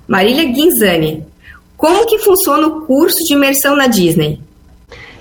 Marília 0.07 0.45
Guinzani, 0.45 1.23
como 1.77 2.05
que 2.05 2.19
funciona 2.19 2.67
o 2.67 2.81
curso 2.81 3.17
de 3.25 3.33
imersão 3.33 3.75
na 3.75 3.87
Disney? 3.87 4.39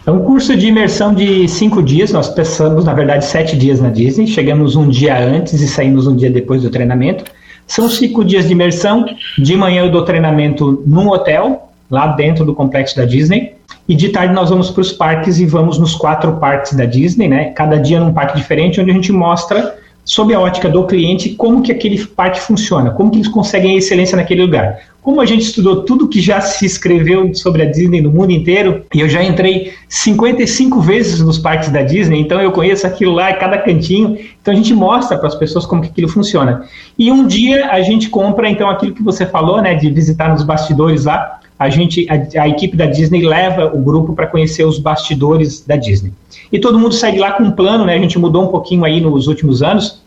É 0.06 0.10
um 0.10 0.24
curso 0.24 0.56
de 0.56 0.66
imersão 0.66 1.12
de 1.14 1.46
cinco 1.46 1.82
dias. 1.82 2.12
Nós 2.12 2.28
passamos, 2.28 2.84
na 2.84 2.94
verdade, 2.94 3.26
sete 3.26 3.56
dias 3.56 3.80
na 3.80 3.90
Disney. 3.90 4.26
Chegamos 4.26 4.74
um 4.74 4.88
dia 4.88 5.18
antes 5.18 5.60
e 5.60 5.68
saímos 5.68 6.06
um 6.06 6.16
dia 6.16 6.30
depois 6.30 6.62
do 6.62 6.70
treinamento. 6.70 7.24
São 7.66 7.88
cinco 7.88 8.24
dias 8.24 8.46
de 8.46 8.52
imersão. 8.52 9.04
De 9.36 9.56
manhã 9.56 9.84
eu 9.84 9.90
dou 9.90 10.04
treinamento 10.04 10.82
num 10.86 11.08
hotel, 11.08 11.70
lá 11.90 12.06
dentro 12.08 12.44
do 12.44 12.54
complexo 12.54 12.96
da 12.96 13.04
Disney. 13.04 13.52
E 13.86 13.94
de 13.94 14.08
tarde 14.08 14.32
nós 14.32 14.50
vamos 14.50 14.70
para 14.70 14.80
os 14.80 14.92
parques 14.92 15.38
e 15.38 15.46
vamos 15.46 15.78
nos 15.78 15.94
quatro 15.94 16.38
parques 16.38 16.72
da 16.72 16.86
Disney, 16.86 17.28
né? 17.28 17.50
Cada 17.50 17.76
dia 17.76 18.00
num 18.00 18.12
parque 18.12 18.36
diferente, 18.36 18.80
onde 18.80 18.90
a 18.90 18.94
gente 18.94 19.12
mostra 19.12 19.77
sob 20.08 20.32
a 20.32 20.40
ótica 20.40 20.70
do 20.70 20.86
cliente, 20.86 21.34
como 21.34 21.62
que 21.62 21.70
aquele 21.70 22.02
parque 22.06 22.40
funciona, 22.40 22.90
como 22.92 23.10
que 23.10 23.18
eles 23.18 23.28
conseguem 23.28 23.76
excelência 23.76 24.16
naquele 24.16 24.40
lugar. 24.40 24.80
Como 25.02 25.20
a 25.20 25.26
gente 25.26 25.42
estudou 25.42 25.82
tudo 25.82 26.08
que 26.08 26.18
já 26.18 26.40
se 26.40 26.64
escreveu 26.64 27.34
sobre 27.34 27.62
a 27.62 27.66
Disney 27.66 28.00
no 28.00 28.10
mundo 28.10 28.32
inteiro, 28.32 28.84
e 28.94 29.00
eu 29.00 29.08
já 29.08 29.22
entrei 29.22 29.74
55 29.86 30.80
vezes 30.80 31.20
nos 31.20 31.38
parques 31.38 31.68
da 31.68 31.82
Disney, 31.82 32.20
então 32.20 32.40
eu 32.40 32.52
conheço 32.52 32.86
aquilo 32.86 33.12
lá, 33.12 33.34
cada 33.34 33.58
cantinho, 33.58 34.18
então 34.40 34.52
a 34.54 34.56
gente 34.56 34.72
mostra 34.72 35.18
para 35.18 35.28
as 35.28 35.34
pessoas 35.34 35.66
como 35.66 35.82
que 35.82 35.88
aquilo 35.88 36.08
funciona. 36.08 36.64
E 36.98 37.12
um 37.12 37.26
dia 37.26 37.70
a 37.70 37.82
gente 37.82 38.08
compra, 38.08 38.48
então, 38.48 38.70
aquilo 38.70 38.94
que 38.94 39.02
você 39.02 39.26
falou, 39.26 39.60
né, 39.60 39.74
de 39.74 39.90
visitar 39.90 40.30
nos 40.30 40.42
bastidores 40.42 41.04
lá, 41.04 41.38
a 41.58 41.68
gente, 41.68 42.06
a, 42.08 42.42
a 42.42 42.48
equipe 42.48 42.76
da 42.76 42.86
Disney 42.86 43.26
leva 43.26 43.66
o 43.66 43.78
grupo 43.78 44.14
para 44.14 44.26
conhecer 44.26 44.64
os 44.64 44.78
bastidores 44.78 45.64
da 45.66 45.76
Disney. 45.76 46.12
E 46.52 46.58
todo 46.58 46.78
mundo 46.78 46.94
sai 46.94 47.18
lá 47.18 47.32
com 47.32 47.42
um 47.42 47.50
plano, 47.50 47.84
né? 47.84 47.94
A 47.94 47.98
gente 47.98 48.18
mudou 48.18 48.44
um 48.44 48.48
pouquinho 48.48 48.84
aí 48.84 49.00
nos 49.00 49.26
últimos 49.26 49.62
anos. 49.62 50.00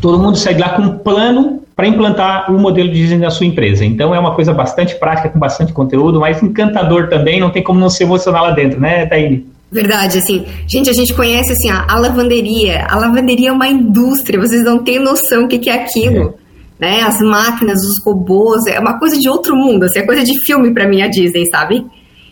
Todo 0.00 0.18
mundo 0.18 0.36
sai 0.36 0.56
lá 0.56 0.70
com 0.70 0.82
um 0.82 0.98
plano 0.98 1.62
para 1.76 1.86
implantar 1.86 2.50
o 2.50 2.58
modelo 2.58 2.88
de 2.88 2.94
Disney 2.94 3.18
na 3.18 3.30
sua 3.30 3.46
empresa. 3.46 3.84
Então 3.84 4.14
é 4.14 4.18
uma 4.18 4.34
coisa 4.34 4.52
bastante 4.52 4.94
prática, 4.94 5.28
com 5.28 5.38
bastante 5.38 5.72
conteúdo, 5.72 6.20
mas 6.20 6.42
encantador 6.42 7.08
também, 7.08 7.38
não 7.38 7.50
tem 7.50 7.62
como 7.62 7.78
não 7.78 7.90
se 7.90 8.02
emocionar 8.02 8.42
lá 8.42 8.50
dentro, 8.50 8.80
né, 8.80 9.06
Taine? 9.06 9.46
Verdade, 9.70 10.18
assim, 10.18 10.44
gente, 10.66 10.90
a 10.90 10.92
gente 10.92 11.14
conhece 11.14 11.52
assim 11.52 11.70
a, 11.70 11.86
a 11.88 11.98
lavanderia. 11.98 12.86
A 12.90 12.96
lavanderia 12.96 13.48
é 13.48 13.52
uma 13.52 13.68
indústria, 13.68 14.38
vocês 14.38 14.62
não 14.62 14.78
têm 14.78 14.98
noção 14.98 15.44
o 15.44 15.48
que, 15.48 15.58
que 15.58 15.70
é 15.70 15.74
aquilo. 15.74 16.34
É 16.38 16.41
né? 16.82 17.00
As 17.02 17.20
máquinas, 17.20 17.78
os 17.84 18.04
robôs, 18.04 18.66
é 18.66 18.80
uma 18.80 18.98
coisa 18.98 19.16
de 19.16 19.28
outro 19.28 19.54
mundo, 19.54 19.84
assim, 19.84 20.00
é 20.00 20.02
coisa 20.02 20.24
de 20.24 20.36
filme 20.44 20.74
para 20.74 20.88
mim 20.88 21.00
a 21.00 21.06
Disney, 21.06 21.46
sabe? 21.46 21.86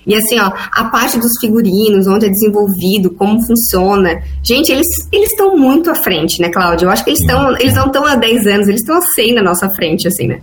E 0.04 0.12
assim, 0.12 0.40
ó, 0.40 0.50
a 0.72 0.84
parte 0.86 1.20
dos 1.20 1.30
figurinos, 1.40 2.08
onde 2.08 2.26
é 2.26 2.28
desenvolvido, 2.28 3.10
como 3.10 3.40
funciona. 3.46 4.20
Gente, 4.42 4.72
eles 4.72 4.88
eles 5.12 5.30
estão 5.30 5.56
muito 5.56 5.88
à 5.88 5.94
frente, 5.94 6.42
né, 6.42 6.48
Cláudia? 6.48 6.86
Eu 6.86 6.90
acho 6.90 7.04
que 7.04 7.10
eles 7.10 7.20
estão 7.20 7.52
eles 7.60 7.74
não 7.76 7.86
estão 7.86 8.04
há 8.04 8.16
10 8.16 8.46
anos, 8.48 8.66
eles 8.66 8.80
estão 8.80 8.96
há 8.96 9.02
100 9.02 9.34
na 9.34 9.42
nossa 9.42 9.68
frente, 9.76 10.08
assim, 10.08 10.26
né? 10.26 10.40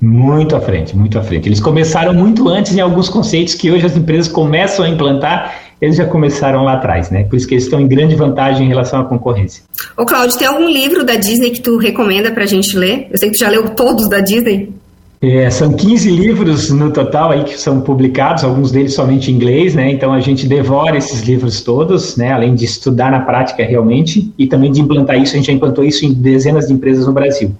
Muito 0.00 0.54
à 0.54 0.60
frente, 0.60 0.96
muito 0.96 1.18
à 1.18 1.22
frente. 1.22 1.48
Eles 1.48 1.58
começaram 1.58 2.14
muito 2.14 2.48
antes 2.48 2.76
em 2.76 2.80
alguns 2.80 3.08
conceitos 3.08 3.54
que 3.54 3.72
hoje 3.72 3.86
as 3.86 3.96
empresas 3.96 4.30
começam 4.30 4.84
a 4.84 4.88
implantar 4.88 5.61
eles 5.82 5.96
já 5.96 6.06
começaram 6.06 6.62
lá 6.62 6.74
atrás, 6.74 7.10
né? 7.10 7.24
Por 7.24 7.34
isso 7.34 7.48
que 7.48 7.54
eles 7.54 7.64
estão 7.64 7.80
em 7.80 7.88
grande 7.88 8.14
vantagem 8.14 8.66
em 8.66 8.68
relação 8.68 9.00
à 9.00 9.04
concorrência. 9.04 9.64
Ô, 9.98 10.06
Cláudio, 10.06 10.38
tem 10.38 10.46
algum 10.46 10.68
livro 10.68 11.04
da 11.04 11.16
Disney 11.16 11.50
que 11.50 11.60
tu 11.60 11.76
recomenda 11.76 12.30
pra 12.30 12.46
gente 12.46 12.78
ler? 12.78 13.08
Eu 13.10 13.18
sei 13.18 13.30
que 13.30 13.36
tu 13.36 13.40
já 13.40 13.48
leu 13.48 13.70
todos 13.70 14.08
da 14.08 14.20
Disney. 14.20 14.72
É, 15.20 15.50
são 15.50 15.72
15 15.72 16.08
livros 16.08 16.70
no 16.70 16.92
total 16.92 17.32
aí 17.32 17.42
que 17.44 17.58
são 17.58 17.80
publicados, 17.80 18.44
alguns 18.44 18.70
deles 18.70 18.94
somente 18.94 19.30
em 19.30 19.34
inglês, 19.34 19.74
né? 19.74 19.90
Então 19.90 20.12
a 20.12 20.20
gente 20.20 20.46
devora 20.46 20.96
esses 20.96 21.22
livros 21.22 21.62
todos, 21.62 22.16
né? 22.16 22.32
Além 22.32 22.54
de 22.54 22.64
estudar 22.64 23.10
na 23.10 23.20
prática 23.20 23.64
realmente 23.64 24.32
e 24.38 24.46
também 24.46 24.70
de 24.70 24.80
implantar 24.80 25.20
isso, 25.20 25.34
a 25.34 25.36
gente 25.36 25.46
já 25.46 25.52
implantou 25.52 25.84
isso 25.84 26.04
em 26.04 26.12
dezenas 26.12 26.68
de 26.68 26.74
empresas 26.74 27.06
no 27.08 27.12
Brasil. 27.12 27.52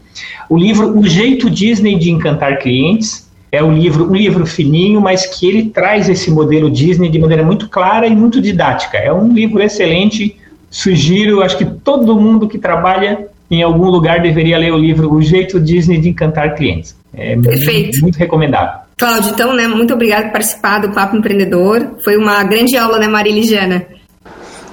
O 0.49 0.57
livro 0.57 0.97
O 0.97 1.07
Jeito 1.09 1.51
Disney 1.51 1.99
de 1.99 2.11
Encantar 2.11 2.59
Clientes 2.61 3.29
é 3.53 3.63
um 3.63 3.77
livro, 3.77 4.11
um 4.11 4.15
livro 4.15 4.47
fininho, 4.47 4.99
mas 4.99 5.27
que 5.27 5.47
ele 5.47 5.69
traz 5.69 6.09
esse 6.09 6.31
modelo 6.31 6.71
Disney 6.71 7.11
de 7.11 7.19
maneira 7.19 7.45
muito 7.45 7.69
clara 7.69 8.07
e 8.07 8.17
muito 8.17 8.41
didática. 8.41 8.97
É 8.97 9.13
um 9.13 9.31
livro 9.31 9.63
excelente, 9.63 10.35
sugiro, 10.71 11.43
acho 11.43 11.59
que 11.59 11.67
todo 11.67 12.19
mundo 12.19 12.49
que 12.49 12.57
trabalha 12.57 13.27
em 13.51 13.63
algum 13.63 13.91
lugar 13.91 14.23
deveria 14.23 14.57
ler 14.57 14.73
o 14.73 14.79
livro 14.79 15.13
O 15.13 15.21
Jeito 15.21 15.61
Disney 15.61 15.99
de 15.99 16.09
Encantar 16.09 16.55
Clientes. 16.55 16.97
É 17.13 17.37
Perfeito. 17.37 17.83
Muito, 17.83 18.01
muito 18.01 18.17
recomendável. 18.17 18.81
Cláudio, 18.97 19.33
então, 19.35 19.55
né, 19.55 19.69
muito 19.69 19.93
obrigado 19.93 20.25
por 20.25 20.33
participar 20.33 20.79
do 20.79 20.93
Papo 20.93 21.15
Empreendedor. 21.15 21.97
Foi 22.03 22.17
uma 22.17 22.43
grande 22.45 22.75
aula, 22.79 22.99
né, 22.99 23.07
Maria 23.07 23.35
Ligiana? 23.35 23.85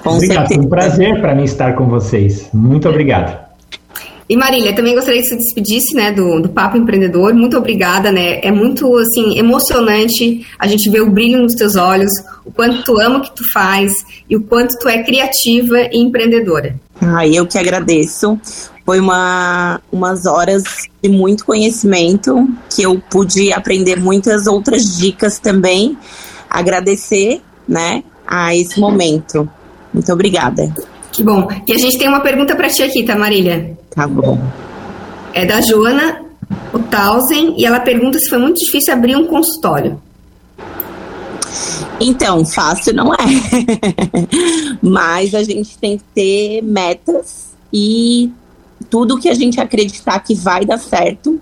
Com 0.01 0.11
obrigado, 0.11 0.47
certeza. 0.47 0.55
foi 0.55 0.65
um 0.65 0.69
prazer 0.69 1.19
para 1.19 1.35
mim 1.35 1.43
estar 1.43 1.73
com 1.73 1.87
vocês. 1.87 2.49
Muito 2.53 2.87
obrigado. 2.87 3.48
E 4.29 4.37
Marília, 4.37 4.75
também 4.75 4.93
gostaria 4.93 5.19
que 5.19 5.27
você 5.27 5.35
despedisse, 5.35 5.95
né, 5.95 6.11
do, 6.11 6.39
do 6.39 6.49
Papo 6.49 6.77
Empreendedor. 6.77 7.33
Muito 7.33 7.57
obrigada, 7.57 8.11
né? 8.11 8.39
É 8.43 8.51
muito, 8.51 8.95
assim, 8.95 9.39
emocionante 9.39 10.45
a 10.59 10.67
gente 10.67 10.87
ver 10.91 11.01
o 11.01 11.09
brilho 11.09 11.41
nos 11.41 11.55
teus 11.55 11.75
olhos, 11.75 12.11
o 12.45 12.51
quanto 12.51 12.83
tu 12.83 12.99
ama 12.99 13.17
o 13.17 13.21
que 13.23 13.35
tu 13.35 13.41
faz 13.51 13.91
e 14.29 14.35
o 14.35 14.41
quanto 14.41 14.77
tu 14.77 14.87
é 14.87 15.01
criativa 15.01 15.81
e 15.91 15.97
empreendedora. 15.97 16.75
Ah, 17.01 17.27
eu 17.27 17.47
que 17.47 17.57
agradeço. 17.57 18.39
Foi 18.85 18.99
uma, 18.99 19.81
umas 19.91 20.27
horas 20.27 20.63
de 21.01 21.09
muito 21.09 21.43
conhecimento 21.43 22.47
que 22.69 22.83
eu 22.83 23.01
pude 23.09 23.51
aprender 23.51 23.99
muitas 23.99 24.45
outras 24.45 24.95
dicas 24.99 25.39
também. 25.39 25.97
Agradecer, 26.47 27.41
né, 27.67 28.03
a 28.27 28.55
esse 28.55 28.79
momento. 28.79 29.49
Muito 29.91 30.13
obrigada. 30.13 30.71
Que 31.11 31.23
bom. 31.23 31.47
E 31.67 31.73
a 31.73 31.77
gente 31.79 31.97
tem 31.97 32.07
uma 32.07 32.19
pergunta 32.19 32.55
para 32.55 32.69
ti 32.69 32.83
aqui, 32.83 33.03
tá, 33.03 33.17
Marília? 33.17 33.75
Tá 33.91 34.07
bom. 34.07 34.39
É 35.33 35.45
da 35.45 35.61
Joana 35.61 36.25
Tausen 36.89 37.55
e 37.57 37.65
ela 37.65 37.79
pergunta 37.79 38.19
se 38.19 38.29
foi 38.29 38.39
muito 38.39 38.57
difícil 38.57 38.93
abrir 38.93 39.15
um 39.15 39.25
consultório. 39.25 40.01
Então, 41.99 42.45
fácil 42.45 42.93
não 42.93 43.13
é. 43.13 43.17
Mas 44.81 45.35
a 45.35 45.43
gente 45.43 45.77
tem 45.77 45.97
que 45.97 46.03
ter 46.15 46.61
metas 46.61 47.49
e 47.73 48.31
tudo 48.89 49.19
que 49.19 49.29
a 49.29 49.33
gente 49.33 49.59
acreditar 49.59 50.19
que 50.19 50.33
vai 50.33 50.65
dar 50.65 50.77
certo 50.77 51.39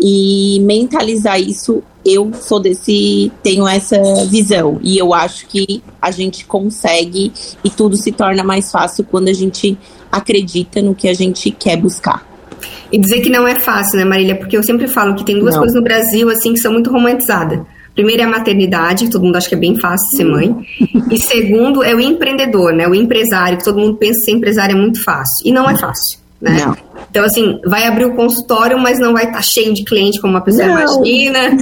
e 0.00 0.58
mentalizar 0.60 1.40
isso 1.40 1.82
eu 2.04 2.30
sou 2.34 2.60
desse, 2.60 3.32
tenho 3.42 3.66
essa 3.66 3.96
visão 4.26 4.78
e 4.82 4.98
eu 4.98 5.14
acho 5.14 5.46
que 5.46 5.82
a 6.00 6.10
gente 6.10 6.44
consegue 6.44 7.32
e 7.62 7.70
tudo 7.70 7.96
se 7.96 8.12
torna 8.12 8.44
mais 8.44 8.70
fácil 8.70 9.04
quando 9.04 9.28
a 9.28 9.32
gente 9.32 9.78
acredita 10.12 10.82
no 10.82 10.94
que 10.94 11.08
a 11.08 11.14
gente 11.14 11.50
quer 11.50 11.76
buscar. 11.76 12.26
E 12.92 12.98
dizer 12.98 13.20
que 13.20 13.30
não 13.30 13.46
é 13.46 13.58
fácil, 13.58 13.98
né, 13.98 14.04
Marília? 14.04 14.36
Porque 14.36 14.56
eu 14.56 14.62
sempre 14.62 14.86
falo 14.86 15.14
que 15.14 15.24
tem 15.24 15.38
duas 15.38 15.54
não. 15.54 15.60
coisas 15.60 15.76
no 15.76 15.82
Brasil 15.82 16.28
assim 16.30 16.52
que 16.52 16.60
são 16.60 16.72
muito 16.72 16.90
romantizadas. 16.90 17.60
Primeiro 17.94 18.22
é 18.22 18.24
a 18.24 18.28
maternidade, 18.28 19.04
que 19.04 19.10
todo 19.10 19.24
mundo 19.24 19.36
acha 19.36 19.48
que 19.48 19.54
é 19.54 19.58
bem 19.58 19.78
fácil 19.78 20.06
ser 20.16 20.24
mãe. 20.24 20.54
E 21.10 21.20
segundo 21.20 21.82
é 21.82 21.94
o 21.94 22.00
empreendedor, 22.00 22.72
né? 22.72 22.88
O 22.88 22.94
empresário, 22.94 23.58
que 23.58 23.64
todo 23.64 23.78
mundo 23.78 23.96
pensa 23.96 24.18
que 24.18 24.24
ser 24.24 24.32
empresário 24.32 24.76
é 24.76 24.80
muito 24.80 25.02
fácil. 25.04 25.46
E 25.46 25.52
não 25.52 25.68
é 25.68 25.76
fácil, 25.76 26.18
né? 26.40 26.56
Não. 26.64 26.76
Então, 27.14 27.24
assim, 27.24 27.60
vai 27.64 27.86
abrir 27.86 28.06
o 28.06 28.16
consultório, 28.16 28.76
mas 28.76 28.98
não 28.98 29.12
vai 29.12 29.26
estar 29.26 29.36
tá 29.36 29.42
cheio 29.42 29.72
de 29.72 29.84
cliente 29.84 30.20
como 30.20 30.32
uma 30.32 30.40
pessoa 30.40 30.66
não. 30.66 30.80
imagina. 30.80 31.56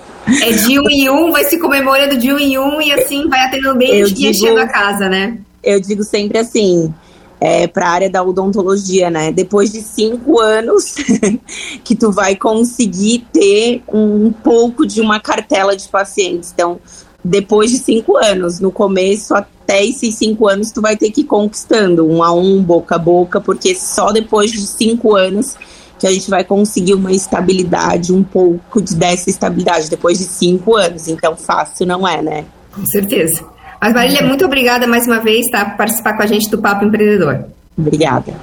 É 0.42 0.50
de 0.50 0.80
um 0.80 0.90
em 0.90 1.08
um, 1.08 1.30
vai 1.30 1.44
se 1.44 1.56
comemorando 1.56 2.18
de 2.18 2.32
um 2.32 2.36
em 2.36 2.58
um 2.58 2.80
e 2.80 2.92
assim 2.92 3.28
vai 3.28 3.38
atendendo 3.44 3.76
bem 3.76 4.02
e 4.02 4.26
enchendo 4.26 4.58
a 4.58 4.66
casa, 4.66 5.08
né? 5.08 5.38
Eu 5.62 5.80
digo 5.80 6.02
sempre 6.02 6.36
assim: 6.36 6.92
é, 7.40 7.68
para 7.68 7.86
a 7.86 7.90
área 7.90 8.10
da 8.10 8.24
odontologia, 8.24 9.08
né? 9.08 9.30
Depois 9.30 9.70
de 9.70 9.80
cinco 9.80 10.40
anos 10.40 10.96
que 11.84 11.94
tu 11.94 12.10
vai 12.10 12.34
conseguir 12.34 13.24
ter 13.32 13.84
um 13.86 14.32
pouco 14.32 14.84
de 14.84 15.00
uma 15.00 15.20
cartela 15.20 15.76
de 15.76 15.86
pacientes. 15.88 16.50
Então, 16.52 16.80
depois 17.26 17.70
de 17.72 17.78
cinco 17.78 18.16
anos, 18.16 18.60
no 18.60 18.70
começo 18.70 19.34
até 19.34 19.84
esses 19.84 20.14
cinco 20.14 20.48
anos, 20.48 20.70
tu 20.70 20.80
vai 20.80 20.96
ter 20.96 21.10
que 21.10 21.22
ir 21.22 21.24
conquistando 21.24 22.06
um 22.06 22.22
a 22.22 22.32
um, 22.32 22.62
boca 22.62 22.94
a 22.94 22.98
boca, 22.98 23.40
porque 23.40 23.74
só 23.74 24.12
depois 24.12 24.52
de 24.52 24.60
cinco 24.60 25.16
anos 25.16 25.56
que 25.98 26.06
a 26.06 26.10
gente 26.10 26.30
vai 26.30 26.44
conseguir 26.44 26.94
uma 26.94 27.10
estabilidade, 27.10 28.12
um 28.12 28.22
pouco 28.22 28.80
de, 28.80 28.94
dessa 28.94 29.28
estabilidade, 29.28 29.90
depois 29.90 30.18
de 30.18 30.24
cinco 30.24 30.76
anos. 30.76 31.08
Então, 31.08 31.36
fácil 31.36 31.86
não 31.86 32.06
é, 32.06 32.22
né? 32.22 32.44
Com 32.72 32.86
certeza. 32.86 33.44
Mas 33.80 33.92
Marília, 33.92 34.22
muito 34.22 34.44
obrigada 34.44 34.86
mais 34.86 35.06
uma 35.06 35.20
vez, 35.20 35.46
tá? 35.50 35.64
Por 35.64 35.78
participar 35.78 36.16
com 36.16 36.22
a 36.22 36.26
gente 36.26 36.48
do 36.50 36.58
Papo 36.58 36.84
Empreendedor. 36.84 37.46
Obrigada. 37.76 38.34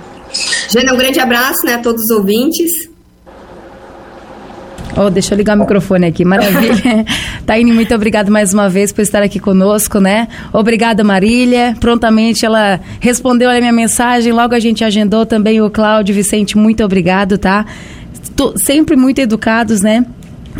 Jana, 0.69 0.93
um 0.93 0.97
grande 0.97 1.19
abraço, 1.19 1.59
né, 1.65 1.75
a 1.75 1.79
todos 1.79 2.03
os 2.03 2.11
ouvintes. 2.11 2.71
Oh, 4.95 5.09
deixa 5.09 5.33
eu 5.33 5.37
ligar 5.37 5.57
o 5.57 5.59
microfone 5.59 6.05
aqui, 6.05 6.23
maravilha. 6.23 7.03
Taine, 7.47 7.73
muito 7.73 7.93
obrigada 7.95 8.29
mais 8.29 8.53
uma 8.53 8.69
vez 8.69 8.91
por 8.91 9.01
estar 9.01 9.23
aqui 9.23 9.39
conosco, 9.39 9.99
né? 9.99 10.27
Obrigada, 10.53 11.03
Marília. 11.03 11.75
Prontamente 11.79 12.45
ela 12.45 12.79
respondeu 12.99 13.49
a 13.49 13.59
minha 13.59 13.73
mensagem, 13.73 14.31
logo 14.31 14.53
a 14.53 14.59
gente 14.59 14.83
agendou 14.83 15.25
também 15.25 15.59
o 15.61 15.69
Cláudio 15.69 16.13
Vicente, 16.13 16.55
muito 16.55 16.83
obrigado, 16.83 17.39
tá? 17.39 17.65
Tô 18.35 18.55
sempre 18.55 18.95
muito 18.95 19.19
educados, 19.19 19.81
né? 19.81 20.05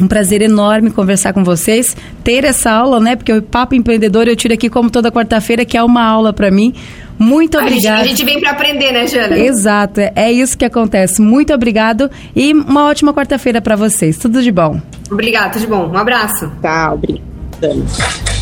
Um 0.02 0.08
prazer 0.08 0.42
enorme 0.42 0.90
conversar 0.90 1.32
com 1.34 1.44
vocês, 1.44 1.96
ter 2.24 2.44
essa 2.44 2.72
aula, 2.72 3.00
né? 3.00 3.16
Porque 3.16 3.32
o 3.32 3.42
Papo 3.44 3.76
Empreendedor 3.76 4.28
eu 4.28 4.36
tiro 4.36 4.56
aqui 4.56 4.68
como 4.68 4.90
toda 4.90 5.12
quarta-feira, 5.12 5.64
que 5.64 5.78
é 5.78 5.84
uma 5.84 6.04
aula 6.04 6.34
para 6.34 6.50
mim. 6.50 6.74
Muito 7.18 7.58
obrigada. 7.58 8.02
A 8.02 8.04
gente, 8.04 8.14
a 8.14 8.16
gente 8.16 8.26
vem 8.26 8.40
para 8.40 8.52
aprender, 8.52 8.92
né, 8.92 9.08
Jana? 9.08 9.38
Exato, 9.38 10.00
é, 10.00 10.12
é 10.16 10.32
isso 10.32 10.58
que 10.58 10.66
acontece. 10.66 11.22
Muito 11.22 11.54
obrigado 11.54 12.10
e 12.36 12.54
uma 12.54 12.86
ótima 12.86 13.14
quarta-feira 13.14 13.62
para 13.62 13.76
vocês. 13.76 14.18
Tudo 14.18 14.42
de 14.42 14.52
bom. 14.52 14.82
Obrigada, 15.12 15.52
tudo 15.52 15.62
de 15.62 15.68
bom. 15.68 15.90
Um 15.90 15.98
abraço. 15.98 16.52
Tá, 16.62 16.94
obrigada. 16.94 18.33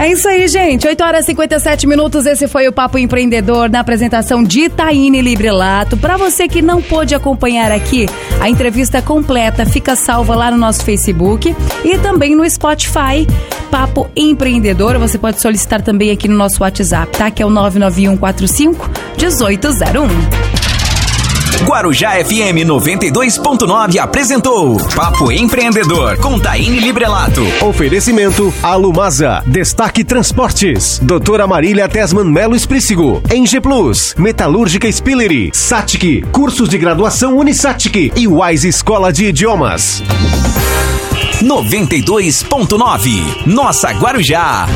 É 0.00 0.10
isso 0.10 0.26
aí, 0.26 0.48
gente. 0.48 0.86
8 0.86 1.04
horas 1.04 1.24
e 1.24 1.26
57 1.26 1.86
minutos. 1.86 2.24
Esse 2.24 2.48
foi 2.48 2.66
o 2.66 2.72
Papo 2.72 2.96
Empreendedor 2.96 3.68
na 3.68 3.80
apresentação 3.80 4.42
de 4.42 4.70
Taine 4.70 5.20
Librelato. 5.20 5.94
Para 5.94 6.16
você 6.16 6.48
que 6.48 6.62
não 6.62 6.80
pôde 6.80 7.14
acompanhar 7.14 7.70
aqui, 7.70 8.06
a 8.40 8.48
entrevista 8.48 9.02
completa 9.02 9.66
fica 9.66 9.94
salva 9.94 10.34
lá 10.34 10.50
no 10.50 10.56
nosso 10.56 10.82
Facebook 10.86 11.54
e 11.84 11.98
também 11.98 12.34
no 12.34 12.48
Spotify. 12.48 13.26
Papo 13.70 14.08
Empreendedor. 14.16 14.96
Você 14.96 15.18
pode 15.18 15.38
solicitar 15.38 15.82
também 15.82 16.10
aqui 16.10 16.26
no 16.26 16.34
nosso 16.34 16.62
WhatsApp, 16.62 17.18
tá? 17.18 17.30
Que 17.30 17.42
é 17.42 17.46
o 17.46 17.50
99145 17.50 18.90
1801. 19.18 20.49
Guarujá 21.64 22.12
FM 22.24 22.64
92.9 22.66 23.98
apresentou 23.98 24.78
Papo 24.94 25.30
Empreendedor 25.30 26.16
com 26.18 26.38
Taine 26.38 26.80
Librelato. 26.80 27.42
Oferecimento 27.62 28.52
Alumasa, 28.62 29.42
Destaque 29.46 30.02
Transportes, 30.02 30.98
Doutora 31.02 31.46
Marília 31.46 31.88
Tesman 31.88 32.24
Melo 32.24 32.56
Esprícigo, 32.56 33.22
Eng 33.30 33.44
Plus, 33.60 34.14
Metalúrgica 34.16 34.90
Spillery, 34.90 35.50
Satic, 35.52 36.26
cursos 36.32 36.68
de 36.68 36.78
graduação 36.78 37.36
Unisatic 37.36 38.12
e 38.16 38.26
Wise 38.26 38.68
Escola 38.68 39.12
de 39.12 39.26
Idiomas. 39.26 40.02
92.9 41.42 43.46
Nossa 43.46 43.92
Guarujá. 43.92 44.66